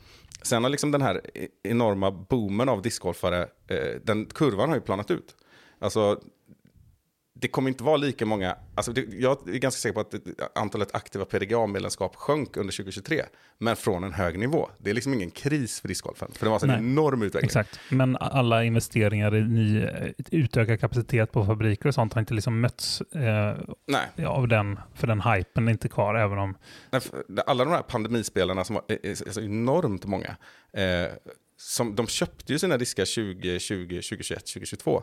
Sen 0.43 0.63
har 0.63 0.71
liksom 0.71 0.91
den 0.91 1.03
här 1.03 1.21
e- 1.35 1.49
enorma 1.63 2.11
boomen 2.11 2.69
av 2.69 2.83
discgolfare, 2.83 3.49
eh, 3.69 4.01
den 4.03 4.27
kurvan 4.27 4.69
har 4.69 4.77
ju 4.77 4.83
planat 4.83 5.11
ut. 5.11 5.37
Alltså 5.79 6.21
det 7.41 7.49
kommer 7.49 7.69
inte 7.69 7.85
vara 7.85 7.97
lika 7.97 8.27
många, 8.27 8.57
alltså 8.75 8.93
det, 8.93 9.05
jag 9.13 9.49
är 9.49 9.59
ganska 9.59 9.79
säker 9.79 9.95
på 9.95 10.01
att 10.01 10.15
antalet 10.55 10.95
aktiva 10.95 11.25
PDGA-medlemskap 11.25 12.17
sjönk 12.17 12.57
under 12.57 12.73
2023, 12.73 13.23
men 13.59 13.77
från 13.77 14.05
en 14.05 14.13
hög 14.13 14.39
nivå. 14.39 14.69
Det 14.79 14.91
är 14.91 14.95
liksom 14.95 15.15
ingen 15.15 15.31
kris 15.31 15.81
för 15.81 15.89
discgolfen, 15.89 16.33
för 16.33 16.41
det 16.41 16.49
var 16.49 16.55
alltså 16.55 16.67
en 16.67 16.85
Nej. 16.85 16.93
enorm 16.93 17.23
utveckling. 17.23 17.47
Exakt, 17.47 17.81
men 17.91 18.17
alla 18.17 18.65
investeringar 18.65 19.37
i 19.37 19.43
ny, 19.43 19.89
utökad 20.31 20.81
kapacitet 20.81 21.33
på 21.33 21.45
fabriker 21.45 21.89
och 21.89 21.95
sånt 21.95 22.13
har 22.13 22.21
inte 22.21 22.35
liksom 22.35 22.61
mötts 22.61 23.01
eh, 23.01 24.27
av 24.27 24.49
den, 24.49 24.81
för 24.95 25.07
den 25.07 25.21
hypen 25.21 25.69
är 25.69 25.73
inte 25.73 25.89
kvar, 25.89 26.15
även 26.15 26.39
om... 26.39 26.57
Nej, 26.91 27.01
alla 27.47 27.65
de 27.65 27.71
här 27.71 27.83
pandemispelarna 27.83 28.65
som 28.65 28.75
var 28.75 28.85
är, 28.89 29.07
är, 29.07 29.11
är 29.11 29.33
så 29.33 29.41
enormt 29.41 30.05
många, 30.05 30.37
eh, 30.73 31.13
som, 31.57 31.95
de 31.95 32.07
köpte 32.07 32.53
ju 32.53 32.59
sina 32.59 32.77
diskar 32.77 33.05
2020, 33.05 33.87
2021, 33.87 34.39
2022. 34.39 35.03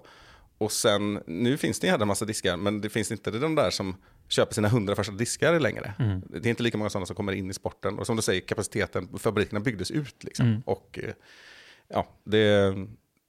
Och 0.57 0.71
sen, 0.71 1.23
nu 1.27 1.57
finns 1.57 1.79
det 1.79 1.87
en 1.87 1.91
jävla 1.91 2.05
massa 2.05 2.25
diskar, 2.25 2.57
men 2.57 2.81
det 2.81 2.89
finns 2.89 3.11
inte 3.11 3.31
de 3.31 3.55
där 3.55 3.69
som 3.69 3.95
köper 4.27 4.53
sina 4.53 4.67
hundra 4.67 4.95
första 4.95 5.13
diskar 5.13 5.59
längre. 5.59 5.93
Mm. 5.99 6.21
Det 6.29 6.47
är 6.47 6.49
inte 6.49 6.63
lika 6.63 6.77
många 6.77 6.89
sådana 6.89 7.05
som 7.05 7.15
kommer 7.15 7.33
in 7.33 7.49
i 7.49 7.53
sporten. 7.53 7.99
Och 7.99 8.05
som 8.05 8.15
du 8.15 8.21
säger, 8.21 8.41
kapaciteten, 8.41 9.17
fabrikerna 9.17 9.59
byggdes 9.59 9.91
ut. 9.91 10.23
Liksom. 10.23 10.47
Mm. 10.47 10.61
Och 10.65 10.99
eh, 11.03 11.13
ja, 11.87 12.07
det, 12.23 12.75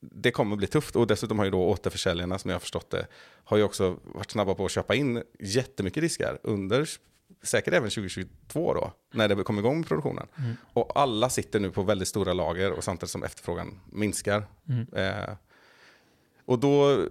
det 0.00 0.30
kommer 0.30 0.56
bli 0.56 0.66
tufft. 0.66 0.96
Och 0.96 1.06
dessutom 1.06 1.38
har 1.38 1.44
ju 1.44 1.50
då 1.50 1.68
återförsäljarna, 1.68 2.38
som 2.38 2.48
jag 2.48 2.54
har 2.54 2.60
förstått 2.60 2.90
det, 2.90 3.06
har 3.44 3.56
ju 3.56 3.62
också 3.62 3.96
varit 4.02 4.30
snabba 4.30 4.54
på 4.54 4.64
att 4.64 4.70
köpa 4.70 4.94
in 4.94 5.22
jättemycket 5.38 6.02
diskar 6.02 6.38
under 6.42 6.88
säkert 7.42 7.74
även 7.74 7.90
2022 7.90 8.74
då, 8.74 8.92
när 9.12 9.28
det 9.28 9.42
kom 9.44 9.58
igång 9.58 9.78
med 9.78 9.88
produktionen. 9.88 10.26
Mm. 10.38 10.56
Och 10.72 10.92
alla 11.00 11.30
sitter 11.30 11.60
nu 11.60 11.70
på 11.70 11.82
väldigt 11.82 12.08
stora 12.08 12.32
lager 12.32 12.72
och 12.72 12.84
samtidigt 12.84 13.10
som 13.10 13.22
efterfrågan 13.22 13.80
minskar. 13.92 14.46
Mm. 14.68 14.86
Eh, 14.92 15.34
och 16.46 16.58
då, 16.58 17.06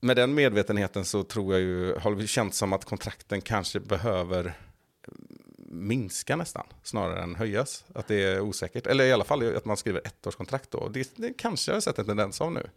med 0.00 0.16
den 0.16 0.34
medvetenheten 0.34 1.04
så 1.04 1.22
tror 1.22 1.54
jag 1.54 1.62
ju, 1.62 1.94
har 1.94 2.14
det 2.14 2.26
känts 2.26 2.58
som 2.58 2.72
att 2.72 2.84
kontrakten 2.84 3.40
kanske 3.40 3.80
behöver 3.80 4.54
minska 5.68 6.36
nästan, 6.36 6.66
snarare 6.82 7.22
än 7.22 7.34
höjas. 7.34 7.84
Att 7.94 8.08
det 8.08 8.22
är 8.22 8.40
osäkert. 8.40 8.86
Eller 8.86 9.04
i 9.04 9.12
alla 9.12 9.24
fall 9.24 9.56
att 9.56 9.64
man 9.64 9.76
skriver 9.76 10.00
ettårskontrakt 10.04 10.70
då. 10.70 10.88
Det, 10.88 11.12
det 11.16 11.32
kanske 11.38 11.70
jag 11.70 11.76
har 11.76 11.80
sett 11.80 11.98
en 11.98 12.06
tendens 12.06 12.40
av 12.40 12.52
nu. 12.52 12.70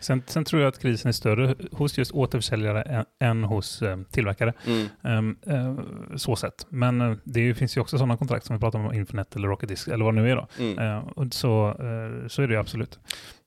Sen, 0.00 0.22
sen 0.26 0.44
tror 0.44 0.62
jag 0.62 0.68
att 0.68 0.78
krisen 0.78 1.08
är 1.08 1.12
större 1.12 1.54
hos 1.72 1.98
just 1.98 2.12
återförsäljare 2.12 2.82
än, 2.82 3.04
än 3.20 3.44
hos 3.44 3.82
eh, 3.82 3.98
tillverkare. 4.10 4.52
Mm. 4.66 4.88
Ehm, 5.02 5.36
eh, 5.46 6.16
så 6.16 6.36
sett. 6.36 6.66
Men 6.68 7.00
eh, 7.00 7.16
det 7.24 7.54
finns 7.54 7.76
ju 7.76 7.80
också 7.80 7.98
sådana 7.98 8.16
kontrakt 8.16 8.46
som 8.46 8.56
vi 8.56 8.60
pratar 8.60 8.78
om, 8.78 8.92
Infinite 8.92 9.38
eller 9.38 9.48
Rocket 9.48 9.68
Disc 9.68 9.88
eller 9.88 10.04
vad 10.04 10.14
det 10.14 10.22
nu 10.22 10.30
är 10.30 10.36
då. 10.36 10.46
Mm. 10.58 10.78
Eh, 10.78 11.28
så, 11.30 11.68
eh, 11.68 12.28
så 12.28 12.42
är 12.42 12.46
det 12.46 12.54
ju 12.54 12.60
absolut. 12.60 12.98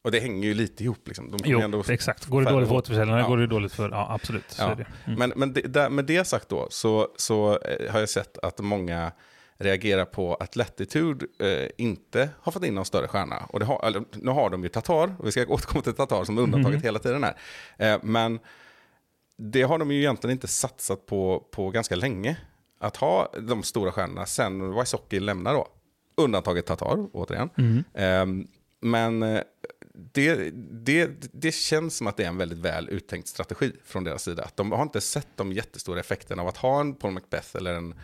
Och 0.04 0.12
det 0.12 0.19
hänger 0.19 0.47
ju 0.47 0.54
lite 0.54 0.84
ihop. 0.84 1.08
Liksom. 1.08 1.32
De 1.32 1.38
Jo, 1.45 1.60
ändå 1.60 1.84
exakt. 1.89 2.26
Går 2.26 2.41
det 2.41 2.52
dåligt 2.52 2.69
för 2.69 2.76
återförsäljarna 2.76 3.19
Ja. 3.19 3.28
går 3.28 3.38
det 3.38 3.47
dåligt 3.47 3.73
för, 3.73 3.89
ja 3.89 4.08
absolut. 4.10 4.56
Ja. 4.60 4.76
det. 4.76 4.86
Mm. 5.06 5.19
Men, 5.19 5.34
men 5.36 5.54
det, 5.54 5.62
där, 5.62 5.89
med 5.89 6.06
det 6.06 6.28
sagt 6.28 6.50
då, 6.50 6.67
så, 6.69 7.08
så 7.17 7.60
har 7.89 8.00
jag 8.00 8.10
sett 8.10 8.38
att 8.38 8.60
många 8.60 9.12
reagerar 9.58 10.06
på 10.06 10.36
att 10.36 10.56
Latitude 10.56 11.26
eh, 11.39 11.70
inte 11.78 12.30
har 12.41 12.52
fått 12.52 12.63
in 12.65 12.76
någon 12.76 12.86
större 12.86 13.08
stjärna. 13.08 13.38
Och 13.50 13.62
har, 13.62 13.86
eller, 13.88 14.04
nu 14.12 14.32
har 14.32 14.50
de 14.50 14.63
ju 14.63 14.70
Tatar, 14.70 15.15
och 15.20 15.28
vi 15.28 15.32
ska 15.32 15.46
återkomma 15.48 15.82
till 15.82 15.93
Tatar 15.93 16.24
som 16.24 16.38
är 16.38 16.41
undantaget 16.41 16.78
Mhm. 16.80 16.84
hela 16.84 17.00
tiden 17.00 17.24
här. 17.24 17.38
Eh, 17.78 18.00
men 18.04 18.39
det 19.38 19.62
har 19.62 19.78
de 19.78 19.91
ju 19.91 19.98
egentligen 20.00 20.32
inte 20.32 20.48
satsat 20.48 21.06
på, 21.06 21.48
på 21.52 21.70
ganska 21.70 21.96
länge. 21.96 22.38
Att 22.80 22.98
ha 22.98 23.32
de 23.39 23.63
stora 23.63 23.91
stjärnorna 23.91 24.26
sen 24.26 24.76
Wysocki 24.80 25.20
lämnar 25.20 25.54
då. 25.54 25.67
Undantaget 26.17 26.65
Tatar, 26.65 27.08
återigen. 27.13 27.50
Mm. 27.58 27.84
Ehm, 27.93 28.48
men 28.82 29.24
eh, 29.24 29.41
det, 30.12 30.50
det, 30.86 31.12
det 31.34 31.52
känns 31.52 31.98
som 31.98 32.08
att 32.08 32.17
det 32.17 32.24
är 32.24 32.28
en 32.28 32.38
väldigt 32.38 32.58
väl 32.58 32.89
uttänkt 32.89 33.28
strategi 33.28 33.72
från 33.86 34.04
deras 34.04 34.24
sida. 34.24 34.43
Att 34.43 34.58
de 34.58 34.72
har 34.72 34.84
inte 34.84 35.02
sett 35.02 35.28
de 35.36 35.52
jättestora 35.54 36.00
effekterna 36.00 36.41
av 36.41 36.48
att 36.48 36.58
ha 36.58 36.80
en 36.80 36.96
Paul 36.96 37.13
Macbeth 37.13 37.56
eller 37.56 37.74
en, 37.74 37.96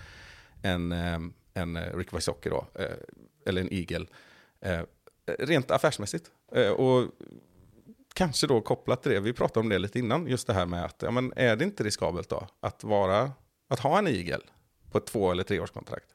en, 0.61 0.91
ehm, 0.91 1.33
en 1.53 1.75
eh, 1.75 1.97
Rick 1.97 2.13
Wysocki 2.13 2.49
då, 2.49 2.67
eh, 2.75 2.97
eller 3.45 3.61
en 3.61 3.73
Eagle, 3.73 4.05
eh, 4.61 4.81
rent 5.39 5.71
affärsmässigt. 5.71 6.31
Och 6.77 7.07
kanske 8.13 8.47
då 8.47 8.61
kopplat 8.61 9.03
till 9.03 9.11
det, 9.11 9.19
vi 9.19 9.33
pratade 9.33 9.59
om 9.59 9.69
det 9.69 9.79
lite 9.79 9.99
innan, 9.99 10.27
just 10.27 10.47
det 10.47 10.53
här 10.53 10.65
med 10.65 10.85
att, 10.85 11.01
ja 11.01 11.11
men 11.11 11.33
är 11.35 11.55
det 11.55 11.63
inte 11.63 11.83
riskabelt 11.83 12.29
då 12.29 12.47
att 12.59 12.83
vara, 12.83 13.31
att 13.67 13.79
ha 13.79 13.97
en 13.97 14.07
Eagle 14.07 14.41
på 14.91 14.97
ett 14.97 15.05
två 15.05 15.31
eller 15.31 15.43
treårskontrakt? 15.43 16.07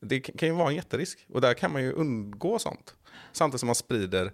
Det 0.00 0.20
kan 0.20 0.48
ju 0.48 0.54
vara 0.54 0.68
en 0.68 0.74
jätterisk 0.74 1.26
och 1.32 1.40
där 1.40 1.54
kan 1.54 1.72
man 1.72 1.82
ju 1.82 1.92
undgå 1.92 2.58
sånt. 2.58 2.94
Samtidigt 3.32 3.60
som 3.60 3.66
man 3.66 3.74
sprider 3.74 4.32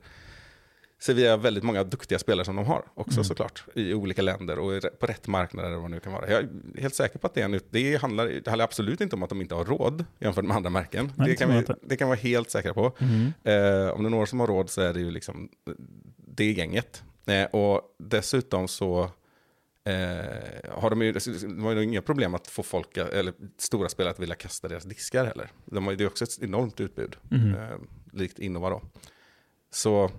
via 1.12 1.36
väldigt 1.36 1.64
många 1.64 1.84
duktiga 1.84 2.18
spelare 2.18 2.44
som 2.44 2.56
de 2.56 2.64
har 2.66 2.84
också 2.94 3.16
Mm. 3.20 3.24
såklart. 3.24 3.64
I 3.74 3.94
olika 3.94 4.22
länder 4.22 4.58
och 4.58 4.82
på 4.98 5.06
rätt 5.06 5.26
marknader 5.26 5.68
eller 5.68 5.78
vad 5.78 5.90
det 5.90 5.94
nu 5.94 6.00
kan 6.00 6.12
vara. 6.12 6.30
Jag 6.30 6.40
är 6.42 6.48
helt 6.80 6.94
säker 6.94 7.18
på 7.18 7.26
att 7.26 7.34
det 7.34 7.40
är 7.40 7.44
en 7.44 7.60
det 7.70 7.96
handlar, 8.00 8.26
det 8.26 8.46
handlar 8.50 8.64
absolut 8.64 9.00
inte 9.00 9.16
om 9.16 9.22
att 9.22 9.28
de 9.28 9.40
inte 9.40 9.54
har 9.54 9.64
råd 9.64 10.04
jämfört 10.18 10.44
med 10.44 10.56
andra 10.56 10.70
märken. 10.70 11.12
Nej, 11.16 11.28
det, 11.28 11.36
kan 11.36 11.50
vi, 11.50 11.64
det 11.82 11.96
kan 11.96 12.08
vara 12.08 12.18
helt 12.18 12.50
säkra 12.50 12.74
på. 12.74 12.92
Mm. 12.98 13.24
Eh, 13.24 13.90
om 13.90 14.02
det 14.02 14.08
är 14.08 14.10
några 14.10 14.26
som 14.26 14.40
har 14.40 14.46
råd 14.46 14.70
så 14.70 14.80
är 14.80 14.92
det 14.92 15.00
ju 15.00 15.10
liksom 15.10 15.48
det 16.16 16.52
gänget. 16.52 17.02
Eh, 17.26 17.44
och 17.44 17.82
dessutom 17.98 18.68
så 18.68 19.10
eh, 19.84 20.70
har 20.70 20.90
de 20.90 21.02
ju, 21.02 21.12
de 21.42 21.64
har 21.64 21.72
ju 21.74 21.82
inga 21.82 22.02
problem 22.02 22.34
att 22.34 22.46
få 22.46 22.62
folk, 22.62 22.96
eller 22.96 23.34
stora 23.58 23.88
spelare 23.88 24.10
att 24.12 24.20
vilja 24.20 24.34
kasta 24.34 24.68
deras 24.68 24.84
diskar 24.84 25.24
heller. 25.24 25.50
De 25.64 25.84
har 25.84 25.92
ju 25.92 25.96
det 25.96 26.04
är 26.04 26.08
också 26.08 26.24
ett 26.24 26.38
enormt 26.42 26.80
utbud, 26.80 27.16
Mhm. 27.28 27.54
eh, 27.54 27.76
likt 28.12 28.38
Innova 28.38 28.70
då. 28.70 28.82
Så 29.70 30.10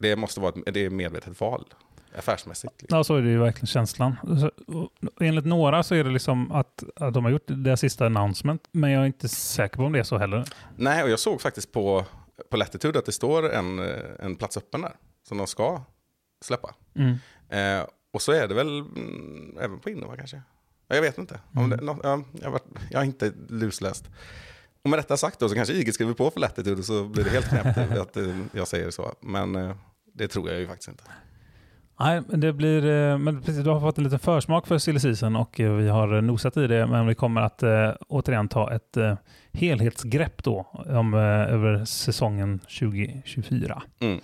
det 0.00 0.16
måste 0.16 0.40
vara 0.40 0.52
ett 0.66 0.74
det 0.74 0.84
är 0.84 0.90
medvetet 0.90 1.40
val, 1.40 1.64
affärsmässigt. 2.18 2.82
Liksom. 2.82 2.96
Ja, 2.96 3.04
så 3.04 3.16
är 3.16 3.22
det 3.22 3.28
ju 3.28 3.38
verkligen 3.38 3.66
känslan. 3.66 4.16
Enligt 5.20 5.44
några 5.46 5.82
så 5.82 5.94
är 5.94 6.04
det 6.04 6.10
liksom 6.10 6.52
att, 6.52 6.84
att 6.96 7.14
de 7.14 7.24
har 7.24 7.30
gjort 7.30 7.46
deras 7.46 7.80
sista 7.80 8.06
announcement, 8.06 8.68
men 8.72 8.90
jag 8.90 9.02
är 9.02 9.06
inte 9.06 9.28
säker 9.28 9.76
på 9.76 9.82
om 9.82 9.92
det 9.92 9.98
är 9.98 10.04
så 10.04 10.18
heller. 10.18 10.44
Nej, 10.76 11.02
och 11.02 11.10
jag 11.10 11.18
såg 11.18 11.40
faktiskt 11.40 11.72
på, 11.72 12.04
på 12.50 12.56
Latitude 12.56 12.98
att 12.98 13.06
det 13.06 13.12
står 13.12 13.52
en, 13.52 13.78
en 14.18 14.36
plats 14.36 14.56
öppen 14.56 14.80
där, 14.80 14.92
som 15.28 15.38
de 15.38 15.46
ska 15.46 15.82
släppa. 16.44 16.74
Mm. 16.94 17.16
Eh, 17.48 17.86
och 18.12 18.22
så 18.22 18.32
är 18.32 18.48
det 18.48 18.54
väl 18.54 18.78
mm, 18.78 19.58
även 19.60 19.78
på 19.78 19.90
Innova 19.90 20.16
kanske. 20.16 20.42
Ja, 20.88 20.94
Jag 20.94 21.02
vet 21.02 21.18
inte. 21.18 21.40
Mm. 21.56 21.70
det, 21.70 21.78
ja, 21.82 22.22
jag, 22.32 22.44
har 22.44 22.50
varit, 22.50 22.66
jag 22.90 22.98
har 22.98 23.04
inte 23.04 23.32
lusläst. 23.48 24.04
Och 24.82 24.90
med 24.90 24.98
detta 24.98 25.16
sagt 25.16 25.38
då 25.40 25.48
så 25.48 25.54
kanske 25.54 25.74
IG 25.74 25.94
skriver 25.94 26.14
på 26.14 26.30
för 26.30 26.40
Latitude 26.40 26.78
och 26.78 26.84
så 26.84 27.04
blir 27.04 27.24
det 27.24 27.30
helt 27.30 27.48
knäppt 27.48 27.78
att 28.16 28.16
jag 28.52 28.68
säger 28.68 28.90
så. 28.90 29.14
Men 29.20 29.56
eh, 29.56 29.76
det 30.20 30.28
tror 30.28 30.50
jag 30.50 30.60
ju 30.60 30.66
faktiskt 30.66 30.88
inte. 30.88 31.04
Nej, 32.00 32.22
men 32.28 32.40
det 32.40 32.52
blir, 32.52 32.86
eh, 32.86 33.18
men 33.18 33.42
precis, 33.42 33.64
du 33.64 33.70
har 33.70 33.80
fått 33.80 33.98
en 33.98 34.04
liten 34.04 34.18
försmak 34.18 34.66
för 34.66 34.78
silly 34.78 35.00
season 35.00 35.36
och 35.36 35.60
eh, 35.60 35.72
vi 35.72 35.88
har 35.88 36.20
nosat 36.20 36.56
i 36.56 36.66
det, 36.66 36.86
men 36.86 37.06
vi 37.06 37.14
kommer 37.14 37.40
att 37.40 37.62
eh, 37.62 37.92
återigen 38.08 38.48
ta 38.48 38.72
ett 38.72 38.96
eh, 38.96 39.14
helhetsgrepp 39.52 40.42
då 40.44 40.66
om, 40.72 41.14
eh, 41.14 41.20
över 41.54 41.84
säsongen 41.84 42.58
2024. 42.58 43.82
Mm. 44.00 44.20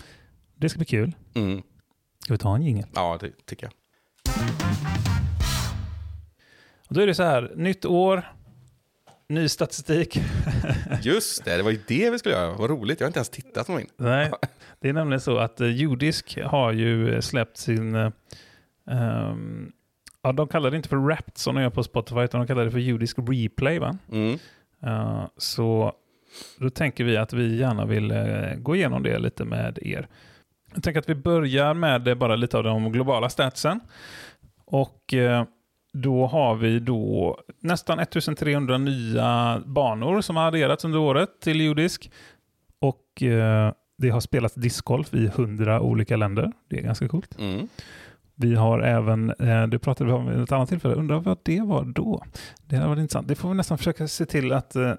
Det 0.56 0.68
ska 0.68 0.78
bli 0.78 0.86
kul. 0.86 1.12
Mm. 1.34 1.62
Ska 2.24 2.34
vi 2.34 2.38
ta 2.38 2.54
en 2.54 2.62
jingel? 2.62 2.86
Ja, 2.94 3.18
det 3.20 3.46
tycker 3.46 3.66
jag. 3.66 3.72
Och 6.88 6.94
Då 6.94 7.00
är 7.00 7.06
det 7.06 7.14
så 7.14 7.22
här, 7.22 7.52
nytt 7.56 7.84
år, 7.84 8.32
ny 9.28 9.48
statistik. 9.48 10.20
Just 11.02 11.44
det, 11.44 11.56
det 11.56 11.62
var 11.62 11.70
ju 11.70 11.80
det 11.88 12.10
vi 12.10 12.18
skulle 12.18 12.34
göra. 12.34 12.52
Vad 12.52 12.70
roligt, 12.70 13.00
jag 13.00 13.04
har 13.04 13.08
inte 13.08 13.18
ens 13.18 13.28
tittat 13.28 13.66
på 13.66 13.72
min. 13.72 13.86
Nej, 13.96 14.30
det 14.86 14.90
är 14.90 14.94
nämligen 14.94 15.20
så 15.20 15.38
att 15.38 15.60
uh, 15.60 15.70
Judisk 15.70 16.38
har 16.44 16.72
ju 16.72 17.14
eh, 17.14 17.20
släppt 17.20 17.56
sin... 17.56 17.94
eh, 17.94 18.10
ehm, 18.90 19.72
ja, 20.22 20.32
de 20.32 20.48
kallar 20.48 20.70
det 20.70 20.76
inte 20.76 20.88
för 20.88 20.96
Wrapped 20.96 21.38
som 21.38 21.54
de 21.54 21.62
gör 21.62 21.70
på 21.70 21.82
Spotify, 21.82 22.20
utan 22.20 22.40
de 22.40 22.46
kallar 22.46 22.64
det 22.64 22.70
för 22.70 22.78
Judisk 22.78 23.18
Replay. 23.18 23.78
Va? 23.78 23.98
Mm. 24.12 24.38
Eh, 24.82 25.24
så 25.36 25.92
då 26.58 26.70
tänker 26.70 27.04
vi 27.04 27.16
att 27.16 27.32
vi 27.32 27.56
gärna 27.56 27.86
vill 27.86 28.10
eh, 28.10 28.54
gå 28.56 28.76
igenom 28.76 29.02
det 29.02 29.18
lite 29.18 29.44
med 29.44 29.78
er. 29.82 30.08
Jag 30.74 30.82
tänker 30.82 31.00
att 31.00 31.08
vi 31.08 31.14
börjar 31.14 31.74
med 31.74 32.08
eh, 32.08 32.14
bara 32.14 32.36
lite 32.36 32.58
av 32.58 32.64
de 32.64 32.92
globala 32.92 33.28
statsen. 33.28 33.80
Och 34.64 35.14
eh, 35.14 35.44
då 35.92 36.26
har 36.26 36.54
vi 36.54 36.78
då 36.78 37.38
nästan 37.60 37.98
1300 37.98 38.78
nya 38.78 39.62
banor 39.66 40.20
som 40.20 40.36
har 40.36 40.46
adderats 40.48 40.84
under 40.84 40.98
året 40.98 41.40
till 41.40 41.60
Judisk. 41.60 42.10
Och 42.78 43.22
eh, 43.22 43.72
det 43.96 44.10
har 44.10 44.20
spelats 44.20 44.54
discgolf 44.54 45.14
i 45.14 45.26
100 45.26 45.80
olika 45.80 46.16
länder. 46.16 46.52
Det 46.68 46.78
är 46.78 46.82
ganska 46.82 47.08
coolt. 47.08 47.38
Mm. 47.38 47.68
Vi 48.34 48.54
har 48.54 48.80
även, 48.80 49.30
eh, 49.30 49.66
det 49.66 49.78
pratade 49.78 50.10
vi 50.10 50.16
om 50.16 50.26
vid 50.26 50.40
ett 50.40 50.52
annat 50.52 50.68
tillfälle, 50.68 50.94
undrar 50.94 51.20
vad 51.20 51.38
det 51.42 51.60
var 51.60 51.84
då? 51.84 52.22
Det 52.66 52.76
hade 52.76 52.88
varit 52.88 53.00
intressant. 53.00 53.28
Det 53.28 53.34
får 53.34 53.48
vi 53.48 53.54
nästan 53.54 53.78
försöka 53.78 54.08
se 54.08 54.26
till 54.26 54.52
att 54.52 54.76
eh, 54.76 54.92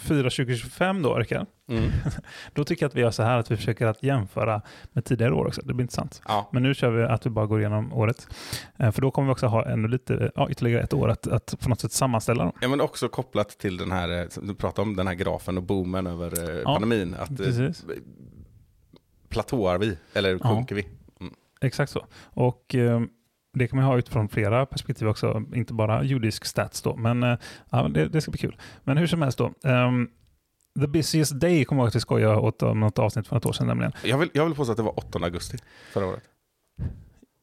inför 0.00 0.14
4.2025 0.30 1.02
då, 1.02 1.14
Rickard, 1.14 1.46
Mm. 1.68 1.90
då 2.54 2.64
tycker 2.64 2.82
jag 2.84 2.88
att 2.88 2.94
vi 2.96 3.00
gör 3.00 3.10
så 3.10 3.22
här 3.22 3.38
att 3.38 3.50
vi 3.50 3.56
försöker 3.56 3.86
att 3.86 4.02
jämföra 4.02 4.62
med 4.92 5.04
tidigare 5.04 5.32
år 5.34 5.46
också. 5.46 5.62
Det 5.64 5.74
blir 5.74 5.82
intressant. 5.84 6.22
Ja. 6.28 6.48
Men 6.52 6.62
nu 6.62 6.74
kör 6.74 6.90
vi 6.90 7.02
att 7.02 7.26
vi 7.26 7.30
bara 7.30 7.46
går 7.46 7.60
igenom 7.60 7.92
året. 7.92 8.26
Eh, 8.78 8.90
För 8.90 9.02
då 9.02 9.10
kommer 9.10 9.26
vi 9.28 9.32
också 9.32 9.46
ha 9.46 9.66
ännu 9.66 9.88
lite, 9.88 10.32
ja, 10.34 10.50
ytterligare 10.50 10.82
ett 10.82 10.92
år 10.94 11.08
att, 11.08 11.26
att 11.26 11.54
på 11.60 11.68
något 11.68 11.80
sätt 11.80 11.92
sammanställa 11.92 12.44
dem. 12.44 12.52
ja, 12.60 12.68
men 12.68 12.80
också 12.80 13.08
kopplat 13.08 13.48
till 13.48 13.76
den 13.76 13.92
här, 13.92 14.20
eh, 14.22 14.26
du 14.42 14.54
pratade 14.54 14.88
om, 14.88 14.96
den 14.96 15.06
här 15.06 15.14
grafen 15.14 15.56
och 15.56 15.62
boomen 15.62 16.06
över 16.06 16.50
eh, 16.50 16.56
Ja, 16.56 16.64
pandemin. 16.64 17.14
Att, 17.18 17.30
eh, 17.30 17.36
Precis. 17.36 17.84
platåar 19.28 19.78
vi, 19.78 19.96
eller 20.14 20.30
Ja. 20.32 20.38
sjunker 20.54 20.74
vi? 20.74 20.88
Exakt 21.60 21.92
så. 21.92 22.06
Och 22.22 22.74
eh, 22.74 23.00
det 23.52 23.68
kan 23.68 23.76
man 23.76 23.84
ha 23.86 23.98
utifrån 23.98 24.28
flera 24.28 24.66
perspektiv 24.66 25.08
också, 25.08 25.42
inte 25.54 25.72
bara 25.74 26.02
judisk 26.04 26.44
stats 26.44 26.82
då, 26.82 26.96
men 26.96 27.22
eh, 27.22 27.38
ja, 27.70 27.88
det, 27.88 28.08
det 28.08 28.20
ska 28.20 28.30
bli 28.30 28.38
kul. 28.38 28.56
Men 28.84 28.96
hur 28.96 29.06
som 29.06 29.22
helst 29.22 29.38
då. 29.38 29.52
ehm, 29.64 30.08
The 30.80 30.86
busiest 30.86 31.40
day 31.40 31.64
kommer 31.64 31.80
jag 31.82 31.84
ihåg 31.84 31.88
att 31.88 31.94
vi 31.96 32.00
skojade 32.00 32.36
åt 32.36 32.62
om 32.62 32.80
något 32.80 32.98
avsnitt 32.98 33.26
för 33.28 33.36
ett 33.36 33.46
år 33.46 33.52
sedan 33.52 33.66
nämligen. 33.66 33.92
Jag 34.04 34.18
vill, 34.18 34.30
jag 34.32 34.44
vill 34.44 34.54
påstå 34.54 34.70
att 34.72 34.76
det 34.76 34.82
var 34.82 34.98
8 34.98 35.18
augusti 35.22 35.58
förra 35.92 36.06
året. 36.06 36.22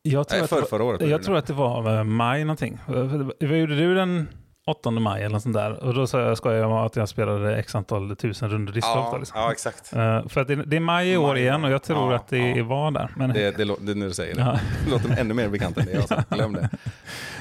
Jag 0.02 0.28
tror, 0.28 0.38
Nej, 0.38 0.44
att, 0.44 0.50
det 0.50 0.56
för, 0.56 0.62
var, 0.62 0.68
förra 0.68 0.84
året. 0.84 1.10
jag 1.10 1.24
tror 1.24 1.38
att 1.38 1.46
det 1.46 1.54
var 1.54 1.98
eh, 1.98 2.04
maj 2.04 2.44
någonting. 2.44 2.78
Vad 2.88 3.58
gjorde 3.60 3.76
du 3.76 3.96
den 3.96 4.28
8 4.68 4.92
maj 4.92 5.22
eller 5.22 5.34
något 5.34 5.44
sånt 5.44 5.56
där? 5.56 5.84
Och 5.84 5.94
då 5.94 6.08
sa 6.08 6.22
jag, 6.22 6.38
skojade 6.38 6.62
jag 6.62 6.86
att 6.86 6.96
jag 6.96 7.10
spelade 7.10 7.58
x 7.58 7.76
antal 7.76 8.16
tusen 8.16 8.50
runder 8.50 8.74
discgolf. 8.74 9.08
ja, 9.12 9.18
liksom. 9.18 9.40
ja, 9.40 9.52
exakt. 9.52 9.94
Eh, 9.94 10.28
för 10.28 10.42
att 10.42 10.48
det, 10.48 10.56
det 10.56 10.76
är 10.76 10.80
maj 10.80 11.12
i 11.12 11.18
år 11.18 11.28
Maj, 11.28 11.42
igen 11.42 11.64
och 11.64 11.72
jag 11.72 11.84
tror 11.84 12.12
ja, 12.12 12.16
att 12.16 12.28
det 12.28 12.50
ja. 12.50 12.64
var 12.64 12.92
där. 12.92 13.12
Men 13.16 13.34
Det, 13.34 13.58
det, 13.58 13.76
det 13.82 13.96
när 13.96 14.08
du 14.08 14.14
säger 14.14 14.36
det. 14.36 14.42
Ja. 14.42 14.60
Det 14.86 14.92
låter 14.92 15.22
ännu 15.22 15.34
mer 15.34 15.50
bekant 15.50 15.78
än 15.78 15.86
det. 15.86 15.98
Alltså. 15.98 16.24
Glöm 16.36 16.54
det. 16.54 16.70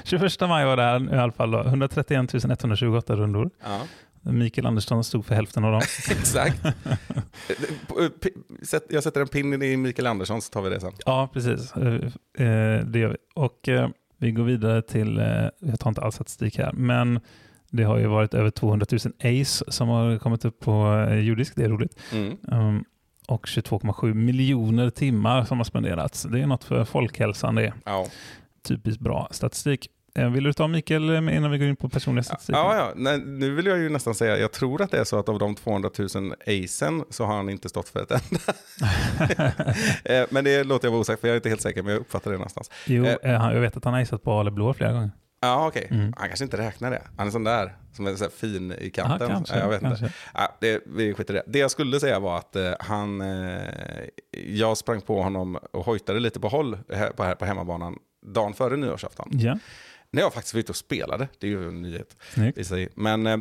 21 0.05 0.41
maj 0.41 0.65
var 0.65 0.77
det 0.77 0.83
här 0.83 1.15
i 1.15 1.19
alla 1.19 1.33
fall. 1.33 1.51
Då. 1.51 1.61
131 1.61 2.35
128 2.35 3.17
rundor. 3.17 3.51
Ja, 3.65 3.81
Mikael 4.33 4.67
Andersson 4.67 5.05
stod 5.05 5.27
för 5.27 5.35
hälften 5.35 5.65
av 5.65 5.73
dem. 5.73 5.81
exakt. 6.11 6.61
Jag 8.89 9.03
sätter 9.03 9.21
en 9.21 9.29
pin 9.29 9.63
i 9.63 9.77
Mikael 9.77 10.07
Andersson 10.07 10.43
så 10.43 10.51
tar 10.51 10.63
vi 10.63 10.71
det 10.71 10.81
sen. 10.81 10.93
Ja, 11.07 11.29
precis. 11.33 11.77
Eh, 11.77 11.95
eh, 12.47 12.81
Det 12.85 12.99
gör 12.99 13.09
vi. 13.09 13.17
Och 13.35 13.69
vi 14.19 14.33
går 14.33 14.45
vidare 14.45 14.83
till, 14.83 15.19
eh, 15.19 15.49
jag 15.59 15.81
tar 15.81 15.91
inte 15.91 16.01
all 16.01 16.13
statistik 16.13 16.59
här, 16.59 16.73
men 16.73 17.21
det 17.71 17.83
har 17.83 17.99
ju 17.99 18.07
varit 18.07 18.35
över 18.35 18.51
200 18.51 18.87
000 18.91 19.01
ace 19.41 19.65
som 19.69 19.89
har 19.89 20.19
kommit 20.19 20.45
upp 20.45 20.61
på 20.61 21.07
eh, 21.11 21.19
judisk. 21.19 21.57
Det 21.57 21.65
är 21.65 21.69
roligt. 21.69 21.99
Mm. 22.13 22.37
Um, 22.43 22.85
och 23.29 23.47
22,7 23.47 24.15
miljoner 24.15 24.91
timmar 24.91 25.45
som 25.45 25.59
har 25.59 25.65
spenderats. 25.65 26.23
Det 26.23 26.41
är 26.41 26.47
något 26.47 26.65
för 26.65 26.85
folkhälsan 26.85 27.55
det. 27.55 27.73
Ja. 27.85 28.07
Typiskt 28.63 29.01
bra 29.01 29.29
statistik. 29.31 29.89
Eh, 30.17 30.31
Vill 30.31 30.45
du 30.45 30.53
ta 30.53 30.67
Mikael 30.69 31.11
eh, 31.11 31.37
innan 31.37 31.51
vi 31.51 31.59
går 31.59 31.69
in 31.69 31.77
på 31.77 31.89
personliga 31.89 32.23
statistik? 32.23 32.57
Ja, 32.57 32.77
ja. 32.77 32.93
Nej, 32.97 33.19
nu 33.19 33.55
vill 33.55 33.67
jag 33.67 33.79
ju 33.79 33.89
nästan 33.89 34.15
säga, 34.15 34.39
jag 34.39 34.53
tror 34.53 34.83
att 34.83 34.91
det 34.91 34.99
är 34.99 35.05
så 35.05 35.19
att 35.19 35.29
av 35.29 35.39
de 35.39 35.55
200 35.55 35.91
000 35.99 36.35
acen 36.47 37.05
så 37.11 37.25
har 37.25 37.37
han 37.37 37.49
inte 37.49 37.69
stått 37.69 37.89
för 37.89 38.03
ett 38.03 38.11
enda. 38.11 38.41
Eh, 40.05 40.27
men 40.31 40.45
det 40.45 40.65
låter 40.65 40.87
jag 40.89 40.93
vara 40.93 41.01
osagt, 41.01 41.21
för 41.21 41.29
jag 41.29 41.33
är 41.33 41.37
inte 41.37 41.49
helt 41.49 41.61
säker, 41.61 41.83
men 41.83 41.93
jag 41.93 42.01
uppfattar 42.01 42.31
det 42.31 42.37
någonstans. 42.37 42.71
Jo, 42.87 43.07
jag 43.23 43.61
vet 43.61 43.77
att 43.77 43.85
han 43.85 43.95
har 43.95 44.01
isat 44.01 44.23
på 44.23 44.33
Ale 44.33 44.51
Blå 44.51 44.75
flera 44.75 44.93
gånger. 44.93 45.11
Ja, 45.41 45.67
okej. 45.67 45.89
Mm. 45.91 46.13
Han 46.17 46.29
kanske 46.29 46.45
inte 46.45 46.57
räknar 46.57 46.91
det. 46.91 47.03
Han 47.17 47.27
är 47.27 47.31
sån 47.31 47.45
där, 47.45 47.77
som 47.93 48.07
är 48.07 48.15
så 48.15 48.29
fin 48.31 48.75
i 48.79 48.91
kanten. 48.91 49.19
Ja, 49.21 49.35
kanske, 49.35 49.55
Ja, 49.55 49.61
jag 49.61 49.69
vet 49.69 49.83
inte. 49.83 49.97
kanske. 49.99 50.17
Ja, 50.35 50.57
det, 50.61 50.83
vi 50.87 51.15
skiter 51.15 51.35
i 51.35 51.37
det. 51.37 51.43
Det 51.47 51.59
jag 51.59 51.71
skulle 51.71 52.01
säga 52.01 52.19
var 52.19 52.39
att 52.39 52.57
eh, 52.57 52.73
han, 52.81 53.21
eh, 53.21 53.63
jag 54.47 54.77
sprang 54.77 55.01
på 55.01 55.23
honom 55.23 55.59
och 55.73 55.85
hojtade 55.85 56.21
lite 56.21 56.41
på 56.41 56.49
håll 56.49 56.79
på, 57.17 57.23
här 57.25 57.35
på 57.35 57.45
hemmabanan 57.45 57.97
dagen 58.27 58.55
före 58.55 58.77
nyårsafton. 58.77 59.29
Ja, 59.33 59.59
När 60.11 60.23
jag 60.23 60.33
faktiskt 60.35 60.55
var 60.55 60.61
ute 60.61 60.73
och 60.73 60.77
spelade, 60.77 61.29
det 61.39 61.47
är 61.47 61.51
ju 61.51 61.69
en 61.69 61.83
nyhet 61.83 62.17
snyggt. 62.35 62.59
i 62.59 62.65
sig. 62.65 62.89
Men 62.95 63.27
eh, 63.27 63.37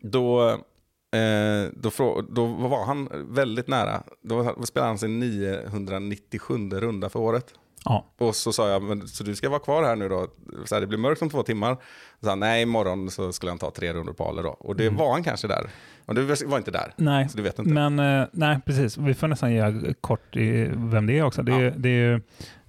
då, 0.00 0.48
eh, 0.50 1.70
då, 1.76 2.22
då 2.30 2.46
var 2.46 2.84
han 2.86 3.08
väldigt 3.28 3.68
nära. 3.68 4.02
Då 4.22 4.54
spelade 4.66 4.88
han 4.90 4.98
sin 4.98 5.20
997 5.20 6.54
runda 6.70 7.08
för 7.08 7.18
året. 7.20 7.54
Ja, 7.84 8.06
Och 8.18 8.36
så 8.36 8.52
sa 8.52 8.68
jag, 8.70 8.82
men, 8.82 9.08
så 9.08 9.24
du 9.24 9.36
ska 9.36 9.48
vara 9.48 9.60
kvar 9.60 9.82
här 9.82 9.96
nu 9.96 10.08
då? 10.08 10.28
Så 10.64 10.74
här, 10.74 10.80
det 10.80 10.86
blir 10.86 10.98
mörkt 10.98 11.22
om 11.22 11.30
två 11.30 11.42
timmar. 11.42 11.76
Så 12.20 12.28
han, 12.28 12.40
nej, 12.40 12.62
imorgon 12.62 13.10
så 13.10 13.32
skulle 13.32 13.50
han 13.50 13.58
ta 13.58 13.70
tre 13.70 13.92
rundor 13.92 14.12
på 14.12 14.24
Ale 14.24 14.42
då. 14.42 14.48
Och 14.48 14.76
det 14.76 14.88
var 14.88 15.12
han 15.12 15.24
kanske 15.24 15.48
där. 15.48 15.66
Och 16.06 16.14
du 16.14 16.22
var 16.22 16.58
inte 16.58 16.70
där. 16.70 16.94
nej. 16.96 17.28
Så 17.28 17.36
du 17.36 17.42
vet 17.42 17.58
inte. 17.58 17.70
Men 17.70 17.98
eh, 17.98 18.26
nej, 18.32 18.58
precis. 18.66 18.98
Vi 18.98 19.14
får 19.14 19.28
nästan 19.28 19.52
ge 19.54 19.94
kort 20.00 20.36
i 20.36 20.70
vem 20.74 21.06
det 21.06 21.18
är 21.18 21.22
också. 21.22 21.42
Det 21.42 21.52
är, 21.52 21.60
Ja. 21.64 21.70
det 21.76 21.88
är 21.88 22.12
ju 22.12 22.20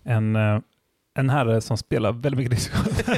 en, 0.03 0.35
en 1.15 1.29
herre 1.29 1.61
som 1.61 1.77
spelar 1.77 2.11
väldigt 2.11 2.37
mycket 2.37 2.51
discgolf. 2.51 3.09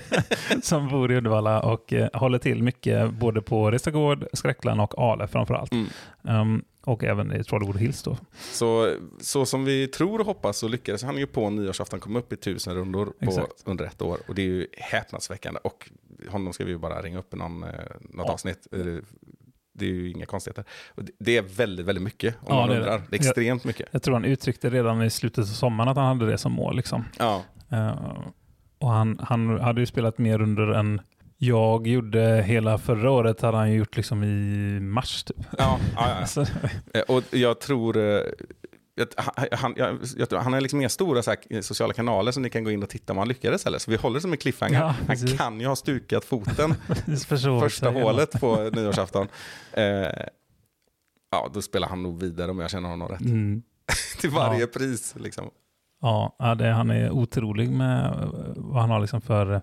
som 0.64 0.90
bor 0.90 1.12
i 1.12 1.16
Uddevalla 1.16 1.62
och 1.62 1.94
eh, 1.94 2.10
håller 2.14 2.40
till 2.40 2.64
mycket 2.64 3.14
både 3.14 3.42
på 3.42 3.72
Restagård, 3.72 4.26
Skräckland 4.34 4.82
och 4.82 4.94
Ale 4.98 5.28
framförallt. 5.28 5.72
Mm. 5.72 5.88
Um, 6.22 6.64
och 6.84 7.04
även 7.04 7.34
i 7.36 7.44
Trollhättan 7.44 7.78
Hills 7.82 8.04
då. 8.04 8.18
Så, 8.52 8.96
så 9.20 9.46
som 9.46 9.66
vi 9.66 9.88
tror 9.88 10.20
och 10.20 10.26
hoppas 10.26 10.58
så 10.58 10.68
lyckades 10.68 11.04
han 11.04 11.18
ju 11.18 11.28
på 11.28 11.50
nyårsafton 11.50 12.00
komma 12.00 12.20
upp 12.20 12.34
i 12.34 12.36
tusen 12.36 12.76
rundor 12.76 13.06
på, 13.06 13.26
Exakt. 13.26 13.64
under 13.66 13.86
ett 13.86 14.02
år. 14.02 14.18
Och 14.28 14.36
det 14.36 14.42
är 14.42 14.46
ju 14.46 14.68
häpnadsväckande. 14.78 15.60
Och 15.64 15.90
honom 16.30 16.54
ska 16.54 16.64
vi 16.66 16.72
ju 16.72 16.78
bara 16.78 17.02
ringa 17.02 17.20
upp 17.20 17.34
i 17.34 17.38
någon, 17.38 17.64
eh, 17.64 17.70
något 18.02 18.26
Ja. 18.28 18.34
avsnitt. 18.34 18.68
Eh, 18.72 18.80
Det 19.80 19.86
är 19.86 19.90
ju 19.90 20.12
inga 20.12 20.26
konstigheter. 20.26 20.64
Det- 21.20 21.38
är 21.38 21.42
väldigt, 21.42 21.86
väldigt 21.86 22.04
mycket 22.04 22.36
om 22.36 22.46
Ja, 22.48 22.56
man 22.56 22.70
det 22.70 22.76
undrar. 22.78 23.02
Det 23.10 23.16
är 23.16 23.20
extremt 23.20 23.64
mycket. 23.64 23.88
Jag 23.92 24.04
tror 24.04 24.14
han 24.14 24.26
uttryckte 24.26 24.70
redan 24.70 25.02
i 25.02 25.10
slutet 25.10 25.42
av 25.42 25.46
sommaren 25.46 25.90
att 25.90 25.98
han 25.98 26.06
hade 26.06 26.32
det 26.32 26.38
som 26.38 26.52
mål. 26.52 26.76
Liksom. 26.76 27.06
Ja, 27.20 27.44
Eh, 27.72 28.18
och 28.80 28.90
han, 28.90 29.20
han 29.24 29.60
hade 29.60 29.80
ju 29.80 29.86
spelat 29.86 30.18
mer 30.18 30.42
under 30.42 30.68
än 30.68 31.02
jag 31.38 31.88
gjorde 31.88 32.44
hela 32.48 32.78
förra 32.78 33.12
året. 33.12 33.42
hade 33.42 33.58
han 33.58 33.74
gjort 33.74 33.98
liksom 33.98 34.24
i 34.24 34.80
mars 34.80 35.24
typ. 35.24 35.38
ja, 35.58 35.80
ja, 35.96 36.26
ja. 36.36 36.46
Eh, 36.94 37.02
Och 37.02 37.24
jag 37.32 37.60
tror... 37.60 37.98
eh, 37.98 38.22
han, 39.52 39.74
jag, 39.78 39.98
jag, 40.18 40.30
tror- 40.30 40.40
han 40.40 40.54
har 40.54 40.62
liksom 40.62 40.80
inga 40.80 40.90
stora 40.90 41.22
här, 41.28 41.62
sociala 41.62 41.94
kanaler 41.94 42.32
som 42.32 42.44
ni 42.44 42.50
kan 42.50 42.64
gå 42.64 42.72
in 42.72 42.84
och 42.84 42.90
titta 42.90 43.14
om 43.14 43.18
han 43.20 43.28
lyckades 43.28 43.66
eller. 43.66 43.78
Så 43.80 43.92
vi 43.92 43.98
håller 43.98 44.20
som 44.20 44.32
en 44.32 44.38
cliffhanger. 44.38 44.80
Ja, 44.80 44.96
han 45.08 45.18
kan 45.38 45.60
ju 45.60 45.68
ha 45.68 45.76
stukat 45.76 46.26
foten 46.26 46.76
första 47.60 47.90
hålet 47.90 48.32
på 48.40 48.70
nyårsafton. 48.74 49.28
Eh, 49.74 49.84
ja, 51.32 51.50
då 51.54 51.62
spelar 51.62 51.88
han 51.88 52.04
nog 52.04 52.20
vidare 52.22 52.52
om 52.52 52.60
jag 52.60 52.70
känner 52.72 52.90
honom 52.90 53.08
rätt. 53.08 53.22
Mm. 53.22 53.62
Till 54.22 54.30
varje 54.30 54.68
pris. 54.68 55.16
Liksom. 55.18 55.50
Ja, 56.02 56.56
det, 56.58 56.68
han 56.68 56.90
är 56.90 57.12
otrolig 57.12 57.72
med 57.72 58.06
eh, 58.06 58.30
vad 58.56 58.82
han 58.82 58.90
har 58.90 59.00
liksom 59.00 59.22
för 59.22 59.54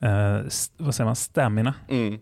eh, 0.00 0.40
vad 0.76 0.94
säger 0.94 1.04
man, 1.04 1.16
stamina, 1.16 1.74
Mm, 1.88 2.18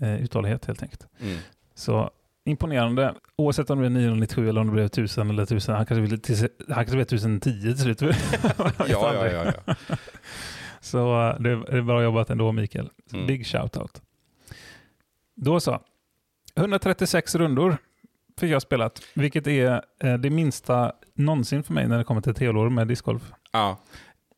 eh, 0.00 0.22
uthållighet 0.22 0.66
helt 0.66 0.82
enkelt. 0.82 1.06
mm. 1.20 1.38
Så 1.74 2.10
imponerande, 2.44 3.14
oavsett 3.36 3.70
om 3.70 3.78
det 3.82 3.90
blir 3.90 4.00
997 4.00 4.48
eller 4.48 4.60
om 4.60 4.66
det 4.66 4.72
blev 4.72 4.84
1000 4.86 5.30
eller 5.30 5.42
1000. 5.42 5.74
Han 5.74 5.86
kanske 5.86 6.00
vill 6.02 6.20
till, 6.20 6.36
han 6.68 6.74
kanske 6.74 6.92
blev 6.94 7.00
1010 7.02 7.60
till 7.60 7.78
slut. 7.78 8.00
Ja, 8.88 9.14
ja, 9.14 9.26
ja, 9.26 9.52
ja. 9.66 9.74
Så 10.80 11.28
eh, 11.28 11.40
det 11.40 11.50
är 11.50 11.82
bra 11.82 12.02
jobbat 12.02 12.30
ändå 12.30 12.52
Mikael. 12.52 12.90
Mm. 13.12 13.26
Big 13.26 13.46
shout-out. 13.46 14.02
Då 15.34 15.60
så. 15.60 15.80
136 16.54 17.34
rundor 17.34 17.76
fick 18.40 18.50
jag 18.50 18.62
spelat, 18.62 19.02
vilket 19.14 19.46
är 19.46 19.82
eh, 20.02 20.14
det 20.14 20.30
minsta 20.30 20.92
någonsin 21.14 21.62
för 21.62 21.72
mig 21.72 21.88
när 21.88 21.98
det 21.98 22.04
kommer 22.04 22.20
till 22.20 22.34
teolor 22.34 22.70
med 22.70 22.88
discgolf. 22.88 23.22
ja. 23.52 23.78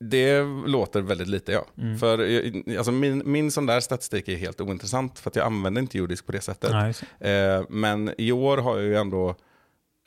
Det 0.01 0.43
låter 0.67 1.01
väldigt 1.01 1.29
lite, 1.29 1.53
ja. 1.53 1.65
Mm. 1.79 1.99
För 1.99 2.19
eh, 2.19 2.79
alltså, 2.79 2.93
min, 2.93 3.23
min 3.25 3.51
sån 3.51 3.67
där 3.67 3.81
statistik 3.81 4.29
är 4.29 4.37
helt 4.37 4.61
ointressant 4.61 5.19
för 5.19 5.31
att 5.31 5.37
jag 5.37 5.47
använder 5.47 5.83
inte 5.83 5.99
jordisk 5.99 6.27
på 6.27 6.33
det 6.33 6.41
sättet. 6.41 6.71
Nej, 6.71 6.95
Eh, 7.21 7.65
men 7.69 8.15
i 8.19 8.33
år 8.33 8.59
har 8.59 8.77
jag 8.77 8.87
ju 8.87 8.97
ändå 8.97 9.29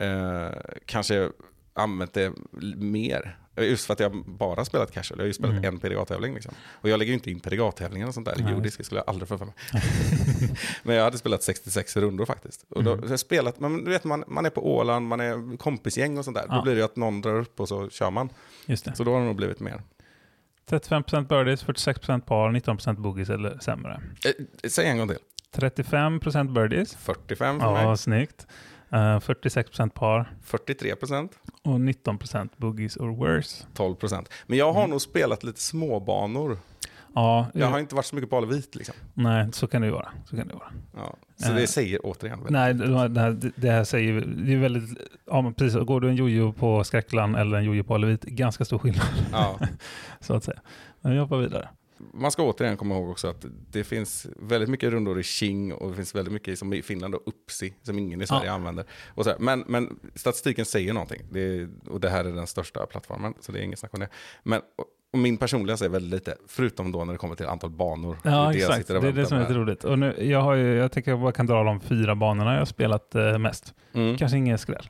eh, 0.02 0.60
kanske 0.86 1.30
använt 1.74 2.13
det 2.13 2.32
mer. 2.78 3.38
Just 3.57 3.86
för 3.86 3.93
att 3.93 3.99
jag 3.99 4.26
bara 4.26 4.65
spelat 4.65 4.91
casual. 4.91 5.19
Jag 5.19 5.24
har 5.24 5.28
ju 5.28 5.34
spelat 5.34 5.51
Mm. 5.57 5.65
en 5.74 5.80
PDGA-tävling. 5.80 6.34
Liksom. 6.34 6.53
Och 6.72 6.89
jag 6.89 6.97
lägger 6.99 7.09
ju 7.09 7.13
inte 7.13 7.32
in 7.32 7.39
PDGA-tävlingar 7.39 8.07
och 8.07 8.13
sånt 8.13 8.26
där. 8.28 8.36
Nej. 8.39 8.53
Jordisk 8.53 8.86
skulle 8.86 8.99
jag 9.01 9.09
aldrig 9.09 9.28
få 9.30 9.38
för 9.38 9.45
mig. 9.45 9.53
men 10.84 10.95
jag 10.95 11.03
hade 11.03 11.17
spelat 11.17 11.43
66 11.43 11.97
rundor 11.97 12.26
faktiskt. 12.26 12.65
Och 12.69 12.84
då, 12.84 12.93
Mm. 12.93 13.17
spelat, 13.17 13.59
men 13.59 13.84
du 13.84 13.91
vet 13.91 14.03
man, 14.03 14.24
man 14.28 14.45
är 14.45 14.49
på 14.49 14.76
Åland, 14.76 15.07
man 15.07 15.19
är 15.19 15.57
kompisgäng 15.57 16.17
och 16.17 16.26
sånt 16.26 16.38
där. 16.38 16.45
Ja. 16.49 16.55
Då 16.55 16.61
blir 16.61 16.74
det 16.74 16.80
ju 16.80 16.86
att 16.86 16.95
någon 16.95 17.22
drar 17.22 17.36
upp 17.39 17.59
och 17.59 17.67
så 17.67 17.89
kör 17.89 18.11
man. 18.11 18.30
Just 18.65 18.86
det. 18.86 18.95
Så 18.95 19.03
då 19.03 19.13
har 19.13 19.19
det 19.19 19.26
nog 19.26 19.36
blivit 19.36 19.59
mer. 19.59 19.82
35% 20.69 21.28
birdies, 21.28 21.63
46% 21.65 22.22
par, 22.22 22.49
19% 22.51 22.95
boogies 23.01 23.30
eller 23.30 23.57
sämre. 23.59 24.01
Eh, 24.26 24.69
säg 24.69 24.88
en 24.88 24.97
gång 24.97 25.07
till. 25.07 25.17
35% 25.51 26.53
birdies. 26.53 26.95
45 26.95 27.59
för 27.59 27.65
Ja, 27.67 27.88
mig. 27.88 27.97
snyggt. 27.97 28.47
Eh, 28.91 29.19
46% 29.19 29.89
par 29.89 30.34
43 30.43 30.95
procent. 30.95 31.32
Och 31.64 31.80
19% 31.80 32.49
boogies 32.57 32.97
or 32.97 33.09
worse. 33.16 33.66
12 33.74 33.95
procent. 33.95 34.30
Men 34.47 34.57
jag 34.57 34.74
har 34.74 34.80
Mm. 34.82 34.89
nog 34.91 35.01
spelat 35.01 35.43
lite 35.43 35.59
småbanor. 35.59 36.57
Ja, 37.16 37.47
Jag 37.53 37.62
eh, 37.64 37.70
har 37.72 37.80
inte 37.80 37.95
varit 37.95 38.05
så 38.05 38.16
mycket 38.16 38.30
på 38.30 38.38
Alevit 38.38 38.76
liksom. 38.76 38.95
nej, 39.14 39.47
så 39.53 39.68
kan 39.68 39.82
det 39.82 39.91
vara. 39.91 40.09
Så 40.26 40.36
kan 40.38 40.47
det 40.47 40.53
vara. 40.53 40.72
Ja. 40.95 41.16
Så 41.36 41.49
Eh. 41.49 41.55
det 41.55 41.68
säger 41.68 41.99
återigen 42.05 42.39
Nej, 42.49 42.74
det, 42.74 42.97
här, 43.20 43.51
det 43.55 43.70
här 43.72 43.84
säger 43.84 44.22
det 44.45 44.53
är 44.53 44.57
väldigt, 44.57 44.99
ja 45.26 45.41
men 45.41 45.53
precis, 45.53 45.80
går 45.80 46.01
du 46.01 46.09
en 46.09 46.16
jojo 46.16 46.53
på 46.53 46.84
Skräckland 46.84 47.36
eller 47.36 47.57
en 47.57 47.64
jojo 47.64 47.84
på 47.84 47.95
Alevit, 47.95 48.24
ganska 48.24 48.66
stor 48.66 48.78
skillnad 48.80 49.05
Ja. 49.32 49.59
så 50.20 50.34
att 50.36 50.43
säga. 50.43 50.59
Men 51.01 51.12
vi 51.14 51.18
hoppar 51.20 51.38
vidare. 51.38 51.70
Man 52.14 52.32
ska 52.32 52.43
återigen 52.43 52.78
komma 52.78 52.95
ihåg 52.95 53.10
också 53.10 53.28
att 53.28 53.45
det 53.72 53.84
finns 53.84 54.28
väldigt 54.36 54.70
mycket 54.70 54.91
rundor 54.91 55.20
i 55.20 55.24
Qing 55.24 55.74
och 55.74 55.89
det 55.89 55.95
finns 55.95 56.16
väldigt 56.16 56.34
mycket 56.34 56.60
som 56.60 56.74
i 56.74 56.82
Finland 56.82 57.16
och 57.16 57.22
Upsi 57.26 57.74
som 57.84 57.99
ingen 57.99 58.22
i 58.22 58.28
Sverige 58.28 58.45
Ja. 58.45 58.52
använder. 58.54 58.86
Och 59.08 59.24
så 59.24 59.30
här. 59.30 59.39
Men, 59.39 59.64
men 59.68 59.99
statistiken 60.16 60.66
säger 60.66 60.93
någonting 60.93 61.22
det 61.32 61.39
är, 61.39 61.70
och 61.88 61.99
det 61.99 62.10
här 62.10 62.26
är 62.26 62.32
den 62.32 62.47
största 62.47 62.86
plattformen 62.86 63.34
så 63.39 63.52
det 63.52 63.60
är 63.60 63.64
inget 63.64 63.80
snack 63.80 63.93
om 63.93 63.99
det. 63.99 64.10
Men, 64.43 64.62
och, 64.76 64.86
min 65.14 65.38
personliga 65.38 65.78
säger 65.78 65.89
väldigt 65.89 66.12
lite, 66.12 66.38
förutom 66.47 66.91
då 66.91 67.06
när 67.06 67.14
det 67.14 67.18
kommer 67.18 67.36
till 67.36 67.45
antal 67.45 67.70
banor. 67.70 68.18
Ja, 68.24 68.49
Det 68.54 68.58
exakt. 68.58 68.88
Det 68.88 68.95
är 68.97 69.12
det 69.12 69.26
som 69.26 69.38
är 69.38 69.41
lite 69.41 69.54
roligt. 69.54 69.84
Och 69.84 69.99
nu, 69.99 70.16
jag, 70.20 70.41
har 70.41 70.54
ju, 70.56 70.74
jag 70.76 70.91
tänker 70.91 71.12
jag 71.12 71.20
bara 71.20 71.32
kan 71.32 71.45
dra 71.45 71.64
de 71.64 71.80
fyra 71.80 72.16
banorna 72.16 72.52
jag 72.52 72.60
har 72.62 72.66
spelat 72.66 73.16
eh, 73.16 73.38
mest. 73.38 73.74
Mm. 73.93 74.18
Kanske 74.18 74.38
ingen 74.38 74.58
skräll. 74.58 74.88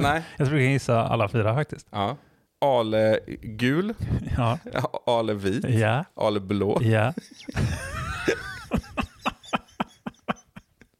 Nej, 0.00 0.22
Jag 0.36 0.46
tror 0.48 0.58
jag 0.60 0.66
kan 0.66 0.72
gissa 0.72 1.02
alla 1.04 1.28
fyra 1.28 1.54
faktiskt. 1.54 1.86
ja. 1.90 2.16
Ale 2.60 3.18
gul, 3.42 3.94
Ja, 4.36 4.58
Ale 5.06 5.34
vit, 5.34 5.64
ja, 5.68 6.04
Ale 6.16 6.40
blå. 6.40 6.78
ja. 6.82 7.12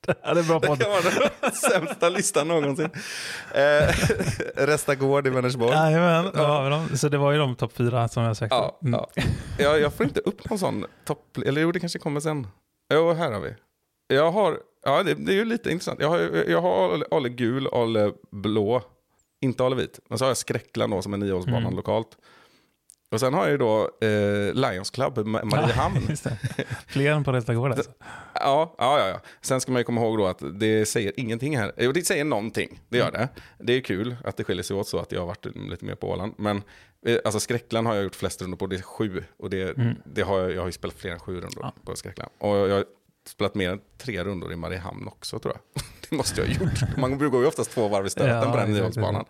det 0.06 0.14
här 0.22 0.36
är 0.36 0.42
bra 0.42 0.58
Det 0.58 0.66
kan 0.84 0.90
vara 0.90 1.30
den 1.40 1.52
sämsta 1.52 2.08
listan 2.08 2.48
någonsin. 2.48 2.88
Eh, 3.54 3.88
Resta 4.66 4.94
gård 4.94 5.26
i 5.26 5.30
Vänersborg. 5.30 5.72
Jajamän, 5.74 6.24
dem. 6.70 6.96
Så 6.96 7.08
det 7.08 7.18
var 7.18 7.32
ju 7.32 7.38
de 7.38 7.56
topp 7.56 7.72
fyra 7.72 8.08
som 8.08 8.22
jag 8.22 8.36
sökte. 8.36 8.56
Ja, 8.56 8.78
Mm. 8.82 9.00
ja. 9.00 9.22
Jag, 9.58 9.80
jag 9.80 9.92
får 9.94 10.06
inte 10.06 10.20
upp 10.20 10.50
någon 10.50 10.58
sån 10.58 10.84
topp... 11.04 11.38
Eller 11.46 11.60
jo, 11.60 11.72
det 11.72 11.80
kanske 11.80 11.98
kommer 11.98 12.20
sen. 12.20 12.46
Jo, 12.94 13.12
här 13.12 13.32
har 13.32 13.40
vi. 13.40 13.54
Jag 14.14 14.32
har... 14.32 14.58
Ja, 14.84 15.02
det, 15.02 15.14
det 15.14 15.32
är 15.32 15.36
ju 15.36 15.44
lite 15.44 15.70
intressant. 15.70 16.00
Jag 16.00 16.08
har, 16.08 16.18
jag 16.48 16.60
har 16.62 17.04
Ale 17.10 17.28
gul, 17.28 17.68
Ale 17.72 18.12
blå. 18.32 18.82
Inte 19.40 19.64
Ale 19.64 19.76
vit. 19.76 20.00
Men 20.08 20.18
så 20.18 20.24
har 20.24 20.30
jag 20.30 20.36
Skräckland 20.36 20.92
då 20.92 21.02
som 21.02 21.12
är 21.14 21.16
niohålsbanan 21.18 21.62
Mm. 21.62 21.76
lokalt. 21.76 22.08
Och 23.10 23.20
sen 23.20 23.34
har 23.34 23.42
jag 23.42 23.50
ju 23.50 23.58
då 23.58 23.90
eh, 24.00 24.54
Lions 24.54 24.90
Club, 24.90 25.18
Ma- 25.18 25.44
Mariehamn. 25.44 26.06
Det. 26.56 26.64
Fler 26.86 27.12
än 27.12 27.24
på 27.24 27.32
Resta 27.32 27.54
Gård 27.54 27.72
alltså. 27.72 27.90
Ja, 28.34 28.74
ja, 28.78 28.98
ja, 28.98 29.08
ja. 29.08 29.20
Sen 29.40 29.60
ska 29.60 29.72
man 29.72 29.80
ju 29.80 29.84
komma 29.84 30.00
ihåg 30.00 30.18
då 30.18 30.26
att 30.26 30.42
det 30.60 30.86
säger 30.86 31.12
ingenting 31.20 31.58
här. 31.58 31.72
Jo, 31.78 31.92
det 31.92 32.02
säger 32.06 32.24
någonting. 32.24 32.80
Det 32.88 32.98
gör 32.98 33.10
det. 33.12 33.28
Det 33.58 33.72
är 33.72 33.80
kul 33.80 34.16
att 34.24 34.36
det 34.36 34.44
skiljer 34.44 34.62
sig 34.62 34.76
åt 34.76 34.88
så 34.88 34.98
att 34.98 35.12
jag 35.12 35.20
har 35.20 35.26
varit 35.26 35.46
lite 35.70 35.84
mer 35.84 35.94
på 35.94 36.10
Åland. 36.10 36.34
Men 36.38 36.62
eh, 37.06 37.16
alltså 37.24 37.40
Skräckland 37.40 37.86
har 37.86 37.94
jag 37.94 38.04
gjort 38.04 38.14
flest 38.14 38.42
rundor 38.42 38.56
på. 38.56 38.66
Det 38.66 38.76
är 38.76 38.82
sju. 38.82 39.24
Och 39.38 39.50
det, 39.50 39.76
Mm. 39.78 39.94
det 40.04 40.22
har 40.22 40.38
jag, 40.40 40.52
jag 40.52 40.60
har 40.60 40.66
ju 40.66 40.72
spelat 40.72 40.96
fler 40.96 41.10
än 41.10 41.20
sju 41.20 41.34
rundor 41.34 41.60
Ja. 41.62 41.72
på 41.84 41.96
Skräckland. 41.96 42.30
Och 42.38 42.56
jag 42.56 42.84
spelat 43.28 43.54
mer 43.54 43.70
än 43.70 43.80
tre 43.98 44.24
rundor 44.24 44.52
i 44.52 44.56
Mariehamn 44.56 45.08
också 45.08 45.38
tror 45.38 45.54
jag. 45.54 45.82
det 46.10 46.16
måste 46.16 46.40
jag 46.40 46.48
ha 46.48 46.54
gjort. 46.64 46.96
Man 46.98 47.18
brukar 47.18 47.38
ju 47.38 47.46
oftast 47.46 47.70
två 47.70 47.88
varv 47.88 48.06
i 48.06 48.10
stöten 48.10 48.36
Ja, 48.36 48.50
på 48.52 48.56
den 48.56 48.72
niohålsbanan. 48.72 49.24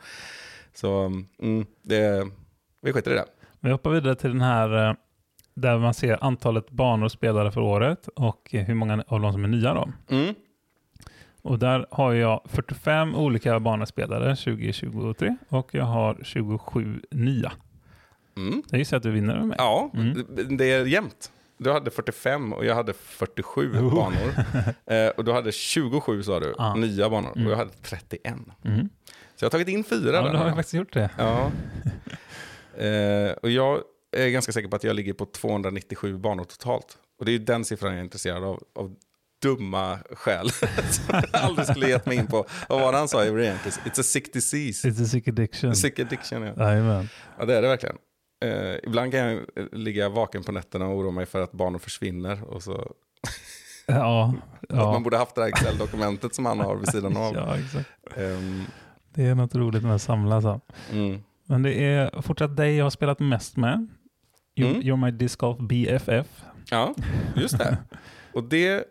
Så 0.75 1.05
mm, 1.43 1.67
det, 1.83 2.27
vi 2.83 2.93
skiter 2.93 3.11
i 3.11 3.15
det. 3.15 3.25
Vi 3.61 3.71
hoppar 3.71 3.91
vidare 3.91 4.15
till 4.15 4.31
den 4.31 4.41
här 4.41 4.89
eh, 4.89 4.95
där 5.55 5.79
man 5.79 5.95
ser 5.95 6.25
antalet 6.25 6.71
banor 6.71 7.09
spelade 7.09 7.53
för 7.53 7.61
året 7.61 8.09
och 8.09 8.49
hur 8.51 8.75
många 8.75 9.05
av 9.09 9.21
dem 9.21 9.33
som 9.33 9.45
är 9.45 9.49
nya 9.49 9.75
då. 9.75 9.93
Mm. 10.11 10.35
Och 11.43 11.59
där 11.59 11.87
har 11.91 12.13
jag 12.13 12.41
45 12.45 13.15
olika 13.15 13.61
banespelare 13.61 14.37
2023 14.37 15.37
och 15.49 15.75
jag 15.75 15.85
har 15.85 16.19
27 16.23 17.01
nya. 17.11 17.53
Mm. 18.37 18.63
Jag 18.71 18.79
gissar 18.79 18.97
att 18.97 19.03
du 19.03 19.11
vinner 19.11 19.41
med. 19.43 19.55
Ja, 19.59 19.91
Mm. 19.95 20.27
det 20.59 20.73
är 20.73 20.85
jämnt. 20.87 21.33
Du 21.59 21.71
hade 21.73 21.91
45 21.91 22.53
och 22.53 22.65
jag 22.65 22.75
hade 22.75 22.93
47 22.93 23.73
Oh. 23.79 23.95
banor. 23.95 24.35
Eh, 24.95 25.09
och 25.09 25.25
du 25.25 25.33
hade 25.33 25.53
27 25.53 26.23
sa 26.23 26.41
du, 26.41 26.55
Ja. 26.59 26.75
nya 26.75 27.11
banor. 27.11 27.33
Mm. 27.37 27.47
Och 27.47 27.53
jag 27.53 27.57
hade 27.57 27.71
31. 27.83 28.35
Mm. 28.65 28.89
Så 29.37 29.45
jag 29.45 29.47
har 29.47 29.51
tagit 29.51 29.69
in 29.69 29.85
fyra 29.85 30.17
Ja, 30.17 30.23
där. 30.23 30.31
du 30.33 30.37
har 30.39 30.51
faktiskt 30.51 30.75
gjort 30.75 30.93
det. 30.93 31.11
Ja. 31.19 31.51
Eh, 32.85 33.33
och 33.43 33.51
jag 33.51 33.81
är 34.17 34.29
ganska 34.29 34.53
säker 34.53 34.69
på 34.69 34.77
att 34.77 34.85
jag 34.85 34.97
ligger 34.97 35.13
på 35.13 35.25
297 35.27 36.19
banor 36.19 36.45
totalt. 36.45 36.99
Och 37.19 37.25
det 37.25 37.31
är 37.31 37.33
ju 37.33 37.39
den 37.45 37.65
siffran 37.65 37.91
jag 37.93 37.99
är 38.01 38.05
intresserad 38.05 38.45
av. 38.45 38.63
av 38.75 38.95
dumma 39.43 39.99
skäl 40.13 40.51
som 40.91 41.05
jag 41.09 41.25
aldrig 41.33 41.67
skulle 41.69 41.89
gett 41.89 42.07
mig 42.07 42.17
in 42.19 42.27
på. 42.27 42.47
Vad 42.69 42.81
var 42.81 42.93
det 42.93 42.99
han 42.99 43.09
sa 43.09 43.25
i 43.25 43.29
Yankees? 43.45 43.81
It's 43.85 44.01
a 44.01 44.03
sick 44.03 44.33
disease. 44.33 44.89
It's 44.89 45.03
a 45.03 45.07
sick 45.07 45.29
addiction. 45.29 45.77
Sick 45.77 45.99
addiction, 45.99 46.43
ja. 46.43 46.53
Jajamän. 46.57 47.09
Ja, 47.39 47.45
det 47.45 47.57
är 47.57 47.63
det 47.63 47.69
verkligen. 47.69 47.97
Eh, 48.41 48.77
ibland 48.83 49.13
kan 49.13 49.21
jag 49.21 49.47
ligga 49.73 50.09
vaken 50.09 50.43
på 50.43 50.53
nätterna 50.53 50.87
och 50.89 50.97
oroa 50.97 51.11
mig 51.11 51.27
för 51.27 51.41
att 51.43 51.53
barnen 51.53 51.81
försvinner. 51.81 52.45
Och 52.45 52.63
så, 52.63 52.93
Ja, 53.87 54.35
Att 54.69 54.77
man 54.77 55.03
borde 55.03 55.17
haft 55.19 55.35
det 55.35 55.41
här 55.41 55.49
Excel-dokumentet 55.49 56.35
som 56.35 56.47
han 56.47 56.61
har 56.61 56.77
vid 56.77 56.89
sidan 56.89 57.17
av. 57.17 57.35
ja, 57.35 57.57
exakt. 57.59 57.89
Ehm, 58.17 58.65
Det 59.15 59.25
är 59.25 59.35
något 59.35 59.55
roligt 59.55 59.83
med 59.83 59.95
att 59.95 60.03
samla 60.03 60.43
så. 60.43 60.61
mm. 60.93 61.21
Men 61.45 61.63
det 61.63 61.85
är 61.85 62.23
fortsatt 62.23 62.57
dig 62.57 62.77
jag 62.77 62.85
har 62.85 62.91
spelat 62.91 63.19
mest 63.21 63.57
med. 63.57 63.87
You, 64.57 64.69
Mm. 64.71 64.83
You're 64.83 64.97
my 64.97 65.11
disc 65.11 65.37
golf 65.37 65.59
BFF. 65.59 66.43
Ja, 66.71 66.95
just 67.37 67.59
det. 67.59 67.79
Och 68.33 68.45
det 68.45 68.85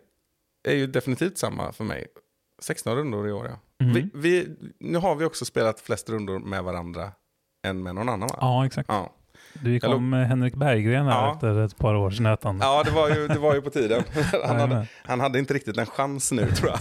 är 0.68 0.74
ju 0.74 0.86
definitivt 0.86 1.38
samma 1.38 1.72
för 1.72 1.84
mig. 1.84 2.06
16 2.62 2.96
rundor 2.96 3.28
i 3.28 3.32
år, 3.32 3.46
ja. 3.46 3.84
Mm. 3.86 3.94
Vi, 3.94 4.10
vi, 4.14 4.56
nu 4.80 4.98
har 4.98 5.14
vi 5.14 5.24
också 5.24 5.44
spelat 5.44 5.80
flest 5.80 6.10
rundor 6.10 6.38
med 6.38 6.64
varandra 6.64 7.12
än 7.66 7.82
med 7.82 7.94
någon 7.94 8.08
annan, 8.08 8.28
va? 8.28 8.38
Ja, 8.40 8.66
exakt. 8.66 8.88
Ja, 8.88 9.14
Du 9.62 9.70
gick 9.72 9.84
Jag 9.84 9.92
om 9.96 10.14
eh, 10.14 10.20
Henrik 10.20 10.54
Berggren 10.54 11.06
här 11.06 11.12
Ja. 11.12 11.32
efter 11.34 11.64
ett 11.64 11.78
par 11.78 11.94
års 11.94 12.20
nötande. 12.20 12.64
ja 12.64 12.82
det, 12.84 12.90
var 12.90 13.08
ju, 13.08 13.28
det 13.28 13.38
var 13.38 13.54
ju 13.54 13.62
på 13.62 13.70
tiden. 13.70 14.02
Han 14.46 14.56
hade, 14.60 14.86
han 15.04 15.20
hade 15.20 15.38
inte 15.38 15.54
riktigt 15.54 15.76
en 15.78 15.86
chans 15.86 16.32
nu, 16.32 16.46
tror 16.50 16.70
jag. 16.70 16.80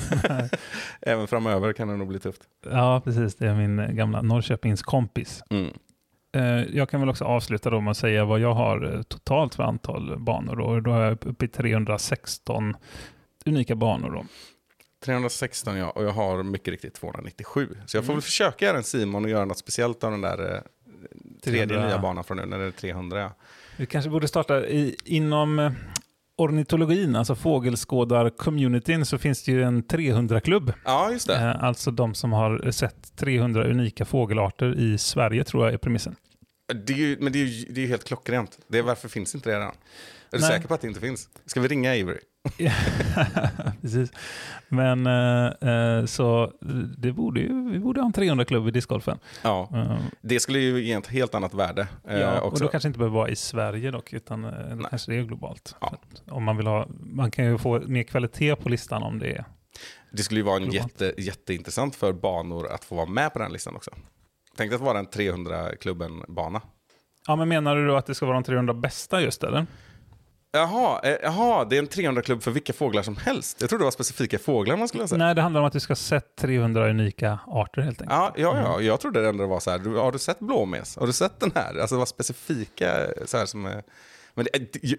Även 1.02 1.28
framöver 1.28 1.74
kan 1.74 1.88
det 1.88 1.96
nog 1.98 2.08
bli 2.08 2.20
tufft. 2.20 2.42
Ja, 2.72 3.02
precis. 3.04 3.36
Det 3.36 3.48
är 3.48 3.56
min 3.56 3.80
eh, 3.80 3.88
gamla 3.92 4.22
Norrköpings 4.22 4.82
kompis. 4.82 5.44
Mm. 5.50 5.74
Eh, 6.36 6.76
Jag 6.78 6.90
kan 6.90 7.00
väl 7.00 7.10
också 7.10 7.26
avsluta 7.26 7.70
då 7.70 7.82
med 7.82 7.92
att 7.92 7.98
säga 7.98 8.26
vad 8.26 8.40
jag 8.40 8.54
har 8.54 9.04
totalt 9.08 9.56
för 9.56 9.64
antal 9.64 10.20
banor. 10.20 10.56
Då, 10.56 10.80
då 10.80 10.94
är 10.94 11.02
jag 11.02 11.12
uppe 11.26 11.46
i 11.46 11.48
316 11.48 12.76
unika 13.46 13.76
banor. 13.76 14.12
Då. 14.12 14.26
316 15.06 15.78
ja, 15.78 15.90
och 15.90 16.04
jag 16.04 16.12
har 16.12 16.44
mycket 16.44 16.68
riktigt 16.72 16.94
297. 16.94 17.68
Så 17.86 17.98
jag 17.98 18.04
får 18.06 18.12
Mm. 18.14 18.16
väl 18.18 18.22
försöka 18.24 18.66
göra 18.66 18.78
en 18.78 18.84
Simon 18.84 19.24
och 19.26 19.30
göra 19.32 19.46
något 19.46 19.58
speciellt 19.58 20.04
av 20.04 20.12
den 20.12 20.22
där 20.22 20.62
tredje 21.44 21.68
300. 21.68 21.88
nya 21.88 22.00
banan 22.00 22.24
från 22.24 22.38
nu, 22.38 22.46
när 22.46 22.60
det 22.60 22.66
är 22.66 22.72
300 22.72 23.20
ja. 23.20 23.32
Vi 23.78 23.86
kanske 23.86 24.10
borde 24.10 24.28
starta 24.28 24.60
i, 24.68 24.96
inom 25.06 25.60
eh, 25.60 25.72
ornitologin, 26.38 27.16
alltså 27.16 27.36
fågelskådar-communityn, 27.36 29.04
så 29.06 29.18
finns 29.18 29.44
det 29.44 29.52
ju 29.52 29.64
en 29.64 29.84
300-klubb. 29.84 30.74
Ja, 30.86 31.12
just 31.12 31.28
det. 31.28 31.36
Eh, 31.36 31.64
Alltså 31.64 31.92
de 31.92 32.14
som 32.14 32.34
har 32.34 32.72
sett 32.72 33.16
300 33.16 33.64
unika 33.64 34.06
fågelarter 34.06 34.80
i 34.80 34.98
Sverige, 34.98 35.44
tror 35.44 35.66
jag 35.66 35.74
är 35.74 35.78
premissen. 35.78 36.16
Det 36.74 36.94
är 36.94 36.98
ju, 36.98 37.18
men 37.20 37.34
det 37.34 37.40
är 37.40 37.46
ju 37.46 37.66
det 37.74 37.84
är 37.84 37.88
helt 37.88 38.04
klockrent. 38.04 38.60
Det 38.68 38.78
är 38.78 38.84
varför 38.84 39.10
finns 39.10 39.36
inte 39.36 39.50
det 39.50 39.56
redan? 39.56 39.68
Är 40.32 40.38
du 40.38 40.40
Nej. 40.40 40.48
säker 40.52 40.68
på 40.68 40.74
att 40.74 40.82
det 40.82 40.88
inte 40.88 41.00
finns? 41.00 41.30
Ska 41.46 41.62
vi 41.62 41.68
ringa 41.68 41.92
Avery? 41.92 42.20
Precis. 43.82 44.12
Men 44.68 45.08
eh, 45.08 45.70
eh, 45.70 46.06
så 46.06 46.52
det 46.98 47.12
borde 47.12 47.40
ju, 47.40 47.72
vi 47.72 47.80
borde 47.80 48.02
ha 48.02 48.06
en 48.06 48.14
300-klubb 48.14 48.68
i 48.68 48.72
discgolfen. 48.72 49.20
Ja, 49.44 49.70
Eh, 49.74 49.98
det 50.22 50.40
skulle 50.40 50.60
ju 50.60 50.84
ge 50.84 50.94
ett 50.94 51.08
helt 51.08 51.36
annat 51.36 51.54
värde. 51.54 51.88
eh, 52.08 52.20
ja, 52.20 52.42
och 52.42 52.60
då 52.60 52.68
kanske 52.68 52.88
inte 52.88 53.00
behöver 53.00 53.16
vara 53.16 53.30
i 53.30 53.36
Sverige 53.36 53.92
dock, 53.92 54.14
utan 54.14 54.46
eh, 54.46 54.90
kanske 54.90 55.12
det 55.12 55.18
är 55.18 55.24
globalt. 55.24 55.76
Ja. 55.82 55.98
Om 56.30 56.44
man 56.44 56.58
vill 56.58 56.68
ha, 56.68 56.88
man 57.00 57.32
kan 57.32 57.46
ju 57.46 57.58
få 57.58 57.80
mer 57.80 58.04
kvalitet 58.04 58.56
på 58.56 58.70
listan 58.70 59.04
om 59.04 59.20
det 59.20 59.32
är. 59.32 59.46
Det 60.12 60.24
skulle 60.24 60.40
ju 60.40 60.44
vara 60.46 60.58
en 60.58 60.70
Globalt. 60.70 61.02
jätte, 61.02 61.22
jätteintressant 61.22 61.96
för 61.96 62.14
banor 62.14 62.68
att 62.72 62.86
få 62.86 62.96
vara 62.96 63.06
med 63.06 63.34
på 63.34 63.40
den 63.40 63.52
listan 63.52 63.76
också. 63.76 63.92
Tänk 64.58 64.74
att 64.74 64.82
vara 64.82 65.00
en 65.00 65.08
300-klubben-bana. 65.08 66.62
Ja, 67.28 67.36
men 67.36 67.50
menar 67.50 67.76
du 67.76 67.88
då 67.88 67.96
att 67.96 68.06
det 68.06 68.16
ska 68.16 68.26
vara 68.26 68.38
de 68.38 68.44
300 68.44 68.74
bästa 68.74 69.22
just 69.22 69.44
eller? 69.44 69.66
Jaha, 70.52 71.00
eh, 71.04 71.16
jaha, 71.24 71.66
det 71.66 71.78
är 71.78 71.80
en 71.80 71.88
300-klubb 71.88 72.44
för 72.44 72.52
vilka 72.52 72.74
fåglar 72.74 73.04
som 73.04 73.18
helst. 73.18 73.58
Jag 73.62 73.70
trodde 73.70 73.82
det 73.82 73.86
var 73.86 73.92
specifika 73.92 74.40
fåglar 74.40 74.78
man 74.78 74.88
skulle 74.88 75.08
sett. 75.08 75.18
Nej, 75.18 75.36
det 75.36 75.42
handlar 75.42 75.62
om 75.62 75.68
att 75.68 75.74
du 75.74 75.80
ska 75.80 75.92
ha 75.92 75.96
sett 75.96 76.36
300 76.36 76.90
unika 76.90 77.40
arter 77.48 77.82
helt 77.82 78.02
enkelt. 78.02 78.20
Ja, 78.20 78.34
ja, 78.36 78.58
ja, 78.58 78.82
jag 78.82 79.00
trodde 79.00 79.22
det 79.22 79.30
ändå 79.30 79.48
var 79.48 79.60
så 79.60 79.72
här, 79.72 79.80
du, 79.80 79.96
har 79.96 80.12
du 80.12 80.20
sett 80.20 80.40
blåmes? 80.40 80.98
Har 80.98 81.08
du 81.08 81.14
sett 81.14 81.40
den 81.40 81.52
här? 81.56 81.80
Alltså 81.80 81.96
det 81.96 82.00
var 82.00 82.06
specifika 82.06 83.08
så 83.26 83.38
här 83.38 83.46
som 83.46 83.66
är... 83.66 83.84
Men 84.38 84.46
det, 84.54 84.74
det, 84.74 84.80
jag, 84.82 84.98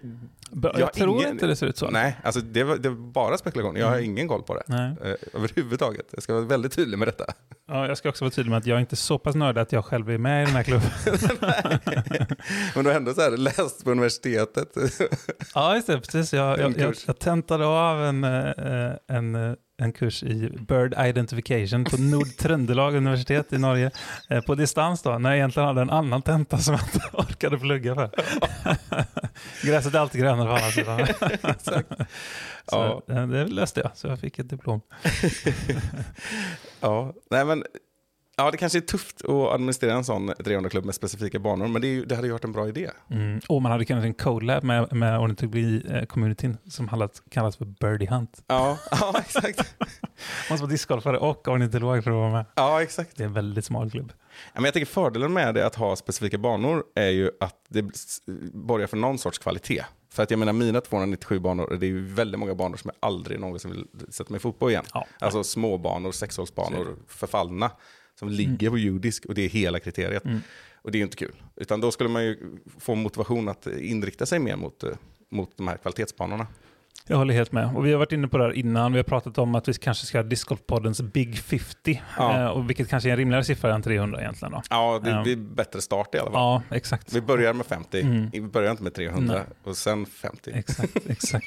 jag 0.63 0.79
Jag, 0.79 0.93
tror 0.93 1.17
ingen- 1.17 1.29
inte 1.29 1.47
det 1.47 1.55
ser 1.55 1.67
ut 1.67 1.77
så. 1.77 1.89
nej, 1.89 2.17
alltså 2.23 2.41
det 2.41 2.63
var, 2.63 2.77
det 2.77 2.89
var 2.89 2.95
bara 2.95 3.37
spekulation. 3.37 3.75
Jag 3.75 3.85
har 3.87 3.93
Mm. 3.93 4.05
ingen 4.05 4.27
koll 4.27 4.43
på 4.43 4.53
det. 4.55 4.63
Nej. 4.67 4.95
Eh, 5.03 5.15
överhuvudtaget. 5.33 6.05
Jag 6.11 6.23
ska 6.23 6.33
vara 6.33 6.45
väldigt 6.45 6.71
tydlig 6.71 6.97
med 6.99 7.07
detta. 7.07 7.25
Ja, 7.67 7.87
jag 7.87 7.97
ska 7.97 8.09
också 8.09 8.25
vara 8.25 8.31
tydlig 8.31 8.49
med 8.49 8.57
att 8.57 8.65
jag 8.65 8.75
är 8.75 8.79
inte 8.79 8.95
så 8.95 9.17
pass 9.19 9.35
nördig 9.35 9.61
att 9.61 9.71
jag 9.71 9.85
själv 9.85 10.09
är 10.09 10.17
med 10.17 10.43
i 10.43 10.45
den 10.45 10.55
här 10.55 10.63
klubben. 10.63 10.89
Men 12.75 12.83
du 12.83 12.89
har 12.89 12.97
ändå 12.97 13.13
så 13.13 13.21
här 13.21 13.37
läst 13.37 13.83
på 13.83 13.91
universitetet. 13.91 14.73
ja, 15.55 15.75
just 15.75 15.87
det. 15.87 15.99
Precis. 16.01 16.33
Jag, 16.33 16.59
jag, 16.59 16.77
jag, 16.77 16.95
jag 17.07 17.19
tentade 17.19 17.65
av 17.65 18.03
en, 18.05 18.23
eh, 18.23 18.91
en, 19.07 19.35
eh, 19.35 19.53
en 19.79 19.91
kurs 19.93 20.23
i 20.23 20.49
Bird 20.67 20.93
Identification 21.07 21.83
på 21.85 21.97
Nord-Trøndelag 21.97 22.95
universitet 22.95 23.53
i 23.53 23.57
Norge 23.57 23.91
eh, 24.29 24.41
på 24.41 24.55
distans 24.55 25.01
då, 25.01 25.17
när 25.17 25.29
jag 25.29 25.37
egentligen 25.37 25.67
hade 25.67 25.81
en 25.81 25.89
annan 25.89 26.21
tenta 26.21 26.57
som 26.57 26.73
jag 26.73 26.83
inte 26.83 27.07
orkade 27.17 27.57
plugga 27.59 27.95
för. 27.95 28.09
Gräset 29.67 29.93
är 29.95 29.99
alltid 29.99 30.21
grönare 30.21 30.47
på 30.47 30.53
andra 30.53 30.71
sidan. 30.71 31.07
så 31.59 31.81
Ja. 32.71 33.01
eh, 33.09 33.27
det 33.27 33.45
löste 33.47 33.79
jag, 33.79 33.91
så 33.97 34.07
jag 34.07 34.19
fick 34.19 34.39
ett 34.39 34.49
diplom. 34.49 34.81
ja, 36.81 37.13
nej 37.31 37.45
men 37.45 37.63
Ja, 38.39 38.51
det 38.51 38.57
kanske 38.57 38.79
är 38.79 38.81
tufft 38.81 39.25
att 39.25 39.29
administrera 39.53 39.93
en 39.93 40.03
sån 40.03 40.29
300-klubb 40.31 40.85
med 40.85 40.95
specifika 40.95 41.39
banor, 41.39 41.67
men 41.67 41.81
det, 41.81 41.87
ju- 41.87 42.05
det 42.05 42.15
hade 42.15 42.27
ju 42.27 42.31
varit 42.31 42.43
en 42.43 42.51
bra 42.51 42.67
idé. 42.67 42.89
Mm. 43.09 43.39
Och 43.47 43.61
man 43.61 43.71
hade 43.71 43.85
kunnat 43.85 44.03
en 44.03 44.13
colab 44.13 44.63
med, 44.63 44.93
med 44.93 45.19
ornitologi-communityn 45.19 46.57
som 46.69 46.87
kallas, 46.87 47.23
kallas 47.31 47.57
för 47.57 47.65
Birdie 47.65 48.07
Hunt. 48.09 48.43
Ja, 48.47 48.77
ja 48.91 49.13
exakt. 49.19 49.75
Måste 50.49 50.63
vara 50.63 50.71
discgolfare 50.71 51.17
och 51.17 51.47
ornitolog 51.47 52.03
för 52.03 52.11
att 52.11 52.17
vara 52.17 52.31
med. 52.31 52.45
Ja, 52.55 52.81
exakt. 52.81 53.17
Det 53.17 53.23
är 53.23 53.27
en 53.27 53.33
väldigt 53.33 53.65
smal 53.65 53.91
klubb. 53.91 54.13
Ja, 54.17 54.51
Men 54.53 54.63
jag 54.65 54.73
tycker 54.73 54.85
fördelen 54.85 55.33
med 55.33 55.55
det 55.55 55.65
att 55.65 55.75
ha 55.75 55.95
specifika 55.95 56.37
banor 56.37 56.83
är 56.95 57.09
ju 57.09 57.31
att 57.39 57.55
det 57.69 57.85
borgar 58.53 58.87
för 58.87 58.97
någon 58.97 59.17
sorts 59.17 59.37
kvalitet. 59.37 59.83
För 60.11 60.23
att 60.23 60.31
jag 60.31 60.39
menar 60.39 60.53
mina 60.53 60.81
297 60.81 61.39
banor, 61.39 61.77
det 61.79 61.85
är 61.85 61.87
ju 61.87 62.05
väldigt 62.05 62.39
många 62.39 62.55
banor 62.55 62.77
som 62.77 62.91
jag 62.93 63.09
aldrig 63.09 63.39
någonsin 63.39 63.71
vill 63.71 63.85
sätta 64.09 64.31
mig 64.31 64.39
fot 64.39 64.59
på 64.59 64.69
igen. 64.69 64.85
Ja. 64.93 65.05
Alltså 65.19 65.43
småbanor, 65.43 66.11
sexhålsbanor, 66.11 66.95
förfallna, 67.07 67.71
som 68.19 68.29
ligger 68.29 68.67
Mm. 68.67 68.71
på 68.71 68.77
judisk 68.77 69.25
och 69.25 69.35
det 69.35 69.41
är 69.41 69.49
hela 69.49 69.79
kriteriet. 69.79 70.23
Och 70.81 70.91
det 70.91 70.95
är 70.95 70.99
ju 70.99 71.03
inte 71.03 71.17
kul. 71.17 71.35
Utan 71.55 71.81
då 71.81 71.91
skulle 71.91 72.09
man 72.09 72.23
ju 72.23 72.37
få 72.79 72.95
motivation 72.95 73.49
att 73.49 73.67
inrikta 73.67 74.25
sig 74.25 74.39
mer 74.39 74.55
mot, 74.55 74.83
eh, 74.83 74.89
mot 75.31 75.57
de 75.57 75.67
här 75.67 75.77
kvalitetsbanorna. 75.77 76.47
Jag 77.07 77.17
håller 77.17 77.33
helt 77.33 77.51
med. 77.51 77.75
Och 77.75 77.85
vi 77.85 77.91
har 77.91 77.99
varit 77.99 78.11
inne 78.11 78.27
på 78.27 78.37
det 78.37 78.43
här 78.43 78.51
innan. 78.53 78.91
Vi 78.91 78.97
har 78.99 79.03
pratat 79.03 79.37
om 79.37 79.55
att 79.55 79.67
vi 79.67 79.73
kanske 79.73 80.05
ska 80.05 80.17
ha 80.17 80.23
Discgolfpoddens 80.23 81.01
Big 81.01 81.37
50. 81.37 82.01
Ja. 82.17 82.37
Eh, 82.39 82.47
och 82.47 82.69
vilket 82.69 82.89
kanske 82.89 83.09
är 83.09 83.11
en 83.11 83.17
rimligare 83.17 83.43
siffra 83.43 83.75
än 83.75 83.81
300 83.81 84.21
egentligen. 84.21 84.51
Då. 84.51 84.61
Ja, 84.69 85.01
det 85.03 85.09
Ja. 85.09 85.23
blir 85.23 85.35
bättre 85.35 85.81
start 85.81 86.15
i 86.15 86.17
alla 86.17 86.31
fall. 86.31 86.61
Ja, 86.69 86.75
exakt. 86.75 87.13
Vi 87.13 87.21
börjar 87.21 87.53
med 87.53 87.65
50, 87.65 88.01
Mm. 88.01 88.29
vi 88.33 88.41
börjar 88.41 88.71
inte 88.71 88.83
med 88.83 88.93
300 88.93 89.33
Nej. 89.33 89.43
och 89.63 89.77
sen 89.77 90.05
50. 90.05 90.51
Exakt, 90.53 90.97
exakt. 91.09 91.45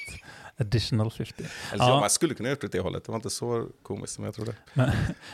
Additional 0.57 1.11
50. 1.11 1.35
Eller 1.39 1.85
Ja. 1.85 1.89
ja. 1.91 2.01
man 2.01 2.11
skulle 2.11 2.35
kunna 2.35 2.49
gjort 2.51 2.61
det 2.61 2.67
åt 2.67 2.73
det 2.73 2.81
hållet, 2.81 3.05
det 3.05 3.13
var 3.13 3.17
inte 3.17 3.31
så 3.31 3.69
komiskt 3.83 4.15
som 4.15 4.25
jag 4.25 4.35
trodde. 4.35 4.55
Men, 4.75 4.91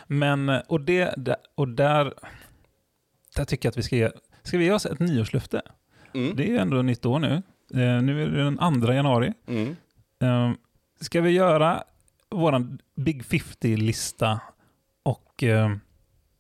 men 0.07 0.49
och, 0.49 0.81
det, 0.81 1.37
och 1.55 1.69
där, 1.69 2.14
där 3.37 3.45
tycker 3.45 3.66
jag 3.66 3.71
att 3.71 3.77
vi 3.79 3.83
ska 3.83 3.97
ge, 3.97 4.11
ska 4.43 4.59
vi 4.59 4.64
ge 4.64 4.73
oss 4.73 4.87
ett 4.87 4.99
nyårslöfte? 4.99 5.62
Mm. 6.14 6.37
Det 6.37 6.43
är 6.43 6.49
ju 6.49 6.57
ändå 6.59 6.83
nytt 6.83 7.07
år 7.07 7.19
nu. 7.19 7.43
Eh, 7.75 8.03
nu 8.03 8.23
är 8.23 8.29
det 8.29 8.45
den 8.45 8.83
2 8.83 8.93
januari. 8.93 9.33
Mm. 9.47 9.77
Eh, 10.21 10.53
ska 11.01 11.21
vi 11.21 11.31
göra 11.31 11.85
vår 12.31 12.79
Big 12.95 13.23
50-lista 13.23 14.41
och 15.03 15.43
eh, 15.43 15.71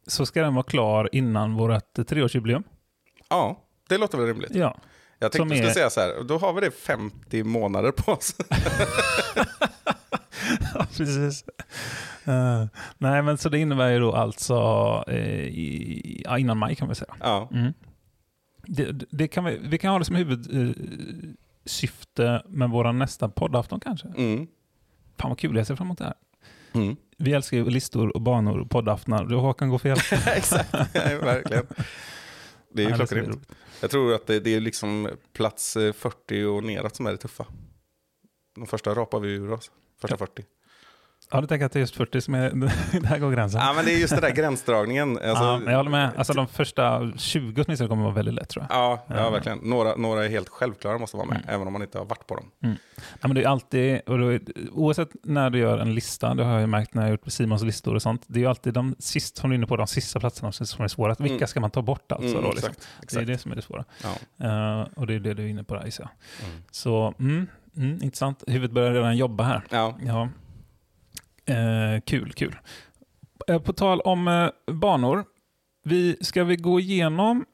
så 0.06 0.26
ska 0.26 0.42
den 0.42 0.54
vara 0.54 0.62
klar 0.64 1.08
innan 1.12 1.54
vårt 1.54 2.06
treårsjubileum? 2.08 2.62
Ja, 3.28 3.62
det 3.88 3.98
låter 3.98 4.18
väl 4.18 4.26
rimligt. 4.26 4.54
Ja. 4.54 4.76
Jag 5.18 5.32
tänkte 5.32 5.54
du 5.54 5.56
skulle 5.58 5.70
är- 5.70 5.74
säga 5.74 5.90
så 5.90 6.00
här, 6.00 6.24
då 6.24 6.38
har 6.38 6.52
vi 6.52 6.60
det 6.60 6.70
50 6.70 7.44
månader 7.44 7.90
på 7.92 8.12
oss. 8.12 8.34
Ja, 10.74 10.86
precis. 10.96 11.44
Eh, 12.24 12.64
nej, 12.98 13.22
men 13.22 13.38
så 13.38 13.48
det 13.48 13.58
innebär 13.58 13.88
ju 13.90 13.98
då 13.98 14.12
alltså 14.12 14.54
eh, 15.08 15.44
i, 15.44 16.22
ja, 16.24 16.38
innan 16.38 16.58
maj 16.58 16.74
kan 16.76 16.88
vi 16.88 16.94
säga. 16.94 17.14
ja. 17.20 17.48
Mm. 17.52 17.72
Det, 18.66 18.92
det- 19.10 19.28
kan 19.28 19.44
vi, 19.44 19.58
vi 19.62 19.78
kan 19.78 19.90
ha 19.92 19.98
det 19.98 20.04
som 20.04 20.16
huvudsyfte 20.16 20.82
syfte 21.64 22.42
med 22.48 22.70
vår 22.70 22.92
nästa 22.92 23.28
poddafton 23.28 23.80
kanske. 23.80 24.08
Mm. 24.16 24.46
Fan 25.18 25.30
vad 25.30 25.38
kul, 25.38 25.56
jag 25.56 25.66
ser 25.66 25.76
fram 25.76 25.86
emot 25.86 25.98
det 25.98 26.04
här. 26.04 26.14
Mm. 26.72 26.96
Vi 27.18 27.32
älskar 27.32 27.56
ju 27.56 27.70
listor 27.70 28.16
och 28.16 28.22
banor 28.22 28.58
och 28.58 28.70
poddaftnar. 28.70 29.24
Du 29.24 29.34
Håkan 29.36 29.68
går 29.68 29.78
fel. 29.78 29.98
Exakt, 30.26 30.74
verkligen. 31.22 31.66
Det 32.70 32.82
är 32.82 32.86
ju 32.86 32.90
Ja, 32.90 32.96
klockrent. 32.96 33.48
Jag 33.80 33.90
tror 33.90 34.14
att 34.14 34.26
det, 34.26 34.40
det 34.40 34.54
är 34.54 34.60
liksom 34.60 35.10
plats 35.32 35.76
eh, 35.76 35.92
40 35.92 36.44
och 36.44 36.64
neråt 36.64 36.96
som 36.96 37.06
är 37.06 37.10
det 37.10 37.18
tuffa. 37.18 37.46
De 38.54 38.66
första 38.66 38.94
rapar 38.94 39.20
vi 39.20 39.28
ur 39.28 39.52
oss. 39.52 39.70
Första 40.00 40.16
40. 40.16 40.44
Ja, 41.30 41.40
du 41.40 41.46
tänker 41.46 41.66
att 41.66 41.72
det 41.72 41.78
är 41.78 41.80
just 41.80 41.96
40 41.96 42.20
som 42.20 42.34
är, 42.34 42.50
där 43.10 43.18
går 43.18 43.30
gränsen. 43.32 43.60
Ja, 43.60 43.72
men 43.76 43.84
det 43.84 43.92
är 43.94 43.98
just 43.98 44.12
den 44.12 44.20
där 44.22 44.30
gränsdragningen. 44.30 45.10
Alltså, 45.10 45.44
ja, 45.44 45.60
jag 45.66 45.76
håller 45.76 45.90
med. 45.90 46.10
Alltså 46.16 46.32
de 46.32 46.48
första 46.48 47.12
20 47.16 47.62
åtminstone 47.62 47.88
kommer 47.88 48.02
vara 48.04 48.14
väldigt 48.14 48.34
lätt 48.34 48.48
tror 48.48 48.66
jag. 48.68 48.78
Ja, 48.78 49.04
ja, 49.08 49.14
Ja. 49.16 49.30
verkligen. 49.30 49.58
Några, 49.58 49.94
några 49.96 50.24
är 50.24 50.28
helt 50.28 50.48
självklara 50.48 50.98
måste 50.98 51.16
vara 51.16 51.26
med, 51.26 51.36
Mm. 51.36 51.48
även 51.54 51.66
om 51.66 51.72
man 51.72 51.82
inte 51.82 51.98
har 51.98 52.04
varit 52.04 52.26
på 52.26 52.34
dem. 52.36 52.50
Ja, 53.20 53.28
men 53.28 53.34
det 53.34 53.42
är 53.42 53.48
alltid, 53.48 54.00
och 54.06 54.18
då 54.18 54.38
oavsett 54.72 55.08
när 55.22 55.50
du 55.50 55.58
gör 55.58 55.78
en 55.78 55.94
lista, 55.94 56.34
det 56.34 56.44
har 56.44 56.60
jag 56.60 56.68
märkt 56.68 56.94
när 56.94 57.02
jag 57.02 57.10
gjort 57.10 57.20
Simons 57.32 57.62
listor 57.62 57.94
och 57.94 58.02
sånt, 58.02 58.22
det 58.26 58.38
är 58.38 58.42
ju 58.42 58.48
alltid 58.48 58.74
de 58.74 58.94
sist, 58.98 59.36
som 59.36 59.50
du 59.50 59.54
är 59.54 59.58
inne 59.58 59.66
på, 59.66 59.76
de 59.76 59.86
sista 59.86 60.20
platserna 60.20 60.52
som 60.52 60.84
är 60.84 60.88
svårast. 60.88 61.20
Vilka 61.20 61.34
Mm. 61.34 61.46
ska 61.48 61.60
man 61.60 61.70
ta 61.70 61.82
bort 61.82 62.12
alltså? 62.12 62.28
Mm, 62.28 62.42
då, 62.42 62.50
liksom? 62.52 62.70
exakt, 62.70 62.88
Det 63.00 63.00
är 63.00 63.04
exakt. 63.04 63.26
det 63.26 63.38
som 63.38 63.52
är 63.52 63.56
det 63.56 63.62
svåra. 63.62 63.84
Ja. 64.02 64.46
Eh, 64.80 64.86
och 64.96 65.06
det 65.06 65.14
är 65.14 65.20
det 65.20 65.34
du 65.34 65.42
är 65.42 65.46
inne 65.48 65.64
på 65.64 65.74
där, 65.74 65.84
gissar 65.84 66.04
jag. 66.04 66.48
Mm. 66.48 66.62
Så, 66.70 67.14
mm, 67.18 67.46
mm, 67.76 68.02
intressant. 68.02 68.44
Huvudet 68.46 68.70
börjar 68.70 68.92
redan 68.92 69.16
jobba 69.16 69.44
här. 69.44 69.62
Ja. 69.70 69.94
Ja. 70.06 70.28
Eh, 71.48 72.00
kul, 72.06 72.32
kul. 72.32 72.56
Eh, 73.48 73.58
på 73.58 73.72
tal 73.72 74.00
om 74.00 74.28
eh, 74.28 74.74
banor. 74.74 75.24
Vi, 75.84 76.16
ska 76.20 76.44
vi 76.44 76.56
gå 76.56 76.80
igenom 76.80 77.44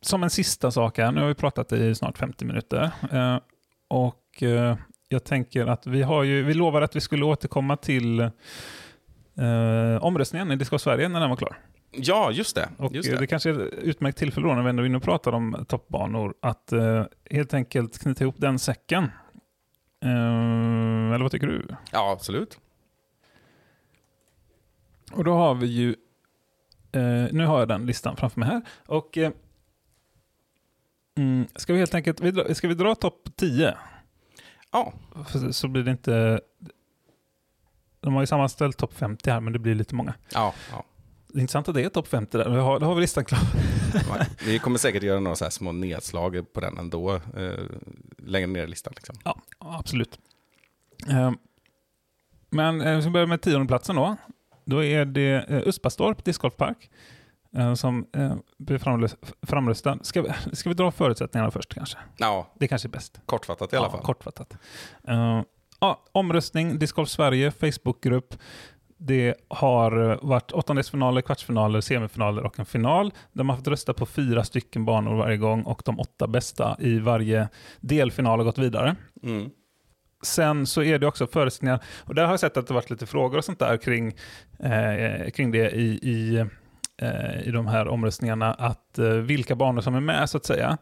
som 0.00 0.22
en 0.22 0.30
sista 0.30 0.70
sak 0.70 0.98
här. 0.98 1.12
Nu 1.12 1.20
har 1.20 1.28
vi 1.28 1.34
pratat 1.34 1.72
i 1.72 1.94
snart 1.94 2.18
50 2.18 2.44
minuter. 2.44 2.90
Eh, 3.12 3.38
och 3.88 4.42
eh, 4.42 4.76
jag 5.08 5.24
tänker 5.24 5.66
att 5.66 5.86
vi 5.86 6.02
har 6.02 6.22
ju, 6.22 6.42
vi 6.42 6.54
lovade 6.54 6.84
att 6.84 6.96
vi 6.96 7.00
skulle 7.00 7.24
återkomma 7.24 7.76
till 7.76 8.20
eh, 8.20 8.30
omröstningen 10.00 10.52
i 10.52 10.56
Disco 10.56 10.78
Sverige 10.78 11.08
när 11.08 11.20
den 11.20 11.30
var 11.30 11.36
klar. 11.36 11.58
ja, 11.92 12.30
just 12.30 12.54
det. 12.54 12.68
Och 12.78 12.92
just 12.92 13.10
det. 13.10 13.18
det 13.18 13.26
kanske 13.26 13.50
är 13.50 13.66
ett 13.66 13.74
utmärkt 13.74 14.18
tillfälle 14.18 14.46
då 14.46 14.54
när 14.54 14.62
vi 14.62 14.68
ändå 14.68 14.82
är 14.82 14.86
inne 14.86 14.96
och 14.96 15.02
pratar 15.02 15.32
om 15.32 15.64
toppbanor 15.68 16.34
att 16.42 16.72
eh, 16.72 17.04
helt 17.30 17.54
enkelt 17.54 17.98
knyta 17.98 18.24
ihop 18.24 18.34
den 18.38 18.58
säcken. 18.58 19.04
Eh, 20.04 21.14
eller 21.14 21.22
vad 21.22 21.30
tycker 21.30 21.46
du? 21.46 21.66
Ja, 21.92 22.12
absolut. 22.12 22.58
Och 25.16 25.24
då 25.24 25.34
har 25.34 25.54
vi 25.54 25.66
ju, 25.66 25.90
eh, 26.92 27.26
nu 27.32 27.46
har 27.46 27.58
jag 27.58 27.68
den 27.68 27.86
listan 27.86 28.16
framför 28.16 28.40
mig 28.40 28.48
här. 28.48 28.62
Och 28.86 29.18
eh, 29.18 29.32
mm, 31.18 31.46
ska 31.56 31.72
vi 31.72 31.78
helt 31.78 31.94
enkelt, 31.94 32.20
vi 32.20 32.30
dra- 32.30 32.54
ska 32.54 32.68
vi 32.68 32.74
dra 32.74 32.94
topp 32.94 33.28
10? 33.36 33.74
Ja, 34.72 34.92
För 35.28 35.52
Så 35.52 35.68
blir 35.68 35.82
det 35.82 35.90
inte, 35.90 36.40
de 38.00 38.14
har 38.14 38.22
ju 38.22 38.26
sammanställt 38.26 38.76
topp 38.76 38.94
50 38.94 39.30
här 39.30 39.40
men 39.40 39.52
det 39.52 39.58
blir 39.58 39.74
lite 39.74 39.94
många. 39.94 40.14
ja, 40.32 40.54
ja. 40.70 40.84
Det 41.28 41.38
är 41.38 41.40
intressant 41.40 41.68
att 41.68 41.74
det 41.74 41.82
är 41.82 41.88
topp 41.88 42.08
50 42.08 42.38
där, 42.38 42.44
har, 42.50 42.80
då 42.80 42.86
har 42.86 42.94
vi 42.94 43.00
listan 43.00 43.24
klar. 43.24 43.40
Vi 44.46 44.58
kommer 44.62 44.78
säkert 44.78 45.02
göra 45.02 45.20
några 45.20 45.36
så 45.36 45.50
små 45.50 45.72
nedslag 45.72 46.52
på 46.52 46.60
den 46.60 46.78
ändå, 46.78 47.14
eh, 47.14 47.64
längre 48.18 48.46
ner 48.46 48.62
i 48.64 48.66
listan. 48.66 48.92
Liksom. 48.96 49.16
Ja, 49.24 49.40
absolut. 49.58 50.18
Eh, 51.08 51.32
men 52.50 52.80
eh, 52.80 52.98
vi 53.04 53.10
börjar 53.10 53.26
med 53.26 53.40
tiondeplatsen 53.40 53.96
då. 53.96 54.16
Då 54.66 54.84
är 54.84 55.04
det 55.04 55.44
eh, 55.48 55.68
Uspastorp 55.68 56.24
discgolfpark 56.24 56.90
eh, 57.56 57.74
som 57.74 58.06
eh, 58.16 58.34
blir 58.58 58.78
framröst- 58.78 59.32
framröstad. 59.42 59.98
Ska 60.02 60.22
vi, 60.22 60.28
ska 60.56 60.68
vi 60.68 60.74
dra 60.74 60.90
förutsättningarna 60.90 61.50
först 61.50 61.74
kanske? 61.74 61.98
Ja, 62.16 62.46
Det 62.54 62.68
kanske 62.68 62.88
är 62.88 62.90
bäst. 62.90 63.20
kortfattat 63.26 63.72
i 63.72 63.76
alla 63.76 63.86
ja, 63.86 63.90
fall. 63.90 64.00
Kortfattat. 64.02 64.56
Eh, 65.08 65.42
ja, 65.80 66.02
omröstning, 66.12 66.78
Discgolf 66.78 67.08
Sverige, 67.08 67.50
Facebookgrupp. 67.50 68.34
Det 68.98 69.34
har 69.48 70.18
varit 70.26 70.52
åttondelsfinaler, 70.52 71.20
kvartsfinaler, 71.20 71.80
semifinaler 71.80 72.42
och 72.42 72.58
en 72.58 72.66
final. 72.66 73.12
De 73.32 73.48
har 73.48 73.56
fått 73.56 73.68
rösta 73.68 73.94
på 73.94 74.06
fyra 74.06 74.44
stycken 74.44 74.84
banor 74.84 75.14
varje 75.16 75.36
gång 75.36 75.62
och 75.62 75.82
de 75.84 76.00
åtta 76.00 76.26
bästa 76.26 76.76
i 76.80 76.98
varje 76.98 77.48
delfinal 77.80 78.38
har 78.38 78.44
gått 78.44 78.58
vidare. 78.58 78.96
Mm. 79.22 79.50
Sen 80.26 80.66
så 80.66 80.82
är 80.82 80.98
det 80.98 81.06
också 81.06 81.26
förutsättningar, 81.26 81.80
och 82.04 82.14
där 82.14 82.24
har 82.24 82.30
jag 82.32 82.40
sett 82.40 82.56
att 82.56 82.66
det 82.66 82.74
varit 82.74 82.90
lite 82.90 83.06
frågor 83.06 83.38
och 83.38 83.44
sånt 83.44 83.58
där 83.58 83.76
kring, 83.76 84.14
eh, 84.60 85.30
kring 85.30 85.50
det 85.50 85.70
i, 85.70 85.86
i, 86.02 86.36
eh, 87.02 87.48
i 87.48 87.50
de 87.50 87.66
här 87.66 87.88
omröstningarna, 87.88 88.54
att 88.54 88.98
eh, 88.98 89.08
vilka 89.08 89.54
banor 89.54 89.80
som 89.80 89.94
är 89.94 90.00
med 90.00 90.30
så 90.30 90.36
att 90.36 90.44
säga. 90.44 90.78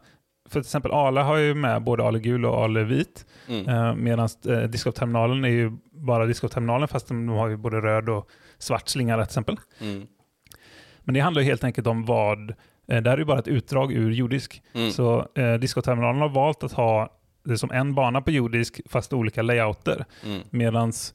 För 0.49 0.59
till 0.61 0.67
exempel 0.67 0.91
Ale 0.91 1.21
har 1.21 1.37
ju 1.37 1.53
med 1.53 1.83
både 1.83 2.03
Ale 2.03 2.19
gul 2.19 2.45
och 2.45 2.63
Ale 2.63 2.83
vit, 2.83 3.25
Mm. 3.49 3.69
eh, 3.69 3.95
medan 3.95 4.29
eh, 4.47 4.57
discgolfterminalen 4.59 5.45
är 5.45 5.49
ju 5.49 5.71
bara 5.91 6.25
discgolfterminalen 6.25 6.87
fast 6.87 7.07
de 7.07 7.29
har 7.29 7.47
ju 7.47 7.57
både 7.57 7.81
röd 7.81 8.09
och 8.09 8.29
svart 8.57 8.87
slinga 8.87 9.15
till 9.15 9.23
exempel. 9.23 9.57
Mm. 9.81 10.07
Men 11.03 11.13
det 11.13 11.19
handlar 11.19 11.41
ju 11.41 11.47
helt 11.47 11.63
enkelt 11.63 11.87
om 11.87 12.05
vad, 12.05 12.49
eh, 12.87 13.01
det 13.01 13.09
här 13.09 13.13
är 13.13 13.17
ju 13.17 13.25
bara 13.25 13.39
ett 13.39 13.47
utdrag 13.47 13.91
ur 13.93 14.11
jordisk, 14.11 14.61
Mm. 14.73 14.91
så 14.91 15.19
eh, 15.19 15.43
har 15.43 16.29
valt 16.29 16.63
att 16.63 16.71
ha 16.73 17.09
det 17.45 17.57
som 17.57 17.71
en 17.71 17.95
bana 17.95 18.21
på 18.21 18.31
jordisk 18.31 18.81
fast 18.89 19.13
olika 19.13 19.41
layouter. 19.41 20.05
Mm. 20.25 20.41
Medans 20.49 21.13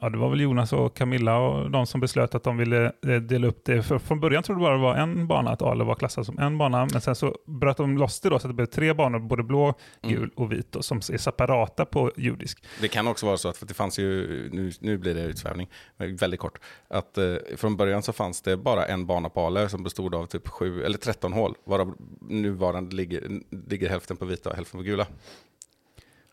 ja, 0.00 0.08
det 0.12 0.18
var 0.18 0.30
väl 0.30 0.40
Jonas 0.40 0.72
och 0.72 0.96
Camilla 0.96 1.38
och 1.38 1.70
de 1.70 1.86
som 1.86 2.00
beslöt 2.00 2.34
att 2.34 2.42
de 2.42 2.56
ville 2.56 2.84
eh, 3.06 3.14
dela 3.14 3.46
upp 3.46 3.64
det. 3.64 3.82
För 3.82 3.98
från 3.98 4.20
början 4.20 4.42
trodde 4.42 4.60
jag 4.60 4.66
bara 4.68 4.76
det 4.76 4.82
var 4.82 4.94
en 5.02 5.26
bana, 5.26 5.50
att 5.50 5.62
Ale 5.62 5.84
var 5.84 5.94
klassad 5.94 6.26
som 6.26 6.38
en 6.38 6.58
bana. 6.58 6.88
Men 6.92 7.00
sen 7.00 7.14
så 7.14 7.34
bröt 7.46 7.76
de 7.76 7.98
loss 7.98 8.20
det 8.20 8.28
då 8.28 8.38
så 8.38 8.46
att 8.46 8.50
det 8.50 8.54
blev 8.54 8.66
tre 8.66 8.94
banor, 8.94 9.18
både 9.18 9.42
blå, 9.42 9.74
Mm. 10.02 10.14
gul 10.16 10.30
och 10.36 10.52
vit, 10.52 10.72
då, 10.72 10.82
som 10.82 10.98
är 10.98 11.18
separata 11.18 11.84
på 11.84 12.12
jordisk. 12.16 12.64
Det 12.80 12.88
kan 12.88 13.08
också 13.08 13.26
vara 13.26 13.36
så 13.36 13.48
att, 13.48 13.56
för 13.56 13.66
det 13.66 13.74
fanns 13.74 13.98
ju, 13.98 14.26
nu, 14.52 14.72
nu 14.80 14.98
blir 14.98 15.14
det 15.14 15.22
utsvävning, 15.22 15.68
väldigt 15.96 16.40
kort, 16.40 16.58
att 16.88 17.18
eh, 17.18 17.34
från 17.56 17.76
början 17.76 18.02
så 18.02 18.12
fanns 18.12 18.42
det 18.42 18.56
bara 18.56 18.86
en 18.86 19.06
bana 19.06 19.28
på 19.28 19.40
Ale 19.40 19.68
som 19.68 19.82
bestod 19.82 20.14
av 20.14 20.26
typ 20.26 20.48
7 20.48 20.82
eller 20.82 20.98
13 20.98 21.32
hål, 21.32 21.54
varav 21.64 21.94
nuvarande 22.20 22.96
ligger, 22.96 23.22
ligger 23.68 23.88
hälften 23.88 24.16
på 24.16 24.24
vita 24.24 24.50
och 24.50 24.56
hälften 24.56 24.78
på 24.80 24.84
gula. 24.84 25.06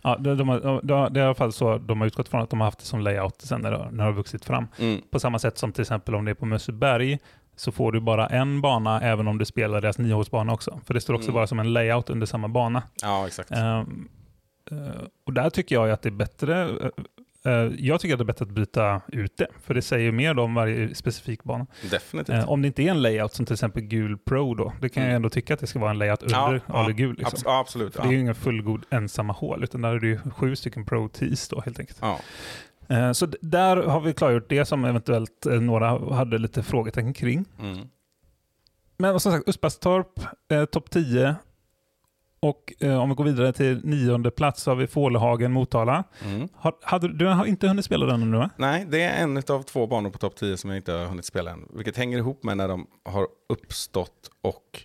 Ja, 0.08 0.18
de, 0.20 0.38
de, 0.38 0.80
de, 0.84 1.14
det 1.14 1.20
är 1.20 1.24
i 1.24 1.26
alla 1.26 1.36
fall 1.36 1.52
så 1.54 1.78
de 1.78 2.00
har 2.02 2.08
utgått 2.08 2.30
från 2.30 2.42
att 2.42 2.50
de 2.50 2.60
har 2.60 2.68
haft 2.68 2.80
det 2.80 2.86
som 2.86 3.00
layout 3.02 3.42
sen 3.42 3.62
när 3.62 3.72
det, 3.72 3.78
när 3.92 3.98
det 3.98 4.04
har 4.04 4.12
vuxit 4.14 4.46
fram. 4.46 4.68
Mm. 4.80 5.02
På 5.12 5.20
samma 5.20 5.40
sätt 5.40 5.58
som 5.58 5.72
till 5.72 5.82
exempel 5.82 6.16
om 6.16 6.26
det 6.26 6.32
är 6.32 6.36
på 6.36 6.46
Mösseberg 6.46 7.20
så 7.56 7.72
får 7.72 7.92
du 7.92 8.00
bara 8.02 8.28
en 8.28 8.62
bana 8.62 9.02
även 9.02 9.28
om 9.28 9.38
du 9.38 9.46
spelar 9.46 9.82
deras 9.82 9.98
niohålsbana 9.98 10.54
också. 10.54 10.80
För 10.86 10.94
det 10.94 11.02
står 11.02 11.14
också 11.14 11.26
Mm. 11.28 11.34
bara 11.36 11.48
som 11.48 11.60
en 11.60 11.74
layout 11.74 12.10
under 12.10 12.26
samma 12.26 12.48
bana. 12.48 12.84
Ja, 13.02 13.28
exakt. 13.28 13.52
Eh, 13.52 13.84
och 15.26 15.34
där 15.34 15.50
tycker 15.50 15.76
jag 15.76 15.92
att 15.92 16.02
det 16.02 16.10
är 16.10 16.12
bättre. 16.12 16.70
Eh, 17.46 17.52
jag 17.78 18.00
tycker 18.00 18.14
att 18.16 18.20
det 18.20 18.24
är 18.24 18.26
bättre 18.26 18.46
att 18.46 18.52
byta 18.52 19.02
ut 19.08 19.38
det, 19.38 19.48
för 19.64 19.74
det 19.74 19.82
säger 19.82 20.12
mer 20.12 20.40
om 20.40 20.54
varje 20.54 20.96
specifik 20.96 21.44
bana. 21.44 21.68
Definitivt. 21.92 22.36
Eh, 22.36 22.50
om 22.50 22.62
det 22.62 22.68
inte 22.68 22.84
är 22.84 22.92
en 22.92 23.02
layout 23.02 23.34
som 23.34 23.46
till 23.46 23.54
exempel 23.54 23.82
gul 23.84 24.18
Pro 24.18 24.54
då, 24.56 24.74
det 24.82 24.90
kan 24.90 25.04
jag 25.04 25.10
Mm. 25.10 25.16
ändå 25.16 25.30
tycka 25.30 25.54
att 25.54 25.60
det 25.60 25.68
ska 25.68 25.80
vara 25.80 25.92
en 25.92 25.98
layout 25.98 26.24
under 26.24 26.62
ja, 26.68 26.74
Ale 26.80 26.94
gul. 26.94 27.16
Liksom. 27.18 27.40
Abs- 27.40 27.60
absolut. 27.60 27.96
För 27.96 28.02
det 28.02 28.08
är 28.08 28.12
ju 28.12 28.18
Ja. 28.18 28.22
ingen 28.22 28.36
fullgod 28.36 28.86
ensamma 28.90 29.34
hål, 29.34 29.64
utan 29.64 29.82
där 29.82 29.90
är 29.96 30.00
det 30.00 30.08
ju 30.08 30.20
sju 30.36 30.56
stycken 30.56 30.86
Pro 30.86 31.10
Tees 31.10 31.48
då 31.50 31.62
helt 31.62 31.80
enkelt. 31.80 31.98
Ja. 32.02 32.20
Eh, 32.90 33.12
Så 33.12 33.26
där 33.42 33.78
har 33.78 34.02
vi 34.02 34.14
klargjort 34.14 34.50
det 34.50 34.66
som 34.66 34.86
eventuellt 34.86 35.46
några 35.62 36.16
hade 36.16 36.38
lite 36.38 36.64
frågetecken 36.64 37.14
kring. 37.14 37.46
Mm. 37.60 37.88
Men 38.98 39.20
som 39.20 39.32
sagt, 39.32 39.50
Uspastorp, 39.50 40.20
eh, 40.52 40.66
topp 40.66 40.90
10. 40.90 41.36
Och 42.46 42.74
eh, 42.80 43.02
om 43.02 43.10
vi 43.10 43.16
går 43.16 43.24
vidare 43.24 43.54
till 43.54 43.86
nionde 43.86 44.32
plats 44.32 44.62
så 44.62 44.72
har 44.72 44.76
vi 44.76 44.88
Fålehagen, 44.88 45.52
Motala. 45.52 46.04
Mm. 46.26 46.48
Har, 46.54 46.74
hade, 46.82 47.14
du 47.14 47.26
har 47.26 47.46
inte 47.46 47.68
hunnit 47.68 47.86
spela 47.86 48.06
den 48.06 48.22
ännu 48.22 48.38
va? 48.38 48.50
Nej, 48.58 48.86
det 48.90 49.02
är 49.02 49.24
en 49.24 49.38
av 49.38 49.64
två 49.64 49.88
banor 49.88 50.10
på 50.10 50.18
topp 50.18 50.36
10 50.36 50.58
som 50.58 50.70
jag 50.70 50.78
inte 50.78 50.92
har 50.92 51.06
hunnit 51.06 51.26
spela 51.26 51.52
än. 51.52 51.68
Vilket 51.74 51.98
hänger 51.98 52.18
ihop 52.18 52.44
med 52.44 52.58
när 52.58 52.68
de 52.68 52.88
har 53.06 53.28
uppstått 53.50 54.32
och 54.42 54.84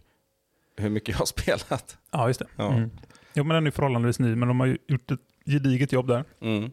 hur 0.77 0.91
mycket 0.91 1.09
jag 1.09 1.19
har 1.19 1.27
spelat. 1.41 1.99
Ja, 2.11 2.27
just 2.29 2.41
det. 2.41 2.47
Ja. 2.57 2.73
Mm. 2.73 2.91
Jo, 3.35 3.45
men 3.45 3.55
den 3.55 3.67
är 3.67 3.71
förhållandevis 3.71 4.19
ny, 4.19 4.35
men 4.35 4.49
de 4.49 4.61
har 4.61 4.79
gjort 4.89 5.11
ett 5.11 5.21
gediget 5.47 5.93
jobb 5.93 6.07
där. 6.07 6.25
Mm. 6.41 6.71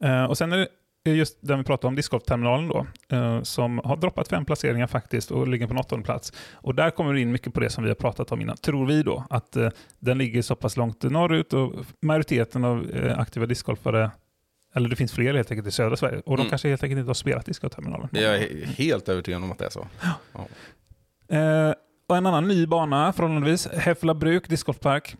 Eh, 0.00 0.24
och 0.24 0.38
sen 0.38 0.52
är 0.52 0.56
det 0.56 0.68
just 1.14 1.38
den 1.40 1.58
vi 1.58 1.64
pratade 1.64 1.88
om, 1.88 1.94
discgolfterminalen 1.94 2.68
då, 2.68 2.86
eh, 3.16 3.42
som 3.42 3.78
har 3.84 3.96
droppat 3.96 4.28
fem 4.28 4.44
placeringar 4.44 4.86
faktiskt 4.86 5.30
och 5.30 5.48
ligger 5.48 5.66
på 5.66 5.72
en 5.72 5.78
åttonde 5.78 6.04
plats. 6.04 6.32
Och 6.52 6.74
där 6.74 6.90
kommer 6.90 7.14
det 7.14 7.20
in 7.20 7.32
mycket 7.32 7.54
på 7.54 7.60
det 7.60 7.70
som 7.70 7.84
vi 7.84 7.90
har 7.90 7.94
pratat 7.94 8.32
om 8.32 8.40
innan, 8.40 8.56
tror 8.56 8.86
vi 8.86 9.02
då, 9.02 9.24
att 9.30 9.56
eh, 9.56 9.68
den 9.98 10.18
ligger 10.18 10.42
så 10.42 10.54
pass 10.56 10.76
långt 10.76 11.02
norrut 11.02 11.52
och 11.52 11.72
majoriteten 12.02 12.64
av 12.64 12.90
eh, 12.90 13.18
aktiva 13.18 13.46
discgolfare 13.46 14.10
eller 14.74 14.88
det 14.88 14.96
finns 14.96 15.12
fler 15.12 15.34
helt 15.34 15.50
enkelt 15.50 15.68
i 15.68 15.70
södra 15.70 15.96
Sverige 15.96 16.22
och 16.26 16.36
de 16.36 16.40
Mm. 16.42 16.50
kanske 16.50 16.68
helt 16.68 16.82
enkelt 16.82 16.98
inte 16.98 17.08
har 17.08 17.14
spelat 17.14 17.46
discgolfterminalen. 17.46 18.08
Jag 18.12 18.36
är 18.36 18.66
helt 18.66 19.08
övertygad 19.08 19.42
om 19.42 19.52
att 19.52 19.58
det 19.58 19.66
är 19.66 19.70
så. 19.70 19.88
Eh, 21.28 21.74
och 22.08 22.16
en 22.16 22.26
annan 22.26 22.48
ny 22.48 22.66
bana 22.66 23.12
förhållandevis, 23.12 23.68
Häffla 23.68 24.14
bruk, 24.14 24.48
discgolfpark. 24.48 25.16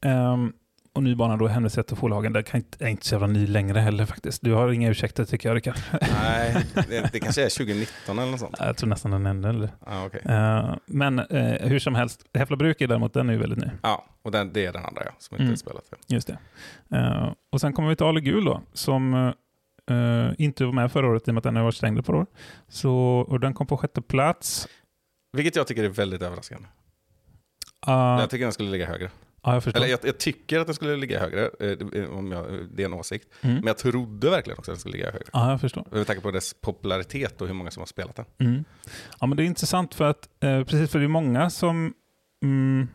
Ehm, 0.00 0.52
och 0.92 1.02
ny 1.02 1.14
bana 1.14 1.36
då, 1.36 1.46
Hennesrätt 1.46 1.92
och 1.92 1.98
Fålhagen. 1.98 2.32
Den 2.32 2.44
kan 2.44 2.58
inte, 2.60 2.84
är 2.84 2.88
inte 2.88 3.06
så 3.06 3.14
jävla 3.14 3.26
ny 3.26 3.46
längre 3.46 3.78
heller 3.80 4.06
faktiskt. 4.06 4.42
Du 4.42 4.52
har 4.52 4.68
inga 4.72 4.90
ursäkter 4.90 5.24
tycker 5.24 5.48
jag 5.48 5.56
Rickard. 5.56 5.76
Nej, 6.22 6.66
det, 6.88 7.10
det 7.12 7.20
kanske 7.20 7.44
är 7.44 7.58
2019 7.58 8.18
eller 8.18 8.30
något 8.30 8.40
sånt. 8.40 8.56
Jag 8.58 8.76
tror 8.76 8.88
nästan 8.88 9.10
den 9.10 9.26
enda. 9.26 9.48
Eller? 9.48 9.70
Ja, 9.86 10.06
okej. 10.06 10.20
Eh, 10.24 10.74
men 10.86 11.18
eh, 11.18 11.68
hur 11.68 11.78
som 11.78 11.94
helst, 11.94 12.24
Häffla 12.34 12.56
bruk 12.56 12.80
är 12.80 12.86
däremot, 12.88 13.12
den 13.14 13.28
är 13.28 13.32
ju 13.32 13.38
väldigt 13.38 13.58
ny. 13.58 13.70
ja 13.82 14.06
och 14.22 14.30
den, 14.30 14.52
det 14.52 14.66
är 14.66 14.72
den 14.72 14.84
andra 14.84 15.02
ja, 15.04 15.10
som 15.18 15.34
inte 15.34 15.42
Mm. 15.42 15.52
har 15.52 15.56
spelat. 15.56 15.84
Just 16.08 16.26
det. 16.28 16.38
Eh, 16.96 17.32
och 17.52 17.60
sen 17.60 17.72
kommer 17.72 17.88
vi 17.88 17.96
till 17.96 18.06
Ale 18.06 18.20
Gul 18.20 18.44
då, 18.44 18.62
som 18.72 19.14
eh, 19.90 20.32
inte 20.38 20.64
var 20.64 20.72
med 20.72 20.92
förra 20.92 21.06
året 21.08 21.28
i 21.28 21.30
och 21.30 21.34
med 21.34 21.38
att 21.38 21.44
den 21.44 21.56
har 21.56 21.62
varit 21.62 21.74
stängd 21.74 22.04
på 22.06 22.12
år. 22.12 22.26
Så, 22.68 22.94
och 23.28 23.40
den 23.40 23.54
kom 23.54 23.66
på 23.66 23.76
sjätte 23.76 24.02
plats. 24.02 24.68
Vilket 25.32 25.56
jag 25.56 25.66
tycker 25.66 25.84
är 25.84 25.88
väldigt 25.88 26.22
överraskande. 26.22 26.68
Uh, 27.88 27.94
Jag 27.94 28.30
tycker 28.30 28.44
den 28.44 28.52
skulle 28.52 28.70
ligga 28.70 28.86
högre. 28.86 29.10
Ja, 29.42 29.54
jag 29.54 29.64
förstår. 29.64 29.80
Eller 29.80 29.90
jag, 29.90 30.00
jag 30.02 30.18
tycker 30.18 30.58
att 30.60 30.66
den 30.66 30.74
skulle 30.74 30.96
ligga 30.96 31.20
högre, 31.20 31.44
eh, 31.44 31.70
det- 31.78 32.06
om 32.08 32.32
jag, 32.32 32.46
det 32.72 32.82
är 32.82 32.84
en 32.86 32.94
åsikt. 32.94 33.28
Mm. 33.40 33.54
Men 33.56 33.66
jag 33.66 33.78
trodde 33.78 34.30
verkligen 34.30 34.58
också 34.58 34.70
att 34.70 34.74
den 34.76 34.80
skulle 34.80 34.92
ligga 34.96 35.10
högre. 35.10 35.26
Ja, 35.32 35.50
jag 35.50 35.60
förstår. 35.60 35.84
Med 35.90 36.06
tanke 36.06 36.22
på 36.22 36.30
dess 36.30 36.54
popularitet 36.54 37.40
och 37.40 37.46
hur 37.46 37.54
många 37.54 37.70
som 37.70 37.80
har 37.80 37.86
spelat 37.86 38.16
den. 38.16 38.24
Mm. 38.38 38.64
Ja, 39.20 39.26
men 39.26 39.36
det 39.36 39.42
är 39.42 39.44
intressant 39.44 39.94
för 39.94 40.04
att, 40.10 40.28
eh, 40.40 40.64
precis 40.64 40.90
för 40.90 40.98
det 40.98 41.04
är 41.04 41.08
många 41.08 41.50
som, 41.50 41.94
mm, 42.42 42.88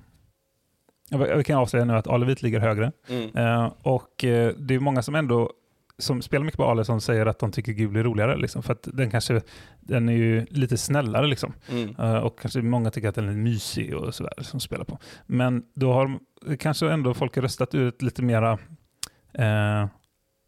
jag, 1.09 1.21
jag 1.29 1.45
kan 1.45 1.57
avslöja 1.57 1.85
nu 1.85 1.93
att 1.93 2.07
Alevit 2.07 2.41
ligger 2.41 2.59
högre. 2.59 2.91
Mm. 3.07 3.37
Eh, 3.37 3.71
och 3.81 4.23
eh, 4.23 4.53
det 4.57 4.75
är 4.75 4.79
många 4.79 5.01
som 5.01 5.15
ändå, 5.15 5.51
som 5.97 6.21
spelar 6.21 6.45
mycket 6.45 6.57
på 6.57 6.65
Ale 6.65 6.85
som 6.85 7.01
säger 7.01 7.25
att 7.25 7.39
de 7.39 7.51
tycker 7.51 7.71
gul 7.71 7.95
är 7.95 8.03
roligare. 8.03 8.37
Liksom, 8.37 8.63
för 8.63 8.73
att 8.73 8.87
den 8.93 9.11
kanske, 9.11 9.41
den 9.79 10.09
är 10.09 10.13
ju 10.13 10.45
lite 10.49 10.77
snällare 10.77 11.27
liksom. 11.27 11.53
Mm. 11.69 11.95
Eh, 11.99 12.15
och 12.17 12.39
kanske 12.39 12.61
många 12.61 12.91
tycker 12.91 13.09
att 13.09 13.15
den 13.15 13.29
är 13.29 13.33
mysig 13.33 13.95
och 13.95 14.15
sådär 14.15 14.33
som 14.41 14.59
spelar 14.59 14.85
på. 14.85 14.99
Men 15.25 15.63
då 15.75 15.93
har 15.93 16.19
kanske 16.59 16.89
ändå 16.91 17.13
folk 17.13 17.37
röstat 17.37 17.75
ur 17.75 17.87
ett 17.87 18.01
lite 18.01 18.21
mera 18.21 18.57
eh, 19.33 19.87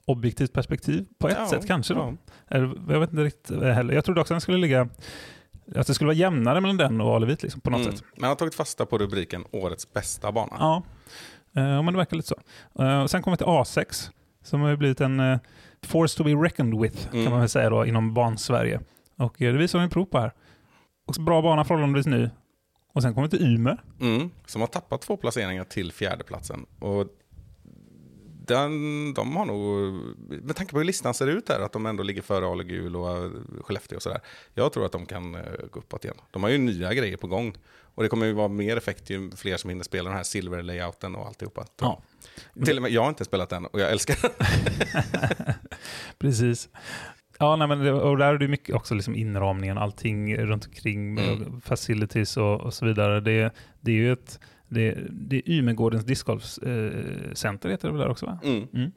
objektivt 0.05 0.53
perspektiv 0.53 1.05
på 1.19 1.27
ett 1.27 1.35
Ja, 1.39 1.47
sätt 1.47 1.67
kanske 1.67 1.93
då. 1.93 2.17
ja. 2.49 2.57
Jag 2.89 2.99
vet 2.99 3.09
inte 3.09 3.23
riktigt 3.23 3.61
heller. 3.63 3.93
Jag 3.93 4.05
trodde 4.05 4.21
också 4.21 4.33
att 4.33 4.35
den 4.35 4.41
skulle 4.41 4.57
ligga 4.57 4.89
att 5.75 5.87
det 5.87 5.93
skulle 5.93 6.05
vara 6.07 6.15
jämnare 6.17 6.61
mellan 6.61 6.77
den 6.77 7.01
och 7.01 7.15
Alevit 7.15 7.43
liksom, 7.43 7.61
på 7.61 7.69
något 7.69 7.81
Mm. 7.81 7.91
sätt. 7.97 8.03
Man 8.17 8.27
har 8.29 8.35
tagit 8.35 8.55
fasta 8.55 8.85
på 8.85 8.97
rubriken 8.97 9.43
Årets 9.51 9.93
bästa 9.93 10.31
bana. 10.31 10.53
Ja, 10.59 10.83
eh, 11.55 11.63
men 11.83 11.85
det 11.85 11.97
verkar 11.97 12.17
lite 12.17 12.27
så. 12.27 12.83
Eh, 12.83 13.01
och 13.01 13.09
sen 13.11 13.21
kommer 13.21 13.33
vi 13.33 13.37
till 13.37 13.47
A6 13.47 14.09
som 14.47 14.61
har 14.61 14.75
blivit 14.75 15.01
en 15.01 15.19
eh, 15.19 15.39
force 15.83 16.17
to 16.17 16.23
be 16.23 16.31
reckoned 16.31 16.81
with 16.81 17.07
Mm. 17.11 17.23
kan 17.23 17.31
man 17.31 17.39
väl 17.39 17.49
säga 17.49 17.69
då 17.69 17.85
inom 17.85 18.13
ban-Sverige. 18.13 18.79
Och 19.17 19.41
eh, 19.41 19.51
det 19.53 19.59
visar 19.59 19.79
vi 19.79 19.89
prov 19.89 20.05
på 20.05 20.19
här. 20.19 20.33
Och 21.07 21.15
bra 21.23 21.41
bana 21.41 21.63
förhållandevis 21.63 22.05
ny. 22.07 22.29
Och 22.93 23.01
sen 23.01 23.13
kommer 23.13 23.27
vi 23.27 23.37
till 23.37 23.53
Ymer. 23.53 23.83
Mm. 24.01 24.29
Som 24.45 24.61
har 24.61 24.67
tappat 24.67 25.01
två 25.01 25.17
placeringar 25.17 25.63
till 25.63 25.91
fjärdeplatsen. 25.91 26.65
Och 26.79 27.07
den, 28.47 29.13
de 29.13 29.35
har 29.35 29.45
nog, 29.45 29.93
med 30.43 30.55
tanke 30.55 30.71
på 30.71 30.77
hur 30.77 30.85
listan 30.85 31.13
ser 31.13 31.27
ut 31.27 31.49
här, 31.49 31.59
att 31.59 31.71
de 31.73 31.85
ändå 31.85 32.03
ligger 32.03 32.21
före 32.21 32.45
Ale 32.47 32.97
och 32.97 33.31
Skellefteå 33.65 33.95
och 33.95 34.01
sådär. 34.01 34.19
Jag 34.53 34.73
tror 34.73 34.85
att 34.85 34.91
de 34.91 35.05
kan 35.05 35.35
eh, 35.35 35.41
gå 35.71 35.79
uppåt 35.79 36.03
igen. 36.05 36.17
De 36.31 36.43
har 36.43 36.49
ju 36.49 36.57
nya 36.57 36.93
grejer 36.93 37.17
på 37.17 37.27
gång. 37.27 37.53
Och 37.97 38.03
det 38.03 38.09
kommer 38.09 38.25
ju 38.25 38.33
vara 38.33 38.47
mer 38.47 38.77
effekt 38.77 39.09
ju 39.09 39.31
fler 39.31 39.57
som 39.57 39.69
hinner 39.69 39.83
spela 39.83 40.09
den 40.09 40.17
här 40.17 40.23
silver-layouten 40.23 41.15
och 41.15 41.27
alltihopa. 41.27 41.65
Ja. 41.81 42.01
Till 42.65 42.77
och 42.77 42.81
med 42.81 42.91
jag 42.91 43.01
har 43.01 43.09
inte 43.09 43.25
spelat 43.25 43.49
den 43.49 43.65
och 43.65 43.79
jag 43.79 43.91
älskar 43.91 44.15
den. 44.21 45.53
Precis. 46.19 46.69
Ja, 47.39 47.55
nej, 47.55 47.67
men 47.67 47.79
det, 47.79 47.91
och 47.93 48.17
där 48.17 48.33
är 48.33 48.37
det 48.37 48.47
mycket 48.47 48.75
också 48.75 48.95
liksom 48.95 49.15
inramningen, 49.15 49.77
allting 49.77 50.37
runt 50.37 50.65
omkring, 50.65 51.19
Mm. 51.19 51.61
facilities 51.61 52.37
och, 52.37 52.61
och 52.61 52.73
så 52.73 52.85
vidare. 52.85 53.19
Det, 53.19 53.53
det 53.81 53.91
är 53.91 53.95
ju 53.95 54.11
ett, 54.11 54.39
det, 54.67 54.97
det 55.09 55.35
är 55.37 55.49
Ymergårdens 55.51 56.05
discgolfcenter, 56.05 57.69
eh, 57.69 57.71
heter 57.71 57.87
det 57.87 57.91
väl 57.93 58.01
där 58.01 58.09
också 58.09 58.25
va? 58.25 58.39
Mm. 58.43 58.91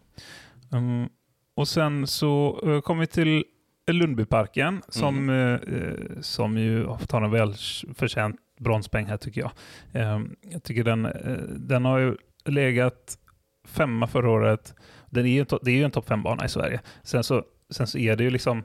Mm. 0.72 1.08
och 1.56 1.68
sen 1.68 2.06
så 2.06 2.60
uh, 2.66 2.80
kommer 2.80 3.00
vi 3.00 3.06
till 3.06 3.44
Lundbyparken 3.90 4.82
som, 4.88 5.28
Mm. 5.28 5.54
eh, 5.54 5.74
eh, 5.74 6.20
som 6.20 6.58
ju 6.58 6.84
har 6.84 6.98
fått 6.98 7.12
ha 7.12 7.24
en 7.24 7.30
välförtjänt 7.30 8.36
bronspeng 8.60 9.06
här 9.06 9.16
tycker 9.16 9.40
jag. 9.40 9.50
Eh, 9.92 10.20
jag 10.40 10.62
tycker 10.62 10.84
den, 10.84 11.06
eh, 11.06 11.36
den 11.48 11.84
har 11.84 11.98
ju 11.98 12.16
legat 12.44 13.18
femma 13.64 14.06
förra 14.06 14.30
året. 14.30 14.74
Den 15.10 15.26
är 15.26 15.30
ju, 15.30 15.44
det 15.62 15.70
är 15.70 15.74
ju 15.76 15.84
en 15.84 15.90
topp 15.90 16.08
fem-bana 16.08 16.44
i 16.44 16.48
Sverige. 16.48 16.80
Sen 17.02 17.24
så, 17.24 17.44
sen 17.70 17.86
så 17.86 17.98
är 17.98 18.16
det 18.16 18.24
ju 18.24 18.30
liksom 18.30 18.62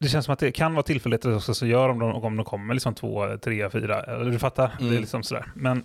det 0.00 0.08
känns 0.08 0.24
som 0.24 0.32
att 0.32 0.38
det 0.38 0.52
kan 0.52 0.74
vara 0.74 0.82
tillfälligt 0.82 1.24
också, 1.24 1.54
så 1.54 1.66
gör 1.66 1.88
om 1.88 1.98
de, 1.98 2.12
om 2.14 2.36
de 2.36 2.44
kommer 2.44 2.74
liksom 2.74 2.94
två, 2.94 3.36
tre, 3.38 3.70
fyra. 3.70 4.00
Eller 4.00 4.30
du 4.30 4.38
fattar? 4.38 4.72
Det 4.78 4.84
är 4.84 4.88
Mm. 4.88 5.00
liksom 5.00 5.22
sådär. 5.22 5.46
Men 5.54 5.82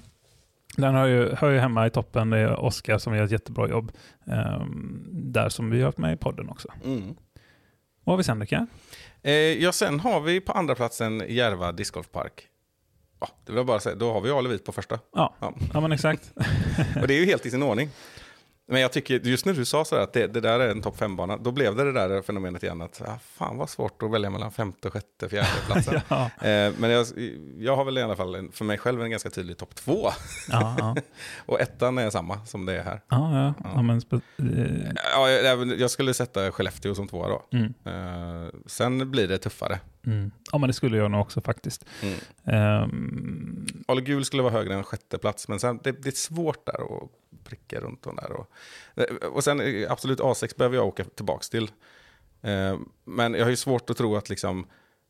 den 0.78 0.96
hör 0.96 1.08
ju, 1.08 1.36
hör 1.36 1.50
ju 1.50 1.60
hemma 1.60 1.88
i 1.88 1.90
toppen. 1.90 2.30
Det 2.30 2.38
är 2.38 2.60
Oskar 2.60 2.98
som 2.98 3.16
gör 3.16 3.24
ett 3.24 3.32
jättebra 3.32 3.70
jobb. 3.70 3.92
ehm, 4.26 5.06
där 5.12 5.50
som 5.50 5.70
vi 5.70 5.78
har 5.80 5.86
haft 5.86 5.98
med 5.98 6.14
i 6.14 6.18
podden 6.18 6.50
också. 6.50 6.68
Mm. 6.86 7.16
Vad 8.04 8.14
har 8.14 8.18
vi 8.18 8.24
sen 8.24 8.40
Rickard? 8.42 8.66
Eh, 9.22 9.32
ja, 9.34 9.72
sen 9.72 10.00
har 10.00 10.22
vi 10.22 10.42
på 10.42 10.52
andra 10.52 10.76
platsen 10.76 11.24
Järva 11.28 11.72
discgolfpark. 11.72 12.48
Ja, 13.22 13.28
det 13.46 13.52
vill 13.52 13.58
jag 13.58 13.66
bara 13.66 13.80
säga, 13.80 13.96
då 13.96 14.14
har 14.14 14.22
vi 14.22 14.32
Alevit 14.32 14.66
på 14.66 14.72
första. 14.72 15.00
Ja, 15.16 15.36
Ja. 15.40 15.54
ja 15.74 15.80
men 15.80 15.92
exakt. 15.92 16.32
Och 17.02 17.08
det 17.08 17.14
är 17.14 17.20
ju 17.20 17.26
helt 17.26 17.46
i 17.46 17.52
sin 17.52 17.64
ordning. 17.64 17.90
Men 18.68 18.82
jag 18.82 18.92
tycker, 18.92 19.20
just 19.20 19.46
när 19.46 19.54
du 19.54 19.66
sa 19.66 19.86
sådär 19.86 20.02
att 20.04 20.14
det, 20.14 20.28
det 20.28 20.42
där 20.42 20.60
är 20.60 20.70
en 20.70 20.82
topp 20.82 20.98
fem-bana, 20.98 21.38
då 21.38 21.52
blev 21.52 21.76
det 21.76 21.84
det 21.84 21.92
där 21.92 22.22
fenomenet 22.22 22.64
igen 22.64 22.82
att 22.82 23.02
ah, 23.02 23.20
fan 23.24 23.58
vad 23.58 23.70
svårt 23.70 24.04
att 24.04 24.12
välja 24.12 24.30
mellan 24.30 24.52
femte, 24.52 24.90
sjätte, 24.90 25.30
fjärde 25.30 25.48
platsen. 25.66 26.02
ja, 26.08 26.26
eh, 26.26 26.74
men 26.78 26.90
jag, 26.92 27.06
jag 27.58 27.76
har 27.76 27.86
väl 27.86 27.98
i 27.98 28.02
alla 28.02 28.16
fall 28.16 28.36
en, 28.36 28.52
för 28.52 28.66
mig 28.66 28.78
själv 28.78 29.02
en 29.02 29.12
ganska 29.12 29.30
tydlig 29.30 29.58
topp 29.58 29.76
två. 29.76 30.10
ja, 30.50 30.76
ja. 30.80 30.96
Och 31.46 31.60
ettan 31.62 31.98
är 31.98 32.10
samma 32.10 32.46
som 32.46 32.66
det 32.66 32.78
är 32.80 32.84
här. 32.84 33.02
ja, 33.10 33.54
ja. 33.60 33.72
ja 33.74 33.82
men 33.82 34.02
Ja, 35.16 35.30
jag, 35.30 35.80
jag 35.80 35.92
skulle 35.92 36.14
sätta 36.14 36.52
Skellefteå 36.52 36.96
som 36.96 37.08
tvåa 37.08 37.28
då. 37.28 37.58
mm, 37.58 37.74
Eh, 37.86 38.50
sen 38.66 39.12
blir 39.12 39.28
det 39.28 39.38
tuffare. 39.38 39.80
Mm. 40.06 40.32
Ja, 40.52 40.58
men 40.58 40.68
det 40.68 40.74
skulle 40.74 40.98
jag 40.98 41.12
nog 41.12 41.22
också 41.22 41.42
faktiskt. 41.42 41.86
Mm. 42.02 42.16
Ehm, 42.44 43.68
Ale 43.88 44.02
Gul 44.02 44.26
skulle 44.26 44.44
vara 44.44 44.54
högre 44.54 44.74
än 44.74 44.84
sjätte 44.84 45.18
plats, 45.18 45.48
men 45.48 45.60
sen, 45.60 45.80
det, 45.84 45.92
det 45.92 46.10
är 46.10 46.12
svårt 46.12 46.66
där 46.66 47.04
att 47.04 47.10
pricka 47.44 47.80
runt 47.80 48.04
de 48.04 48.16
där. 48.16 48.32
Och, 48.32 48.48
och 49.36 49.44
sen 49.44 49.60
eh, 49.62 49.92
absolut 49.92 50.20
A6 50.20 50.58
behöver 50.58 50.76
jag 50.76 50.88
åka 50.88 51.04
tillbaka 51.04 51.44
till. 51.52 51.72
Eh, 52.42 52.80
Men 53.04 53.34
jag 53.34 53.44
har 53.44 53.50
ju 53.50 53.56
svårt 53.56 53.90
att 53.90 53.98
tro 53.98 54.16
att 54.16 54.30
liksom, 54.30 54.68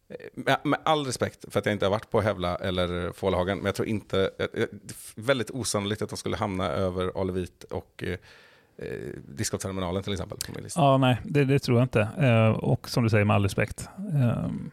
eh, 0.09 0.15
med, 0.33 0.57
med 0.63 0.79
all 0.85 1.05
respekt 1.05 1.45
för 1.49 1.59
att 1.59 1.65
jag 1.65 1.73
inte 1.73 1.85
har 1.85 1.91
varit 1.91 2.09
på 2.09 2.21
Hävla 2.21 2.55
eller 2.55 3.11
Fålhagen, 3.11 3.57
men 3.57 3.65
jag 3.65 3.75
tror 3.75 3.87
inte, 3.87 4.31
eh, 4.39 4.45
eh, 4.45 4.67
det 4.71 4.93
är 5.17 5.21
väldigt 5.21 5.51
osannolikt 5.51 6.01
att 6.01 6.09
de 6.09 6.17
skulle 6.17 6.37
hamna 6.37 6.69
över 6.69 7.21
Alevit 7.21 7.63
och 7.63 8.03
eh, 8.77 8.85
eh, 8.87 8.93
discoterminalen 9.27 10.03
till 10.03 10.13
exempel 10.13 10.37
på 10.45 10.51
min 10.55 10.63
lista. 10.63 10.81
ja, 10.81 10.97
nej, 10.97 11.17
det, 11.23 11.45
det 11.45 11.59
tror 11.59 11.77
jag 11.77 11.85
inte. 11.85 12.01
Eh, 12.19 12.49
och 12.49 12.89
som 12.89 13.03
du 13.03 13.09
säger, 13.09 13.25
med 13.25 13.35
all 13.35 13.43
respekt. 13.43 13.89
Ehm, 13.97 14.71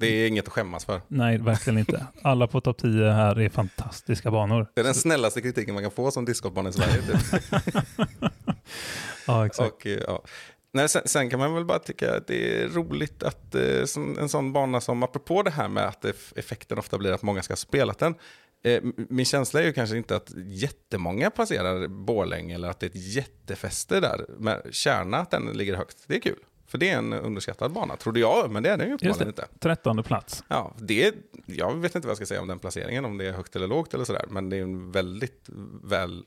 Det 0.00 0.06
är 0.06 0.28
inget 0.28 0.46
att 0.46 0.52
skämmas 0.52 0.84
för. 0.84 1.00
Nej, 1.08 1.38
verkligen 1.38 1.78
inte. 1.78 2.06
Alla 2.22 2.46
på 2.46 2.60
topp 2.60 2.78
10 2.78 3.10
här 3.10 3.40
är 3.40 3.48
fantastiska 3.48 4.30
banor. 4.30 4.66
Det 4.74 4.80
är 4.80 4.84
den 4.84 4.94
snällaste 4.94 5.40
kritiken 5.40 5.74
man 5.74 5.82
kan 5.82 5.92
få 5.92 6.10
som 6.10 6.24
discgolfbana 6.24 6.68
i 6.68 6.72
Sverige. 6.72 7.02
Typ. 7.02 7.42
Ja, 9.26 9.46
exakt. 9.46 9.72
Och, 9.74 9.86
eh, 9.86 10.00
ja. 10.06 10.22
Nej, 10.72 10.88
sen, 10.88 11.02
sen 11.04 11.30
kan 11.30 11.38
man 11.38 11.54
väl 11.54 11.64
bara 11.64 11.78
tycka 11.78 12.16
att 12.16 12.26
det 12.26 12.62
är 12.62 12.68
roligt 12.68 13.22
att 13.22 13.54
eh, 13.54 14.20
en 14.20 14.28
sån 14.28 14.52
bana 14.52 14.80
som, 14.80 15.02
apropå 15.02 15.42
det 15.42 15.50
här 15.50 15.68
med 15.68 15.84
att 15.84 16.04
eff- 16.04 16.32
effekten 16.36 16.78
ofta 16.78 16.98
blir 16.98 17.12
att 17.12 17.22
många 17.22 17.42
ska 17.42 17.52
ha 17.52 17.56
spelat 17.56 17.98
den. 17.98 18.14
Eh, 18.62 18.82
min 18.94 19.24
känsla 19.24 19.60
är 19.60 19.64
ju 19.64 19.72
kanske 19.72 19.96
inte 19.96 20.16
att 20.16 20.32
jättemånga 20.36 21.30
passerar 21.30 21.88
Borlänge 21.88 22.54
eller 22.54 22.68
att 22.68 22.80
det 22.80 22.86
är 22.86 22.90
ett 22.90 23.14
jättefäste 23.14 24.00
där. 24.00 24.26
Men 24.38 24.60
Kärna, 24.70 25.16
att 25.16 25.30
den 25.30 25.46
ligger 25.46 25.76
högt, 25.76 26.04
det 26.06 26.16
är 26.16 26.20
kul. 26.20 26.38
För 26.66 26.78
det 26.78 26.90
är 26.90 26.98
en 26.98 27.12
underskattad 27.12 27.72
bana, 27.72 27.96
trodde 27.96 28.20
jag, 28.20 28.50
men 28.50 28.62
det 28.62 28.70
är 28.70 28.76
den 28.76 28.88
ju 28.88 28.94
uppenbarligen 28.94 29.28
inte. 29.28 29.48
Trettonde 29.58 30.02
plats. 30.02 30.44
Ja, 30.48 30.74
det, 30.78 31.14
jag 31.46 31.76
vet 31.76 31.94
inte 31.94 32.06
vad 32.08 32.10
jag 32.10 32.16
ska 32.16 32.26
säga 32.26 32.40
om 32.40 32.48
den 32.48 32.58
placeringen, 32.58 33.04
om 33.04 33.18
det 33.18 33.26
är 33.26 33.32
högt 33.32 33.56
eller 33.56 33.66
lågt 33.66 33.94
eller 33.94 34.04
sådär. 34.04 34.24
Men 34.28 34.50
det 34.50 34.56
är 34.56 34.62
en 34.62 34.92
väldigt 34.92 35.48
väl, 35.82 36.24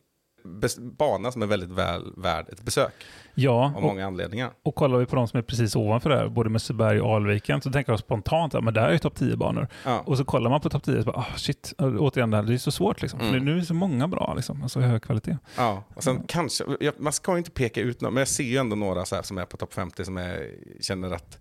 bana 0.98 1.32
som 1.32 1.42
är 1.42 1.46
väldigt 1.48 1.70
väl 1.70 2.14
värd 2.18 2.46
ett 2.50 2.62
besök. 2.62 2.94
Ja, 3.34 3.66
Av 3.66 3.76
och, 3.76 3.82
många 3.82 4.08
anledningar. 4.08 4.52
och 4.64 4.76
kollar 4.76 4.98
vi 4.98 5.06
på 5.06 5.16
de 5.16 5.28
som 5.28 5.38
är 5.38 5.42
precis 5.44 5.76
ovanför 5.76 6.10
där, 6.10 6.28
både 6.30 6.50
Mösseberg 6.50 7.02
och 7.02 7.16
Alviken, 7.16 7.62
så 7.62 7.72
tänker 7.72 7.92
jag 7.92 8.00
spontant 8.00 8.56
att 8.56 8.74
där 8.74 8.82
är 8.88 8.92
ju 8.92 8.98
topp 9.00 9.18
10-banor. 9.18 9.68
Ja. 9.86 10.00
Och 10.06 10.18
så 10.18 10.26
kollar 10.26 10.50
man 10.50 10.62
på 10.62 10.70
topp 10.70 10.84
10 10.84 11.00
och 11.00 11.06
bara, 11.06 11.18
ah, 11.18 11.38
shit, 11.38 11.74
återigen, 11.78 12.32
det 12.32 12.38
här, 12.38 12.44
det 12.44 12.54
är 12.54 12.58
så 12.58 12.72
svårt 12.72 13.02
liksom. 13.02 13.20
Mm. 13.20 13.32
För 13.34 13.40
nu 13.40 13.52
är 13.52 13.56
det 13.56 13.66
så 13.66 13.74
många 13.74 14.08
bra, 14.08 14.34
liksom, 14.36 14.64
alltså 14.64 14.80
hög 14.80 15.02
kvalitet. 15.02 15.38
Ja, 15.58 15.84
och 15.94 16.04
sen 16.04 16.24
kanske, 16.28 16.64
jag, 16.80 16.94
man 16.98 17.14
ska 17.14 17.32
ju 17.32 17.38
inte 17.38 17.52
peka 17.52 17.82
ut 17.82 18.02
några, 18.02 18.12
men 18.14 18.22
jag 18.22 18.28
ser 18.28 18.44
ju 18.44 18.58
ändå 18.58 18.76
några 18.76 19.06
så 19.06 19.16
här 19.16 19.24
som 19.24 19.38
är 19.38 19.46
på 19.46 19.58
topp 19.58 19.74
50 19.74 20.06
som 20.06 20.18
jag 20.18 20.38
känner 20.82 21.12
att... 21.12 21.40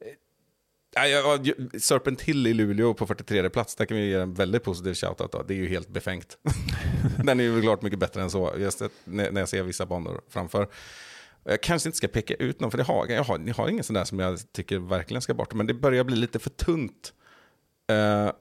eh, 0.00 0.06
Ja, 0.87 0.87
jag, 0.87 0.87
jag, 0.87 0.87
Serpent 1.80 2.20
Hill 2.20 2.46
i 2.46 2.54
Luleå 2.54 2.94
på 2.94 3.06
43 3.06 3.50
plats, 3.50 3.74
där 3.74 3.84
kan 3.84 3.96
vi 3.96 4.08
ge 4.08 4.14
en 4.14 4.34
väldigt 4.34 4.64
positiv 4.64 4.94
shoutout. 4.94 5.32
Då. 5.32 5.42
Det 5.42 5.54
är 5.54 5.58
ju 5.58 5.68
helt 5.68 5.88
befängt. 5.88 6.38
Den 7.24 7.40
är 7.40 7.44
ju 7.44 7.62
klart 7.62 7.82
mycket 7.82 7.98
bättre 7.98 8.22
än 8.22 8.30
så, 8.30 8.54
just 8.58 8.82
när, 9.04 9.38
jag 9.38 9.48
ser 9.48 9.62
vissa 9.62 9.86
banor 9.86 10.20
framför. 10.28 10.68
Jag 11.44 11.62
kanske 11.62 11.88
inte 11.88 11.96
ska 11.96 12.08
peka 12.08 12.34
ut 12.34 12.60
någon, 12.60 12.70
för 12.70 12.78
det 12.78 12.84
har, 12.84 13.06
jag 13.06 13.24
har, 13.24 13.38
ni 13.38 13.50
har 13.50 13.68
ingen 13.68 13.84
sån 13.84 13.94
där 13.94 14.04
som 14.04 14.18
jag 14.18 14.52
tycker 14.52 14.78
verkligen 14.78 15.22
ska 15.22 15.34
bort. 15.34 15.54
Men 15.54 15.66
det 15.66 15.74
börjar 15.74 16.04
bli 16.04 16.16
lite 16.16 16.38
för 16.38 16.50
tunt. 16.50 17.12
Eh, 17.90 18.32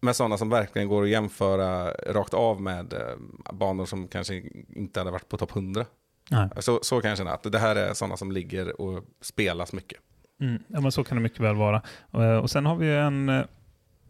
med 0.00 0.16
sådana 0.16 0.38
som 0.38 0.48
verkligen 0.48 0.88
går 0.88 1.02
att 1.02 1.08
jämföra 1.08 1.90
rakt 1.90 2.34
av 2.34 2.60
med 2.62 2.92
eh, 2.92 3.52
banor 3.52 3.86
som 3.86 4.08
kanske 4.08 4.42
inte 4.68 5.00
hade 5.00 5.10
varit 5.10 5.28
på 5.28 5.36
topp 5.36 5.56
100. 5.56 5.86
Nej. 6.30 6.48
Så, 6.58 6.78
så 6.82 7.00
kan 7.00 7.08
jag 7.08 7.18
känna 7.18 7.32
att 7.32 7.52
det 7.52 7.58
här 7.58 7.76
är 7.76 7.94
sådana 7.94 8.16
som 8.16 8.32
ligger 8.32 8.80
och 8.80 9.04
spelas 9.20 9.72
mycket. 9.72 10.00
Mm, 10.40 10.62
ja, 10.68 10.80
men 10.80 10.92
så 10.92 11.04
kan 11.04 11.16
det 11.16 11.22
mycket 11.22 11.40
väl 11.40 11.54
vara. 11.56 11.82
Eh, 12.14 12.36
Och 12.36 12.50
sen 12.50 12.66
har 12.66 12.76
vi 12.76 12.94
en, 12.94 13.28
eh, 13.28 13.44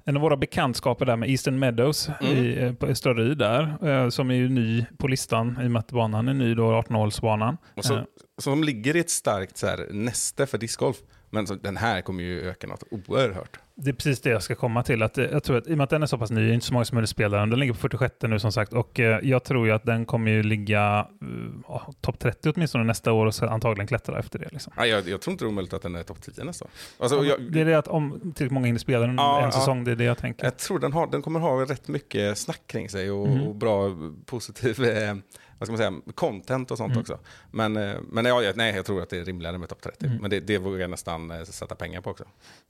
en 0.04 0.16
av 0.16 0.22
våra 0.22 0.36
bekantskaper 0.36 1.06
där 1.06 1.16
med 1.16 1.30
Eastern 1.30 1.58
Meadows 1.58 2.08
Mm. 2.20 2.36
i, 2.36 2.58
eh, 2.62 2.72
på 2.72 2.86
Östra 2.86 3.14
Ryd 3.14 3.38
där, 3.38 4.10
som 4.10 4.30
är 4.30 4.34
ju 4.34 4.48
ny 4.48 4.86
på 4.98 5.08
listan 5.08 5.58
i 5.62 5.66
och 5.66 5.70
med 5.70 5.80
att 5.80 5.92
banan 5.92 6.28
är 6.28 6.34
ny, 6.34 6.54
då 6.54 6.72
18-hålsbanan. 6.72 7.56
Och 7.76 7.84
så, 7.84 7.94
Eh, 7.96 8.02
Som 8.38 8.64
ligger 8.64 8.96
i 8.96 9.00
ett 9.00 9.10
starkt 9.10 9.56
så 9.56 9.66
här, 9.66 9.86
näste 9.90 10.46
för 10.46 10.58
discgolf. 10.58 10.96
Men 11.32 11.46
så, 11.46 11.54
den 11.54 11.76
här 11.76 12.00
kommer 12.00 12.22
ju 12.22 12.40
öka 12.40 12.66
något 12.66 12.82
oerhört. 12.90 13.58
Det 13.74 13.90
är 13.90 13.94
precis 13.94 14.20
det 14.20 14.30
jag 14.30 14.42
ska 14.42 14.54
komma 14.54 14.82
till. 14.82 15.02
Att, 15.02 15.18
eh, 15.18 15.24
jag 15.24 15.42
tror 15.42 15.56
att, 15.56 15.66
I 15.66 15.72
och 15.72 15.76
med 15.76 15.84
att 15.84 15.90
den 15.90 16.02
är 16.02 16.06
så 16.06 16.18
pass 16.18 16.30
ny, 16.30 16.46
det 16.46 16.52
är 16.52 16.54
inte 16.54 16.66
så 16.66 16.72
många 16.72 16.84
som 16.84 16.96
hunnit 16.96 17.10
spela 17.10 17.38
den. 17.38 17.50
Den 17.50 17.58
ligger 17.58 17.72
på 17.72 17.78
46 17.78 18.14
nu 18.22 18.38
som 18.38 18.52
sagt 18.52 18.72
och 18.72 19.00
eh, 19.00 19.20
jag 19.22 19.44
tror 19.44 19.66
ju 19.66 19.72
att 19.72 19.84
den 19.84 20.06
kommer 20.06 20.30
ju 20.30 20.42
ligga 20.42 21.06
uh, 21.22 21.90
topp 22.00 22.18
30 22.18 22.52
åtminstone 22.54 22.84
nästa 22.84 23.12
år 23.12 23.26
och 23.26 23.34
sen 23.34 23.48
antagligen 23.48 23.86
klättra 23.86 24.18
efter 24.18 24.38
det. 24.38 24.48
Liksom. 24.52 24.72
Ja, 24.76 24.86
jag, 24.86 25.08
jag 25.08 25.20
tror 25.20 25.32
inte 25.32 25.44
det 25.44 25.46
är 25.46 25.50
omöjligt 25.50 25.72
att 25.72 25.82
den 25.82 25.94
är 25.94 26.02
topp 26.02 26.22
10 26.22 26.44
nästa 26.44 26.64
år. 26.64 26.70
Alltså, 26.98 27.24
jag, 27.24 27.52
det 27.52 27.60
är 27.60 27.64
det 27.64 27.74
att 27.78 27.88
om 27.88 28.20
tillräckligt 28.20 28.50
många 28.52 28.66
hinner 28.66 28.78
spela 28.78 29.06
den 29.06 29.16
Ja, 29.16 29.42
en 29.44 29.52
säsong, 29.52 29.84
det 29.84 29.90
är 29.90 29.96
det 29.96 30.04
jag 30.04 30.18
tänker. 30.18 30.44
Jag 30.44 30.56
tror 30.56 30.78
den, 30.78 30.92
har, 30.92 31.06
den 31.06 31.22
kommer 31.22 31.40
ha 31.40 31.60
rätt 31.62 31.88
mycket 31.88 32.38
snack 32.38 32.60
kring 32.66 32.88
sig 32.88 33.10
och, 33.10 33.26
Mm. 33.26 33.46
och 33.46 33.54
bra 33.54 33.90
positiv 34.26 34.84
eh, 34.84 35.14
vad 35.60 35.66
ska 35.66 35.72
man 35.72 36.02
säga, 36.04 36.12
content 36.14 36.70
och 36.70 36.76
sånt 36.78 36.90
Mm. 36.90 37.00
också. 37.00 37.18
Men, 37.50 37.76
eh, 37.76 37.96
men 38.08 38.24
ja, 38.24 38.42
jag- 38.42 38.56
nej, 38.56 38.74
jag 38.76 38.84
tror 38.86 39.02
att 39.02 39.10
det 39.10 39.18
är 39.18 39.24
rimligare 39.24 39.58
med 39.58 39.68
topp 39.68 39.82
30. 39.82 40.06
Mm. 40.06 40.18
Men 40.18 40.30
det, 40.30 40.40
det 40.40 40.58
vågar 40.58 40.78
jag 40.78 40.90
nästan 40.90 41.30
eh, 41.30 41.44
sätta 41.44 41.74
pengar 41.74 42.00
på 42.00 42.10
också. 42.10 42.24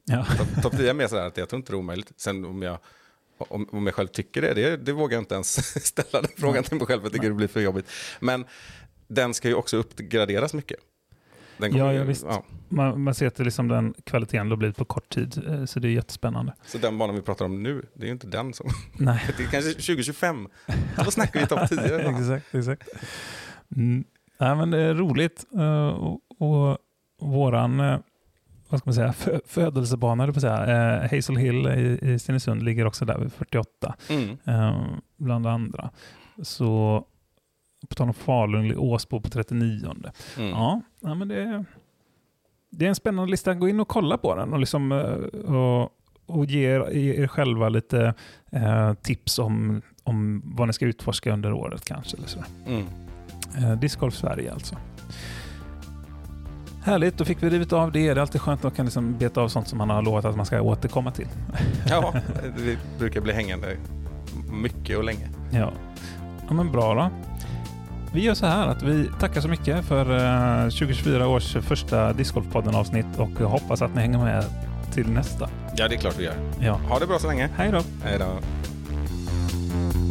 Ja. 0.05 0.25
Topp 0.39 0.63
top 0.63 0.73
10 0.77 0.91
är 0.91 0.95
mer 0.95 1.07
sådär 1.09 1.27
att 1.27 1.37
jag 1.37 1.49
tror 1.49 1.59
inte 1.59 1.73
det 1.73 1.77
är 1.77 1.79
omöjligt. 1.79 2.13
Sen 2.17 2.45
om 2.45 2.63
jag, 2.63 2.79
om, 3.39 3.69
om 3.73 3.87
jag 3.87 3.95
själv 3.95 4.07
tycker 4.09 4.43
det, 4.43 4.55
det, 4.55 4.77
det 4.77 4.93
vågar 4.93 5.17
jag 5.17 5.23
inte 5.23 5.35
ens 5.35 5.85
ställa 5.87 6.23
den 6.23 6.31
frågan 6.37 6.65
till 6.65 6.77
mig 6.77 6.87
själv. 6.87 7.03
Jag 7.03 7.13
tycker 7.13 7.29
det 7.29 7.35
blir 7.35 7.49
för 7.49 7.61
jobbigt. 7.61 7.91
Men 8.21 8.45
den 9.09 9.35
ska 9.35 9.49
ju 9.49 9.55
också 9.55 9.77
uppgraderas 9.77 10.55
mycket. 10.55 10.79
Den 11.61 11.77
Ja, 11.77 11.93
ja, 11.93 12.05
visst. 12.05 12.25
Ja, 12.29 12.43
Man, 12.69 13.01
man 13.03 13.15
ser 13.15 13.27
att 13.27 13.35
det 13.35 13.45
liksom 13.45 13.69
den 13.69 13.95
kvaliteten 14.05 14.51
har 14.51 14.57
blivit 14.57 14.77
på 14.77 14.85
kort 14.85 15.09
tid, 15.09 15.43
eh, 15.49 15.65
så 15.65 15.81
det 15.81 15.89
är 15.89 15.93
jättespännande. 15.93 16.55
så 16.67 16.79
den 16.79 16.99
banan 16.99 17.17
vi 17.17 17.23
pratar 17.23 17.45
om 17.45 17.63
nu, 17.63 17.83
det 17.95 18.03
är 18.03 18.07
ju 18.07 18.13
inte 18.13 18.27
den 18.27 18.53
som... 18.55 18.67
Nej. 18.99 19.21
Det 19.37 19.43
är 19.43 19.49
kanske 19.49 19.71
2025. 19.71 20.49
Då 21.05 21.11
snackar 21.11 21.41
vi 21.41 21.47
topp 21.47 21.69
10. 21.69 21.99
exakt, 22.19 22.55
exakt. 22.55 22.89
Mm. 23.77 24.05
Nej, 24.41 24.57
men 24.57 24.71
det 24.71 24.79
är 24.79 24.95
roligt. 24.95 25.45
eh, 25.59 25.89
och, 25.89 26.21
och 26.39 26.79
våran 27.21 27.81
eh, 27.81 27.99
vad 28.69 28.81
ska 28.81 28.89
man 28.89 28.95
säga, 28.95 29.13
fö 29.13 29.41
födelsebana, 29.47 30.33
på 30.33 30.41
säga. 30.41 30.67
Eh, 31.03 31.11
Hazel 31.17 31.37
Hill 31.37 31.67
i, 31.67 31.99
i 32.13 32.19
Stenungsund 32.19 32.63
ligger 32.63 32.87
också 32.87 33.05
där 33.05 33.19
vid 33.19 33.33
48, 33.33 33.95
Mm. 34.09 34.37
eh, 34.45 34.83
bland 35.17 35.47
andra. 35.47 35.91
Så 36.43 37.05
på 37.91 37.95
tal 37.95 38.09
om 38.09 38.15
Falun, 38.15 38.79
Åsbo 38.79 39.21
på 39.21 39.29
39. 39.31 39.87
Mm. 40.39 40.51
Ja, 40.51 40.81
ja 41.01 41.15
men 41.15 41.29
det, 41.29 41.43
är- 41.43 41.65
det 42.71 42.85
är 42.85 42.89
en 42.89 42.95
spännande 42.95 43.31
lista. 43.31 43.55
Gå 43.55 43.69
in 43.69 43.81
och 43.81 43.89
kolla 43.89 44.19
på 44.19 44.35
den 44.37 44.53
och, 44.53 44.59
liksom, 44.59 44.93
eh, 44.93 45.55
och, 45.55 45.91
och 46.27 46.45
ge 46.45 46.75
er, 46.75 46.91
er 46.97 47.27
själva 47.27 47.69
lite 47.69 48.15
eh, 48.53 48.95
tips 48.95 49.39
om, 49.39 49.83
om 50.03 50.43
vad 50.45 50.67
ni 50.67 50.73
ska 50.73 50.87
utforska 50.87 51.33
under 51.33 51.53
året 51.53 51.85
kanske. 51.85 52.17
Eller 52.17 52.29
så. 52.29 52.39
Mm. 52.67 52.85
Eh, 53.59 53.79
Discgolf 53.81 54.15
Sverige 54.15 54.53
alltså. 54.53 54.77
Härligt, 56.85 57.19
då 57.19 57.25
fick 57.25 57.43
vi 57.43 57.51
rivit 57.51 57.73
av 57.73 57.93
det. 57.93 57.99
Det 58.01 58.09
är 58.09 58.17
alltid 58.17 58.41
skönt 58.41 58.59
att 58.61 58.65
man 58.65 58.73
kan 58.73 58.85
liksom 58.87 59.19
beta 59.19 59.41
av 59.41 59.49
sånt 59.49 59.69
som 59.69 59.79
man 59.79 59.91
har 59.91 60.03
lovat 60.03 60.25
att 60.25 60.37
man 60.37 60.47
ska 60.47 60.61
återkomma 60.63 61.11
till. 61.11 61.27
Ja, 61.89 62.15
det 62.59 62.79
brukar 62.99 63.21
bli 63.21 63.33
hängande 63.33 63.77
mycket 64.53 64.99
och 64.99 65.05
länge. 65.05 65.29
Ja, 65.51 65.73
ja 66.49 66.55
men 66.55 66.73
bra 66.73 66.95
då. 66.95 67.11
Vi 68.13 68.21
gör 68.21 68.35
så 68.35 68.47
här 68.47 68.69
att 68.69 68.83
vi 68.83 69.11
tackar 69.21 69.41
så 69.41 69.49
mycket 69.49 69.85
för 69.85 70.01
eh, 70.17 70.63
2024 70.65 71.29
års 71.29 71.53
första 71.57 72.13
Discgolfpodden 72.13 72.75
avsnitt 72.75 73.07
och 73.17 73.31
hoppas 73.31 73.83
att 73.83 73.95
ni 73.95 74.01
hänger 74.01 74.19
med 74.19 74.45
till 74.93 75.11
nästa. 75.11 75.49
Ja, 75.77 75.89
det 75.89 75.95
är 75.95 75.99
klart 75.99 76.19
vi 76.19 76.25
gör. 76.25 76.35
Ja, 76.61 76.73
Ha 76.89 76.99
det 76.99 77.07
bra 77.07 77.19
så 77.19 77.27
länge. 77.29 77.49
hej 77.57 77.71
då! 77.73 77.81
Hej 78.05 78.19
då. 78.19 78.39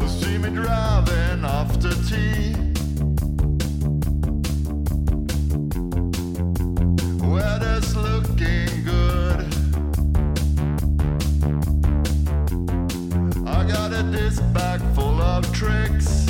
See 0.08 0.40
me 0.40 0.48
driving 0.50 1.44
after 1.46 1.90
tea. 2.10 2.56
Weather's 7.22 7.96
looking 7.96 8.86
good. 8.86 9.46
I 13.48 13.64
got 13.72 13.94
a 13.94 14.04
disc 14.12 14.42
bag 14.54 14.80
full 14.96 15.22
of 15.22 15.46
tricks. 15.54 16.30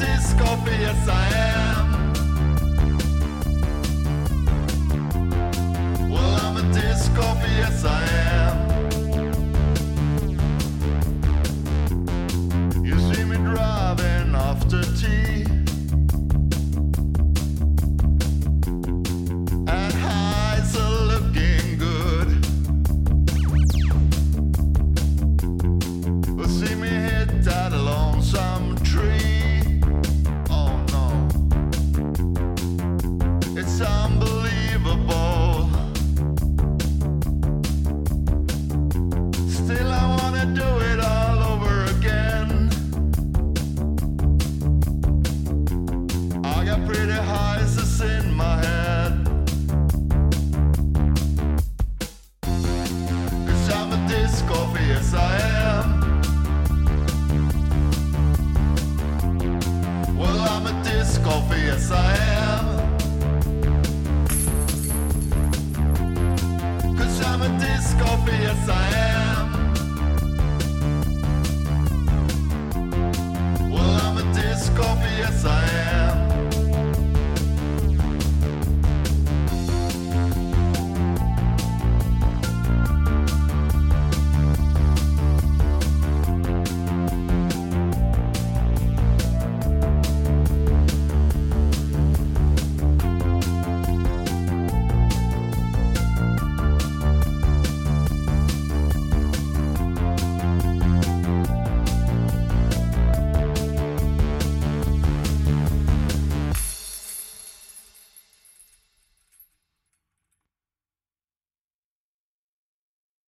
Well, 0.00 0.08
I'm 0.08 0.14
a 0.14 0.16
disc 0.16 0.38
golfer, 0.38 0.70
yes 0.70 1.08
I 1.08 1.28
am. 1.28 1.59